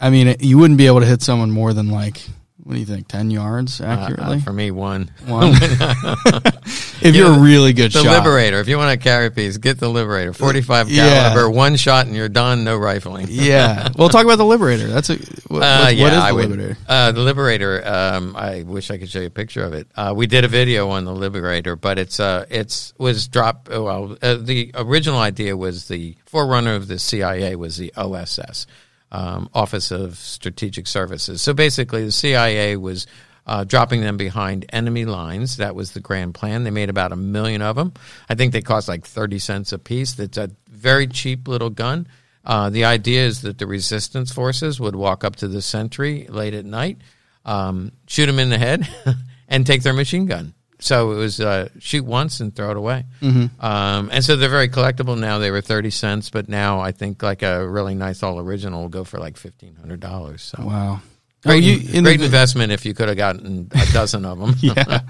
I 0.00 0.10
mean, 0.10 0.28
it, 0.28 0.42
you 0.42 0.58
wouldn't 0.58 0.78
be 0.78 0.86
able 0.86 1.00
to 1.00 1.06
hit 1.06 1.22
someone 1.22 1.50
more 1.50 1.72
than 1.72 1.90
like 1.90 2.22
what 2.64 2.74
do 2.74 2.78
you 2.80 2.86
think? 2.86 3.08
Ten 3.08 3.30
yards 3.30 3.80
accurately? 3.80 4.36
Uh, 4.36 4.38
uh, 4.38 4.40
for 4.42 4.52
me, 4.52 4.70
one. 4.70 5.10
One. 5.26 5.52
if 5.60 7.00
You 7.02 7.12
you're 7.12 7.28
know, 7.30 7.34
a 7.36 7.40
really 7.42 7.72
good 7.72 7.92
shot. 7.92 8.00
The 8.04 8.10
shot, 8.10 8.18
Liberator. 8.18 8.60
If 8.60 8.68
you 8.68 8.76
want 8.78 8.92
a 8.92 8.96
carry 8.96 9.30
piece, 9.30 9.56
get 9.58 9.78
the 9.78 9.88
Liberator. 9.88 10.32
Forty-five 10.32 10.88
Yeah. 10.90 11.30
caliber, 11.30 11.50
one 11.50 11.76
shot, 11.76 12.06
and 12.06 12.14
you're 12.14 12.28
done. 12.28 12.64
No 12.64 12.76
rifling. 12.76 13.26
yeah. 13.30 13.88
Well, 13.96 14.08
talk 14.08 14.24
about 14.24 14.36
the 14.38 14.44
Liberator. 14.44 14.86
That's 14.88 15.10
a 15.10 15.14
what, 15.48 15.62
Uh, 15.62 15.80
what- 15.84 15.96
yeah, 15.96 16.02
what 16.04 16.12
is 16.12 16.18
the 16.18 16.24
I 16.24 16.32
would- 16.32 16.50
Liberator? 16.50 16.76
Uh, 16.88 17.12
the 17.12 17.20
Liberator. 17.20 17.86
Um, 17.86 18.36
I 18.36 18.62
wish 18.62 18.90
I 18.90 18.98
could 18.98 19.08
show 19.10 19.20
you 19.20 19.26
a 19.26 19.30
picture 19.30 19.62
of 19.64 19.72
it. 19.72 19.88
Uh, 19.96 20.12
we 20.16 20.26
did 20.26 20.44
a 20.44 20.48
video 20.48 20.88
on 20.90 21.04
the 21.04 21.14
Liberator, 21.14 21.76
but 21.76 21.98
it's 21.98 22.20
uh, 22.20 22.44
it's 22.50 22.92
was 22.98 23.28
dropped. 23.28 23.68
Well, 23.68 24.16
uh, 24.22 24.34
the 24.40 24.70
original 24.74 25.18
idea 25.18 25.56
was 25.56 25.88
the 25.88 26.16
forerunner 26.26 26.74
of 26.74 26.88
the 26.88 26.98
CIA 26.98 27.56
was 27.56 27.76
the 27.76 27.92
OSS, 27.96 28.66
um, 29.12 29.48
Office 29.54 29.90
of 29.90 30.16
Strategic 30.16 30.86
Services. 30.86 31.42
So 31.42 31.52
basically, 31.52 32.04
the 32.04 32.12
CIA 32.12 32.76
was. 32.76 33.06
Uh, 33.46 33.64
dropping 33.64 34.02
them 34.02 34.16
behind 34.16 34.66
enemy 34.68 35.06
lines. 35.06 35.56
That 35.56 35.74
was 35.74 35.90
the 35.90 35.98
grand 35.98 36.34
plan. 36.34 36.62
They 36.62 36.70
made 36.70 36.90
about 36.90 37.10
a 37.10 37.16
million 37.16 37.62
of 37.62 37.74
them. 37.74 37.94
I 38.28 38.36
think 38.36 38.52
they 38.52 38.60
cost 38.60 38.86
like 38.86 39.04
30 39.04 39.40
cents 39.40 39.72
a 39.72 39.78
piece. 39.78 40.16
It's 40.20 40.36
a 40.36 40.50
very 40.68 41.08
cheap 41.08 41.48
little 41.48 41.70
gun. 41.70 42.06
Uh, 42.44 42.70
the 42.70 42.84
idea 42.84 43.24
is 43.24 43.42
that 43.42 43.58
the 43.58 43.66
resistance 43.66 44.32
forces 44.32 44.78
would 44.78 44.94
walk 44.94 45.24
up 45.24 45.36
to 45.36 45.48
the 45.48 45.62
sentry 45.62 46.26
late 46.28 46.54
at 46.54 46.64
night, 46.64 46.98
um, 47.44 47.92
shoot 48.06 48.28
him 48.28 48.38
in 48.38 48.50
the 48.50 48.58
head, 48.58 48.88
and 49.48 49.66
take 49.66 49.82
their 49.82 49.92
machine 49.92 50.26
gun. 50.26 50.54
So 50.80 51.12
it 51.12 51.16
was 51.16 51.40
uh, 51.40 51.68
shoot 51.78 52.04
once 52.04 52.40
and 52.40 52.54
throw 52.54 52.70
it 52.70 52.76
away. 52.76 53.04
Mm-hmm. 53.20 53.64
Um, 53.64 54.08
and 54.12 54.24
so 54.24 54.36
they're 54.36 54.48
very 54.48 54.68
collectible 54.68 55.18
now. 55.18 55.38
They 55.38 55.50
were 55.50 55.60
thirty 55.60 55.90
cents, 55.90 56.30
but 56.30 56.48
now 56.48 56.80
I 56.80 56.92
think 56.92 57.22
like 57.22 57.42
a 57.42 57.68
really 57.68 57.94
nice 57.94 58.22
all 58.22 58.38
original 58.40 58.82
will 58.82 58.88
go 58.88 59.04
for 59.04 59.18
like 59.18 59.36
fifteen 59.36 59.76
hundred 59.76 60.00
dollars. 60.00 60.42
So 60.42 60.64
Wow. 60.64 61.00
great, 61.44 61.56
Oh, 61.62 61.66
you- 61.66 61.96
in 61.98 62.04
great 62.04 62.18
the- 62.18 62.24
investment 62.24 62.72
if 62.72 62.84
you 62.86 62.94
could 62.94 63.08
have 63.08 63.16
gotten 63.18 63.68
a 63.72 63.86
dozen 63.92 64.24
of 64.24 64.38
them. 64.38 64.54
yeah. 64.60 65.00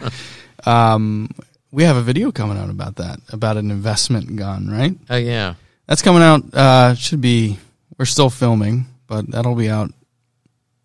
Um, 0.65 1.31
we 1.73 1.85
have 1.85 1.97
a 1.97 2.03
video 2.03 2.33
coming 2.33 2.59
out 2.59 2.69
about 2.71 2.97
that, 2.97 3.21
about 3.33 3.57
an 3.57 3.71
investment 3.71 4.37
gun, 4.37 4.69
right? 4.69 4.95
Oh 5.09 5.17
yeah. 5.17 5.55
That's 5.87 6.03
coming 6.03 6.23
out. 6.23 6.43
Uh, 6.55 6.95
should 6.95 7.21
be. 7.21 7.59
We're 7.99 8.05
still 8.07 8.31
filming, 8.31 8.87
but 9.07 9.31
that'll 9.31 9.55
be 9.55 9.69
out 9.69 9.91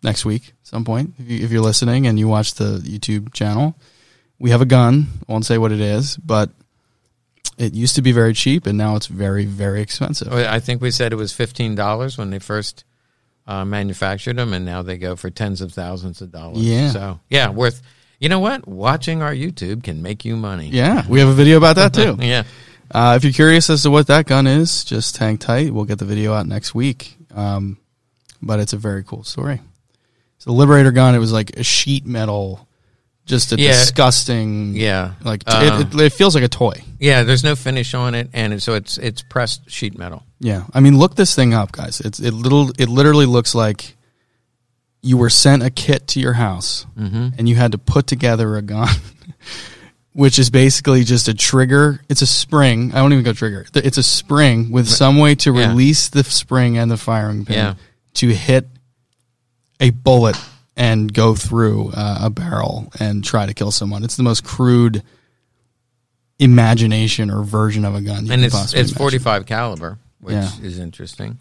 next 0.02 0.24
week, 0.26 0.52
some 0.62 0.84
point. 0.84 1.14
If, 1.18 1.30
you, 1.30 1.44
if 1.44 1.50
you're 1.50 1.62
listening 1.62 2.06
and 2.06 2.18
you 2.18 2.28
watch 2.28 2.54
the 2.54 2.78
YouTube 2.84 3.32
channel, 3.32 3.74
we 4.38 4.50
have 4.50 4.60
a 4.60 4.66
gun. 4.66 5.06
I 5.28 5.32
won't 5.32 5.46
say 5.46 5.58
what 5.58 5.72
it 5.72 5.80
is, 5.80 6.16
but 6.16 6.50
it 7.58 7.74
used 7.74 7.96
to 7.96 8.02
be 8.02 8.12
very 8.12 8.34
cheap, 8.34 8.66
and 8.66 8.76
now 8.76 8.96
it's 8.96 9.06
very 9.06 9.44
very 9.44 9.80
expensive. 9.80 10.32
I 10.32 10.60
think 10.60 10.82
we 10.82 10.90
said 10.90 11.12
it 11.12 11.16
was 11.16 11.32
fifteen 11.32 11.74
dollars 11.74 12.18
when 12.18 12.30
they 12.30 12.38
first 12.38 12.84
uh, 13.46 13.64
manufactured 13.64 14.36
them, 14.36 14.52
and 14.52 14.64
now 14.64 14.82
they 14.82 14.98
go 14.98 15.16
for 15.16 15.30
tens 15.30 15.60
of 15.60 15.72
thousands 15.72 16.20
of 16.20 16.30
dollars. 16.30 16.58
Yeah. 16.58 16.90
So 16.90 17.20
yeah, 17.28 17.50
worth. 17.50 17.82
You 18.18 18.30
know 18.30 18.40
what? 18.40 18.66
Watching 18.66 19.20
our 19.20 19.34
YouTube 19.34 19.84
can 19.84 20.00
make 20.00 20.24
you 20.24 20.36
money. 20.36 20.68
Yeah, 20.68 21.06
we 21.06 21.20
have 21.20 21.28
a 21.28 21.34
video 21.34 21.58
about 21.58 21.76
that 21.76 21.92
too. 21.92 22.16
yeah. 22.20 22.44
Uh, 22.90 23.14
if 23.16 23.24
you're 23.24 23.32
curious 23.32 23.68
as 23.68 23.82
to 23.82 23.90
what 23.90 24.06
that 24.06 24.26
gun 24.26 24.46
is, 24.46 24.84
just 24.84 25.16
hang 25.18 25.38
tight. 25.38 25.72
We'll 25.72 25.84
get 25.84 25.98
the 25.98 26.04
video 26.04 26.32
out 26.32 26.46
next 26.46 26.74
week. 26.74 27.16
Um, 27.34 27.78
but 28.40 28.60
it's 28.60 28.72
a 28.72 28.76
very 28.76 29.02
cool 29.02 29.24
story. 29.24 29.60
It's 30.36 30.46
a 30.46 30.52
Liberator 30.52 30.92
gun. 30.92 31.14
It 31.14 31.18
was 31.18 31.32
like 31.32 31.56
a 31.56 31.62
sheet 31.62 32.06
metal, 32.06 32.65
just 33.26 33.52
a 33.52 33.56
Yeah. 33.58 33.72
disgusting. 33.72 34.74
Yeah. 34.74 35.12
Like 35.22 35.42
Uh, 35.46 35.78
it, 35.80 35.94
it, 35.94 36.00
it 36.00 36.12
feels 36.12 36.34
like 36.34 36.44
a 36.44 36.48
toy. 36.48 36.82
Yeah. 36.98 37.22
There's 37.24 37.44
no 37.44 37.54
finish 37.56 37.92
on 37.94 38.14
it, 38.14 38.30
and 38.32 38.62
so 38.62 38.74
it's 38.74 38.96
it's 38.98 39.22
pressed 39.22 39.68
sheet 39.70 39.98
metal. 39.98 40.22
Yeah, 40.38 40.64
I 40.74 40.80
mean, 40.80 40.98
look 40.98 41.14
this 41.16 41.34
thing 41.34 41.54
up, 41.54 41.72
guys. 41.72 42.00
It's 42.00 42.18
it 42.20 42.32
little. 42.32 42.70
It 42.78 42.88
literally 42.88 43.26
looks 43.26 43.54
like 43.54 43.96
you 45.02 45.16
were 45.16 45.30
sent 45.30 45.62
a 45.62 45.70
kit 45.70 46.06
to 46.08 46.20
your 46.20 46.34
house, 46.34 46.86
Mm-hmm. 46.98 47.28
and 47.38 47.48
you 47.48 47.54
had 47.56 47.72
to 47.72 47.78
put 47.78 48.06
together 48.06 48.56
a 48.56 48.62
gun, 48.62 48.88
which 50.12 50.38
is 50.38 50.50
basically 50.50 51.04
just 51.04 51.28
a 51.28 51.34
trigger. 51.34 52.00
It's 52.08 52.22
a 52.22 52.26
spring. 52.26 52.92
I 52.92 52.96
don't 52.98 53.12
even 53.12 53.24
go 53.24 53.32
trigger. 53.32 53.66
It's 53.74 53.98
a 53.98 54.02
spring 54.02 54.70
with 54.70 54.88
some 54.88 55.16
way 55.18 55.34
to 55.36 55.52
Yeah. 55.54 55.68
release 55.68 56.08
the 56.08 56.22
spring 56.24 56.76
and 56.78 56.90
the 56.90 56.96
firing 56.96 57.44
pin 57.44 57.56
Yeah. 57.56 57.74
to 58.14 58.28
hit 58.28 58.66
a 59.80 59.90
bullet 59.90 60.36
and 60.76 61.12
go 61.12 61.34
through 61.34 61.90
uh, 61.94 62.18
a 62.22 62.30
barrel 62.30 62.92
and 63.00 63.24
try 63.24 63.46
to 63.46 63.54
kill 63.54 63.70
someone. 63.70 64.04
It's 64.04 64.16
the 64.16 64.22
most 64.22 64.44
crude 64.44 65.02
imagination 66.38 67.30
or 67.30 67.42
version 67.42 67.84
of 67.84 67.94
a 67.94 68.00
gun. 68.00 68.26
You 68.26 68.32
and 68.32 68.40
can 68.40 68.44
it's 68.44 68.54
possibly 68.54 68.80
it's 68.82 68.90
imagine. 68.90 68.98
45 68.98 69.46
caliber, 69.46 69.98
which 70.20 70.34
Yeah. 70.34 70.50
is 70.62 70.78
interesting. 70.78 71.38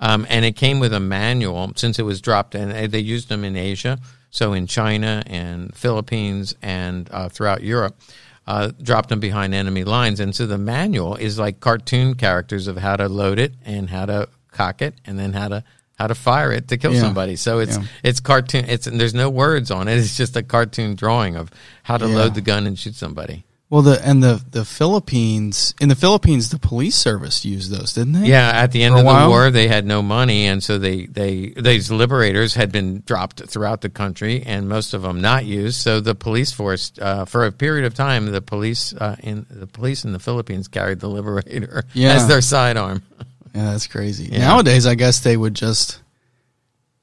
Um, 0.00 0.26
and 0.28 0.44
it 0.44 0.56
came 0.56 0.80
with 0.80 0.92
a 0.92 0.98
manual 1.00 1.72
since 1.76 1.98
it 1.98 2.02
was 2.02 2.20
dropped, 2.20 2.56
and 2.56 2.72
they- 2.72 2.88
they 2.88 2.98
used 2.98 3.28
them 3.28 3.44
in 3.44 3.56
Asia, 3.56 3.98
so 4.30 4.52
in 4.52 4.66
China 4.66 5.22
and 5.26 5.72
Philippines 5.76 6.56
and 6.60 7.08
uh, 7.12 7.28
throughout 7.28 7.62
Europe. 7.62 8.00
Uh, 8.44 8.72
dropped 8.82 9.08
them 9.08 9.20
behind 9.20 9.54
enemy 9.54 9.84
lines, 9.84 10.18
and 10.18 10.34
so 10.34 10.44
the 10.46 10.58
manual 10.58 11.14
is 11.14 11.38
like 11.38 11.60
cartoon 11.60 12.14
characters 12.16 12.66
of 12.66 12.76
how 12.78 12.96
to 12.96 13.08
load 13.08 13.38
it 13.38 13.54
and 13.64 13.90
how 13.90 14.04
to 14.04 14.28
cock 14.50 14.82
it, 14.82 14.96
and 15.06 15.16
then 15.16 15.32
how 15.34 15.46
to 15.46 15.62
how 16.02 16.08
to 16.08 16.14
fire 16.16 16.50
it 16.52 16.66
to 16.68 16.76
kill 16.76 16.92
Yeah. 16.94 17.00
somebody. 17.00 17.36
So 17.36 17.60
it's 17.60 17.76
Yeah. 17.78 17.84
it's 18.02 18.18
cartoon. 18.20 18.64
It's 18.68 18.86
and 18.88 18.98
there's 19.00 19.14
no 19.14 19.30
words 19.30 19.70
on 19.70 19.86
it. 19.88 19.96
It's 19.98 20.16
just 20.16 20.36
a 20.36 20.42
cartoon 20.42 20.96
drawing 20.96 21.36
of 21.36 21.48
how 21.84 21.96
to 21.96 22.08
Yeah. 22.08 22.16
load 22.16 22.34
the 22.34 22.40
gun 22.40 22.66
and 22.66 22.76
shoot 22.78 22.96
somebody. 22.96 23.44
Well, 23.70 23.82
the 23.82 24.04
and 24.06 24.22
the 24.22 24.42
the 24.50 24.64
Philippines 24.66 25.74
in 25.80 25.88
the 25.88 25.94
Philippines, 25.94 26.50
the 26.50 26.58
police 26.58 26.94
service 26.94 27.42
used 27.44 27.70
those, 27.70 27.94
didn't 27.94 28.12
they? 28.20 28.26
Yeah, 28.28 28.50
at 28.50 28.70
the 28.72 28.82
end 28.82 28.94
For 28.94 29.00
of 29.00 29.06
the 29.22 29.28
war, 29.30 29.50
they 29.50 29.66
had 29.68 29.86
no 29.86 30.02
money, 30.02 30.46
and 30.46 30.62
so 30.62 30.76
they 30.76 31.06
they 31.06 31.54
these 31.56 31.90
liberators 31.90 32.52
had 32.54 32.70
been 32.70 33.02
dropped 33.06 33.42
throughout 33.48 33.80
the 33.80 33.88
country, 33.88 34.42
and 34.44 34.68
most 34.68 34.92
of 34.92 35.00
them 35.02 35.20
not 35.22 35.46
used. 35.46 35.80
So 35.80 36.00
the 36.00 36.14
police 36.14 36.52
force, 36.52 36.92
uh, 37.00 37.24
for 37.24 37.46
a 37.46 37.52
period 37.52 37.86
of 37.86 37.94
time, 37.94 38.26
the 38.26 38.42
police 38.42 38.92
uh, 38.92 39.16
in 39.22 39.46
the 39.48 39.66
police 39.66 40.04
in 40.04 40.12
the 40.12 40.18
Philippines 40.18 40.68
carried 40.68 41.00
the 41.00 41.08
liberator 41.08 41.84
as 41.96 42.26
their 42.28 42.42
sidearm. 42.42 43.02
yeah, 43.54 43.70
that's 43.72 43.86
crazy. 43.86 44.24
Yeah. 44.32 44.38
Nowadays, 44.40 44.86
I 44.86 44.94
guess 44.94 45.20
they 45.20 45.36
would 45.36 45.54
just 45.54 46.00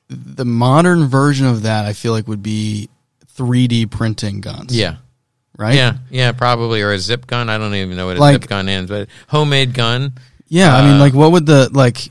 the 0.10 0.46
modern 0.46 1.08
version 1.08 1.46
of 1.46 1.64
that. 1.64 1.86
I 1.86 1.94
feel 1.94 2.12
like 2.14 2.28
would 2.28 2.42
be 2.44 2.90
3D 3.38 3.90
printing 3.92 4.42
guns. 4.42 4.76
Yeah, 4.76 4.98
right. 5.58 5.76
yeah, 5.76 5.98
yeah, 6.10 6.32
probably 6.32 6.82
or 6.82 6.92
a 6.92 7.00
zip 7.00 7.28
gun. 7.28 7.50
I 7.50 7.58
don't 7.58 7.76
even 7.76 7.96
know 7.96 8.08
what 8.08 8.18
a 8.18 8.20
Like- 8.20 8.42
zip 8.42 8.50
gun 8.50 8.68
is, 8.70 8.88
but 8.90 9.08
homemade 9.28 9.74
gun. 9.74 10.14
Yeah, 10.48 10.76
I 10.76 10.82
mean, 10.84 10.96
Uh, 10.96 11.00
like, 11.00 11.14
what 11.14 11.32
would 11.32 11.46
the 11.46 11.70
like? 11.72 12.10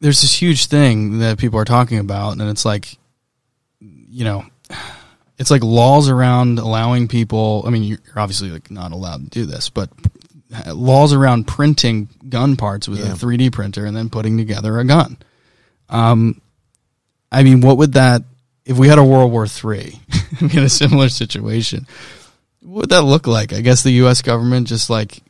There's 0.00 0.20
this 0.20 0.34
huge 0.34 0.66
thing 0.66 1.20
that 1.20 1.38
people 1.38 1.58
are 1.58 1.64
talking 1.64 1.98
about, 1.98 2.32
and 2.32 2.42
it's 2.50 2.64
like, 2.66 2.98
you 3.80 4.24
know, 4.24 4.44
it's 5.38 5.50
like 5.50 5.62
laws 5.62 6.08
around 6.10 6.58
allowing 6.58 7.08
people. 7.08 7.64
I 7.66 7.70
mean, 7.70 7.82
you're 7.84 7.98
obviously 8.14 8.50
like 8.50 8.70
not 8.70 8.92
allowed 8.92 9.24
to 9.24 9.30
do 9.30 9.46
this, 9.46 9.70
but 9.70 9.88
laws 10.74 11.12
around 11.12 11.46
printing 11.46 12.08
gun 12.28 12.56
parts 12.56 12.88
with 12.88 13.00
Yeah. 13.00 13.12
a 13.12 13.14
3D 13.16 13.50
printer 13.52 13.84
and 13.86 13.96
then 13.96 14.10
putting 14.10 14.36
together 14.36 14.78
a 14.78 14.84
gun. 14.84 15.16
Um, 15.88 16.40
I 17.30 17.42
mean, 17.42 17.60
what 17.60 17.78
would 17.78 17.94
that 17.94 18.22
if 18.64 18.76
we 18.78 18.88
had 18.88 18.98
a 18.98 19.04
World 19.04 19.32
War 19.32 19.46
III 19.46 19.98
in 20.40 20.58
a 20.62 20.68
similar 20.68 21.08
situation? 21.08 21.86
What 22.60 22.82
would 22.82 22.90
that 22.90 23.02
look 23.02 23.26
like? 23.26 23.52
I 23.52 23.60
guess 23.60 23.82
the 23.82 23.90
U.S. 24.04 24.22
government 24.22 24.68
just 24.68 24.88
like 24.90 25.20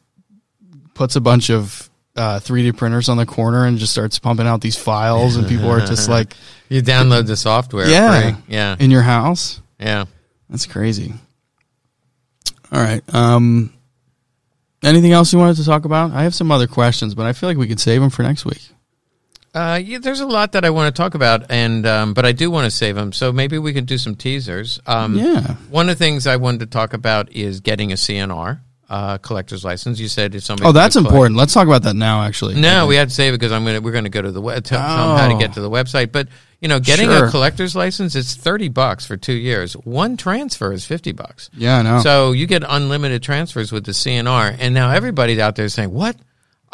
puts 0.95 1.17
a 1.17 1.21
bunch 1.21 1.51
of 1.51 1.89
uh, 2.17 2.41
3D 2.41 2.77
printers 2.77 3.09
on 3.09 3.17
the 3.17 3.25
corner 3.25 3.65
and 3.65 3.79
just 3.79 3.93
starts 3.93 4.19
pumping 4.19 4.47
out 4.47 4.61
these 4.61 4.77
files, 4.77 5.37
and 5.37 5.49
people 5.49 5.71
are 5.71 5.81
just 5.81 6.09
like 6.09 6.35
You 6.69 6.83
download 6.83 7.27
the 7.27 7.37
software. 7.37 7.89
Yeah. 7.89 8.33
free. 8.33 8.43
yeah, 8.49 8.77
in 8.79 8.91
your 8.91 9.03
house. 9.03 9.61
yeah. 9.79 10.05
That's 10.51 10.67
crazy. 10.67 11.15
All 12.71 12.81
right. 12.83 13.03
Um, 13.15 13.73
anything 14.83 15.13
else 15.13 15.33
you 15.33 15.39
wanted 15.39 15.57
to 15.57 15.65
talk 15.65 15.85
about? 15.85 16.13
I 16.13 16.23
have 16.25 16.35
some 16.35 16.51
other 16.51 16.67
questions, 16.67 17.15
but 17.15 17.27
I 17.27 17.33
feel 17.33 17.49
like 17.49 17.59
we 17.59 17.69
could 17.69 17.81
save 17.81 18.01
them 18.01 18.11
for 18.11 18.23
next 18.23 18.45
week. 18.45 18.63
Uh, 19.55 19.79
yeah, 19.85 19.99
there's 19.99 20.21
a 20.21 20.27
lot 20.27 20.53
that 20.53 20.65
I 20.65 20.71
want 20.71 20.95
to 20.95 20.99
talk 21.03 21.15
about, 21.15 21.51
and 21.51 21.87
um, 21.87 22.15
but 22.15 22.25
I 22.25 22.33
do 22.33 22.51
want 22.51 22.65
to 22.65 22.71
save 22.71 22.95
them. 22.95 23.13
So 23.13 23.33
maybe 23.33 23.59
we 23.59 23.75
can 23.75 23.85
do 23.85 23.99
some 23.99 24.15
teasers. 24.15 24.81
Um, 24.87 25.17
Yeah. 25.19 25.57
One 25.69 25.91
of 25.91 25.99
the 25.99 26.05
things 26.05 26.27
I 26.27 26.37
wanted 26.37 26.61
to 26.61 26.67
talk 26.67 26.95
about 26.95 27.31
is 27.33 27.61
getting 27.61 27.93
a 27.93 27.97
CNR, 27.97 28.61
uh, 28.91 29.19
collector's 29.19 29.65
license. 29.65 29.99
You 29.99 30.09
said 30.09 30.35
if 30.35 30.43
somebody 30.45 30.69
Oh, 30.69 30.73
that's 30.73 30.95
collect- 30.97 31.11
important. 31.13 31.37
Let's 31.39 31.55
talk 31.55 31.67
about 31.67 31.83
that 31.85 31.95
now. 31.97 32.23
Actually, 32.23 32.57
No, 32.57 32.87
we 32.87 32.97
had 32.97 33.09
to 33.09 33.15
save 33.15 33.33
it 33.35 33.39
because 33.39 33.53
I'm 33.53 33.65
gonna 33.65 33.81
we're 33.81 33.93
gonna 33.93 34.09
go 34.11 34.21
to 34.23 34.31
the 34.33 34.41
web 34.41 34.65
tell, 34.65 34.79
tell 34.81 35.09
them 35.09 35.19
how 35.19 35.29
to 35.29 35.35
Oh. 35.35 35.39
get 35.39 35.55
to 35.55 35.61
the 35.61 35.71
website. 35.71 36.13
But 36.13 36.29
you 36.61 36.69
know, 36.69 36.79
getting 36.79 37.09
Sure. 37.09 37.27
a 37.27 37.31
collector's 37.31 37.75
license 37.75 38.15
it's 38.15 38.35
thirty 38.35 38.69
bucks 38.69 39.05
for 39.07 39.17
two 39.17 39.33
years. 39.33 39.73
One 39.75 40.17
transfer 40.17 40.73
is 40.73 40.85
fifty 40.85 41.13
bucks. 41.13 41.49
Yeah, 41.57 41.79
I 41.79 41.83
know. 41.83 42.01
So 42.03 42.33
you 42.33 42.47
get 42.47 42.63
unlimited 42.69 43.23
transfers 43.23 43.73
with 43.73 43.85
the 43.85 43.93
CNR, 43.93 44.55
and 44.59 44.75
now 44.75 44.91
everybody 44.91 45.41
out 45.41 45.57
there 45.57 45.65
is 45.65 45.75
saying, 45.75 45.91
"What? 45.93 46.17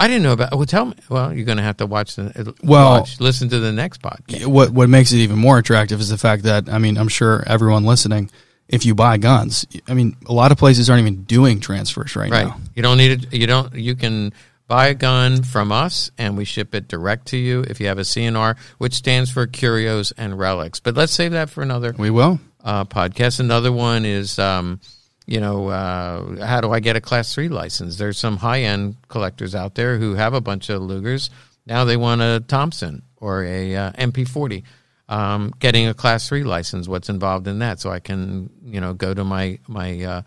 I 0.00 0.06
didn't 0.06 0.22
know 0.22 0.32
about." 0.32 0.54
Well, 0.56 0.66
tell 0.66 0.84
me. 0.86 0.94
Well, 1.08 1.32
you're 1.34 1.44
going 1.46 1.56
to 1.58 1.64
have 1.64 1.78
to 1.78 1.86
watch 1.86 2.14
the 2.16 2.54
Well- 2.62 3.00
watch, 3.00 3.18
listen 3.18 3.48
to 3.48 3.58
the 3.58 3.72
next 3.72 4.00
podcast. 4.02 4.46
what 4.46 4.70
what 4.70 4.88
makes 4.88 5.12
it 5.12 5.16
even 5.18 5.36
more 5.38 5.58
attractive 5.58 6.00
is 6.00 6.08
the 6.08 6.18
fact 6.18 6.42
that 6.44 6.68
I 6.68 6.78
mean 6.78 6.96
I'm 6.98 7.08
sure 7.08 7.42
everyone 7.46 7.84
listening, 7.84 8.30
if 8.68 8.84
you 8.86 8.94
buy 8.94 9.16
guns, 9.16 9.66
I 9.86 9.94
mean 9.94 10.16
a 10.26 10.32
lot 10.32 10.52
of 10.52 10.58
places 10.58 10.88
aren't 10.90 11.00
even 11.02 11.22
doing 11.24 11.60
transfers 11.60 12.14
right, 12.16 12.30
Right. 12.30 12.46
now. 12.46 12.60
You 12.74 12.82
don't 12.82 12.98
need 12.98 13.12
it. 13.24 13.32
You 13.32 13.46
don't. 13.46 13.74
You 13.74 13.94
can 13.96 14.32
buy 14.66 14.88
a 14.88 14.94
gun 14.94 15.42
from 15.42 15.72
us, 15.72 16.10
and 16.18 16.36
we 16.36 16.44
ship 16.44 16.74
it 16.74 16.88
direct 16.88 17.28
to 17.28 17.36
you 17.38 17.62
if 17.68 17.80
you 17.80 17.86
have 17.86 17.98
a 17.98 18.02
CNR, 18.04 18.56
which 18.76 18.92
stands 18.94 19.30
for 19.30 19.46
Curios 19.46 20.12
and 20.18 20.38
Relics. 20.38 20.78
But 20.80 20.94
let's 20.94 21.12
save 21.12 21.32
that 21.32 21.48
for 21.48 21.62
another 21.62 21.94
We 21.98 22.10
will. 22.10 22.38
uh, 22.62 22.84
podcast. 22.84 23.40
Another 23.40 23.72
one 23.72 24.04
is, 24.04 24.38
um, 24.38 24.80
you 25.26 25.40
know, 25.40 25.68
uh, 25.68 26.44
how 26.44 26.60
do 26.60 26.70
I 26.70 26.80
get 26.80 26.96
a 26.96 27.00
Class 27.00 27.32
Three 27.34 27.48
license? 27.48 27.96
There's 27.96 28.18
some 28.18 28.36
high 28.36 28.62
end 28.64 28.96
collectors 29.08 29.54
out 29.54 29.74
there 29.74 29.96
who 29.96 30.14
have 30.16 30.34
a 30.34 30.40
bunch 30.42 30.68
of 30.68 30.82
Lugers. 30.82 31.30
Now 31.66 31.84
they 31.86 31.96
want 31.96 32.20
a 32.20 32.42
Thompson 32.46 33.02
or 33.16 33.44
a 33.44 33.74
uh, 33.74 33.92
MP40. 33.92 34.64
Um, 35.08 35.54
getting 35.58 35.86
a 35.88 35.94
Class 35.94 36.28
Three 36.28 36.44
license, 36.44 36.86
what's 36.86 37.08
involved 37.08 37.46
in 37.48 37.60
that? 37.60 37.80
So 37.80 37.90
I 37.90 37.98
can, 37.98 38.50
you 38.64 38.80
know, 38.80 38.92
go 38.92 39.14
to 39.14 39.24
my 39.24 39.58
my 39.66 40.02
uh, 40.04 40.22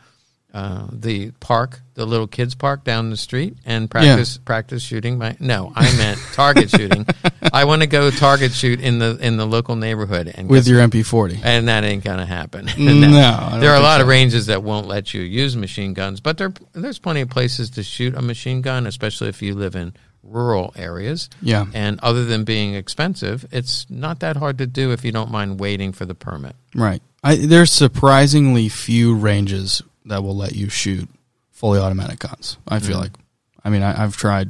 uh, 0.53 0.87
the 0.91 1.31
park, 1.39 1.79
the 1.93 2.05
little 2.05 2.27
kids 2.27 2.55
park 2.55 2.83
down 2.83 3.09
the 3.09 3.15
street, 3.15 3.55
and 3.65 3.89
practice 3.89 4.37
practice 4.37 4.83
shooting. 4.83 5.17
My 5.17 5.37
no, 5.39 5.71
I 5.75 5.83
meant 5.95 6.19
target 6.33 6.69
shooting. 6.69 7.05
I 7.53 7.65
want 7.65 7.83
to 7.83 7.87
go 7.87 8.11
target 8.11 8.51
shoot 8.51 8.81
in 8.81 8.99
the 8.99 9.17
in 9.21 9.37
the 9.37 9.45
local 9.45 9.75
neighborhood 9.75 10.31
and 10.33 10.49
With 10.49 10.67
your 10.67 10.81
MP40. 10.85 11.39
and 11.43 11.69
that 11.69 11.83
ain't 11.83 12.03
gonna 12.03 12.25
happen. 12.25 12.67
No, 12.77 13.59
there 13.59 13.71
are 13.71 13.77
a 13.77 13.81
lot 13.81 13.97
so. 13.97 14.01
of 14.01 14.07
ranges 14.07 14.47
that 14.47 14.63
won't 14.63 14.87
let 14.87 15.13
you 15.13 15.21
use 15.21 15.55
machine 15.55 15.93
guns, 15.93 16.19
but 16.19 16.37
there 16.37 16.53
there's 16.73 16.99
plenty 16.99 17.21
of 17.21 17.29
places 17.29 17.69
to 17.71 17.83
shoot 17.83 18.15
a 18.15 18.21
machine 18.21 18.61
gun, 18.61 18.87
especially 18.87 19.29
if 19.29 19.41
you 19.41 19.53
live 19.55 19.75
in 19.75 19.93
rural 20.23 20.73
areas. 20.75 21.29
Yeah. 21.41 21.65
And 21.73 21.99
other 22.01 22.25
than 22.25 22.43
being 22.43 22.73
expensive, 22.75 23.45
it's 23.51 23.85
not 23.89 24.19
that 24.19 24.37
hard 24.37 24.57
to 24.59 24.67
do 24.67 24.91
if 24.91 25.03
you 25.03 25.11
don't 25.11 25.31
mind 25.31 25.59
waiting 25.59 25.91
for 25.91 26.05
the 26.05 26.15
permit. 26.15 26.55
Right. 26.75 27.01
I, 27.23 27.35
there's 27.35 27.71
surprisingly 27.71 28.69
few 28.69 29.15
ranges 29.15 29.81
that 30.05 30.23
will 30.23 30.35
let 30.35 30.53
you 30.55 30.69
shoot 30.69 31.07
fully 31.51 31.79
automatic 31.79 32.19
guns. 32.19 32.57
I 32.67 32.79
feel 32.79 32.97
Mhm. 32.97 33.01
like. 33.01 33.11
I 33.63 33.69
mean, 33.69 33.83
I, 33.83 34.03
I've 34.03 34.17
tried 34.17 34.49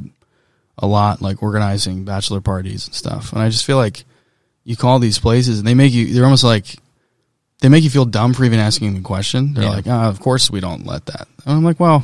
a 0.78 0.88
lot, 0.88 1.22
like 1.22 1.44
organizing 1.44 2.06
bachelor 2.06 2.40
parties 2.42 2.88
and 2.88 2.96
stuff, 2.96 3.34
and 3.34 3.42
I 3.42 3.50
just 3.50 3.66
feel 3.66 3.76
like 3.78 4.06
you 4.64 4.76
call 4.78 5.00
these 5.00 5.20
places 5.20 5.60
and 5.60 5.68
they 5.68 5.74
make 5.74 5.92
you. 5.92 6.14
They're 6.14 6.24
almost 6.24 6.44
like 6.46 6.78
they 7.60 7.68
make 7.70 7.84
you 7.84 7.90
feel 7.90 8.06
dumb 8.06 8.34
for 8.34 8.46
even 8.46 8.60
asking 8.60 8.94
the 8.96 9.02
question. 9.02 9.54
They're 9.54 9.66
Yeah. 9.66 9.70
like, 9.72 9.88
ah, 9.88 10.08
of 10.08 10.20
course 10.22 10.50
we 10.50 10.60
don't 10.62 10.86
let 10.86 11.06
that. 11.08 11.28
And 11.46 11.56
I'm 11.58 11.64
like, 11.64 11.80
well, 11.80 12.04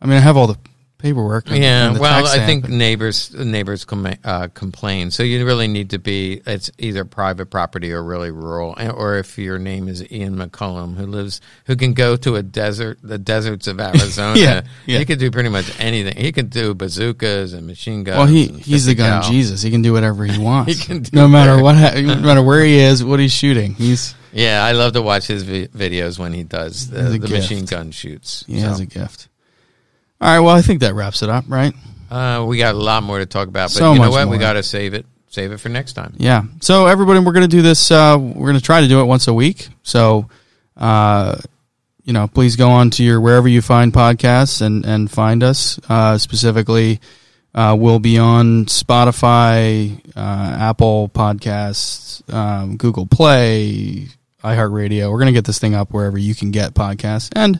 I 0.00 0.06
mean, 0.06 0.16
I 0.18 0.20
have 0.20 0.36
all 0.36 0.46
the 0.46 0.58
paperwork. 1.02 1.50
and- 1.50 1.62
Yeah, 1.62 1.90
and 1.90 1.98
well, 1.98 2.26
I 2.26 2.46
think 2.46 2.68
neighbors 2.68 3.34
neighbors 3.34 3.84
com- 3.84 4.14
uh, 4.24 4.48
complain, 4.54 5.10
so 5.10 5.22
you 5.22 5.44
really 5.44 5.68
need 5.68 5.90
to 5.90 5.98
be 5.98 6.40
it's 6.46 6.70
either 6.78 7.04
private 7.04 7.46
property 7.50 7.92
or 7.92 8.02
really 8.02 8.30
rural, 8.30 8.74
and- 8.76 8.92
or 8.92 9.16
if 9.18 9.36
your 9.38 9.58
name 9.58 9.88
is 9.88 10.02
Ian 10.10 10.36
McCollum, 10.36 10.96
who 10.96 11.06
lives 11.06 11.40
who 11.66 11.76
can 11.76 11.92
go 11.92 12.16
to 12.16 12.36
a 12.36 12.42
desert, 12.42 12.98
the 13.02 13.18
deserts 13.18 13.66
of 13.66 13.78
Arizona. 13.88 14.38
Yeah, 14.38 14.60
yeah. 14.86 14.98
he 15.00 15.04
could 15.04 15.18
do 15.18 15.30
pretty 15.30 15.48
much 15.50 15.70
anything. 15.80 16.16
He 16.16 16.32
could 16.32 16.50
do 16.50 16.74
bazookas 16.74 17.52
and 17.52 17.66
machine 17.66 18.04
guns. 18.04 18.18
Well, 18.18 18.26
he 18.26 18.46
he's 18.46 18.86
the 18.86 18.94
gun. 18.94 19.22
Jesus. 19.24 19.60
He 19.62 19.70
can 19.70 19.82
do 19.82 19.92
whatever 19.92 20.24
he 20.24 20.38
wants. 20.42 20.72
He 20.72 20.78
can 20.84 21.02
do 21.02 21.10
no 21.12 21.28
matter 21.28 21.60
whatever. 21.62 21.62
what, 21.62 21.76
ha- 21.76 22.14
no 22.14 22.26
matter 22.26 22.42
where 22.42 22.64
he 22.64 22.78
is, 22.78 23.02
what 23.04 23.18
he's 23.20 23.32
shooting. 23.32 23.74
He's 23.74 24.14
Yeah, 24.32 24.64
I 24.64 24.72
love 24.72 24.92
to 24.94 25.02
watch 25.02 25.26
his 25.26 25.42
vi- 25.42 25.66
videos 25.68 26.18
when 26.18 26.32
he 26.32 26.42
does 26.44 26.88
the, 26.88 27.02
the 27.18 27.28
machine 27.28 27.64
gun 27.66 27.90
shoots. 27.90 28.44
he 28.46 28.60
So, 28.60 28.68
has 28.68 28.80
a 28.80 28.86
gift. 28.86 29.28
All 30.22 30.28
right. 30.28 30.40
Well, 30.40 30.54
I 30.54 30.62
think 30.62 30.80
that 30.80 30.94
wraps 30.94 31.22
it 31.22 31.28
up, 31.28 31.44
right? 31.48 31.74
uh, 32.10 32.44
we 32.46 32.58
got 32.58 32.74
a 32.74 32.78
lot 32.78 33.02
more 33.02 33.18
to 33.18 33.26
talk 33.26 33.48
about, 33.48 33.70
but 33.70 33.78
So 33.78 33.92
you 33.92 33.98
know 33.98 34.10
what? 34.10 34.28
We 34.28 34.38
got 34.38 34.52
to 34.52 34.62
save 34.62 34.94
it. 34.94 35.04
Save 35.28 35.50
it 35.50 35.58
for 35.58 35.68
next 35.70 35.94
time. 35.94 36.14
Yeah. 36.18 36.42
So 36.60 36.86
everybody, 36.86 37.18
we're 37.20 37.32
going 37.32 37.48
to 37.48 37.56
do 37.56 37.62
this. 37.62 37.90
Uh, 37.90 38.16
we're 38.20 38.50
going 38.50 38.54
to 38.58 38.60
try 38.64 38.82
to 38.82 38.88
do 38.88 39.00
it 39.00 39.04
once 39.04 39.28
a 39.28 39.34
week. 39.34 39.68
So, 39.82 40.28
uh, 40.76 41.38
you 42.04 42.12
know, 42.12 42.28
please 42.28 42.54
go 42.54 42.68
on 42.68 42.90
to 42.90 43.02
your 43.02 43.18
wherever 43.20 43.48
you 43.48 43.62
find 43.62 43.92
podcasts 43.92 44.60
and 44.60 44.84
and 44.84 45.10
find 45.10 45.42
us. 45.42 45.80
Uh, 45.88 46.18
specifically, 46.18 47.00
uh, 47.54 47.74
we'll 47.78 47.98
be 47.98 48.18
on 48.18 48.66
Spotify, 48.66 49.98
uh, 50.14 50.56
Apple 50.60 51.08
Podcasts, 51.08 52.22
um, 52.32 52.76
Google 52.76 53.06
Play, 53.06 54.08
iHeartRadio. 54.44 55.10
We're 55.10 55.18
going 55.18 55.26
to 55.26 55.32
get 55.32 55.46
this 55.46 55.58
thing 55.58 55.74
up 55.74 55.92
wherever 55.92 56.18
you 56.18 56.34
can 56.34 56.50
get 56.50 56.74
podcasts, 56.74 57.30
and 57.34 57.58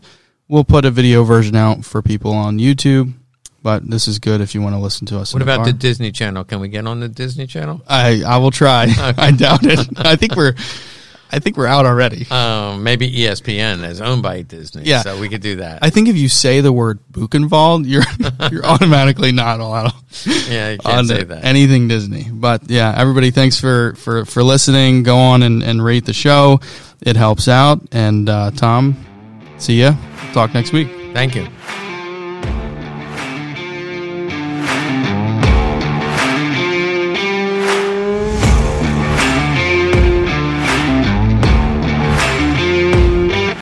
we'll 0.49 0.65
put 0.65 0.85
a 0.85 0.91
video 0.91 1.25
version 1.25 1.57
out 1.57 1.85
for 1.85 2.03
people 2.03 2.33
on 2.33 2.59
YouTube. 2.59 3.15
But 3.63 3.89
this 3.89 4.09
is 4.09 4.19
good 4.19 4.41
if 4.41 4.57
you 4.57 4.61
want 4.61 4.75
to 4.75 4.81
listen 4.81 5.07
to 5.07 5.19
us. 5.19 5.33
What 5.33 5.43
about 5.43 5.59
car. 5.59 5.67
the 5.67 5.73
Disney 5.73 6.11
Channel? 6.11 6.43
Can 6.43 6.59
we 6.59 6.67
get 6.67 6.85
on 6.85 6.99
the 6.99 7.09
Disney 7.09 7.47
Channel? 7.47 7.81
I 7.87 8.23
I 8.27 8.39
will 8.39 8.51
try. 8.51 8.87
I 9.17 9.31
doubt 9.31 9.61
it. 9.63 9.89
I 9.99 10.17
think 10.17 10.35
we're 10.35 10.55
I 11.35 11.39
think 11.39 11.57
we're 11.57 11.67
out 11.67 11.87
already. 11.87 12.27
Um, 12.31 12.83
maybe 12.83 13.11
ESPN 13.11 13.89
is 13.89 14.03
owned 14.03 14.23
by 14.23 14.43
Disney. 14.43 14.83
Yeah. 14.83 15.01
so 15.01 15.19
we 15.19 15.31
could 15.31 15.41
do 15.41 15.57
that. 15.57 15.79
I 15.81 15.89
think 15.89 16.09
if 16.09 16.17
you 16.17 16.29
say 16.29 16.61
the 16.61 16.73
word 16.73 16.99
Buchenwald, 17.11 17.89
you're 17.89 18.03
you're 18.51 18.67
automatically 18.67 19.33
not 19.33 19.59
allowed 19.59 19.95
yeah, 20.27 20.73
you 20.73 20.79
on 20.85 20.93
can't 20.93 21.07
say 21.07 21.25
that. 21.25 21.43
anything 21.45 21.89
Disney. 21.89 22.29
But 22.31 22.69
yeah, 22.69 22.93
everybody, 22.95 23.31
thanks 23.31 23.59
for 23.59 23.95
for 23.95 24.27
for 24.27 24.43
listening. 24.43 25.05
Go 25.05 25.17
on 25.17 25.43
and, 25.43 25.63
and 25.63 25.83
rate 25.83 26.05
the 26.05 26.13
show. 26.13 26.61
It 27.01 27.17
helps 27.17 27.49
out. 27.49 27.81
And 27.93 28.29
uh, 28.29 28.51
Tom, 28.51 28.97
see 29.63 29.81
ya. 29.81 29.95
Talk 30.33 30.55
next 30.55 30.73
week. 30.73 30.89
Thank 31.15 31.35
you. 31.37 31.47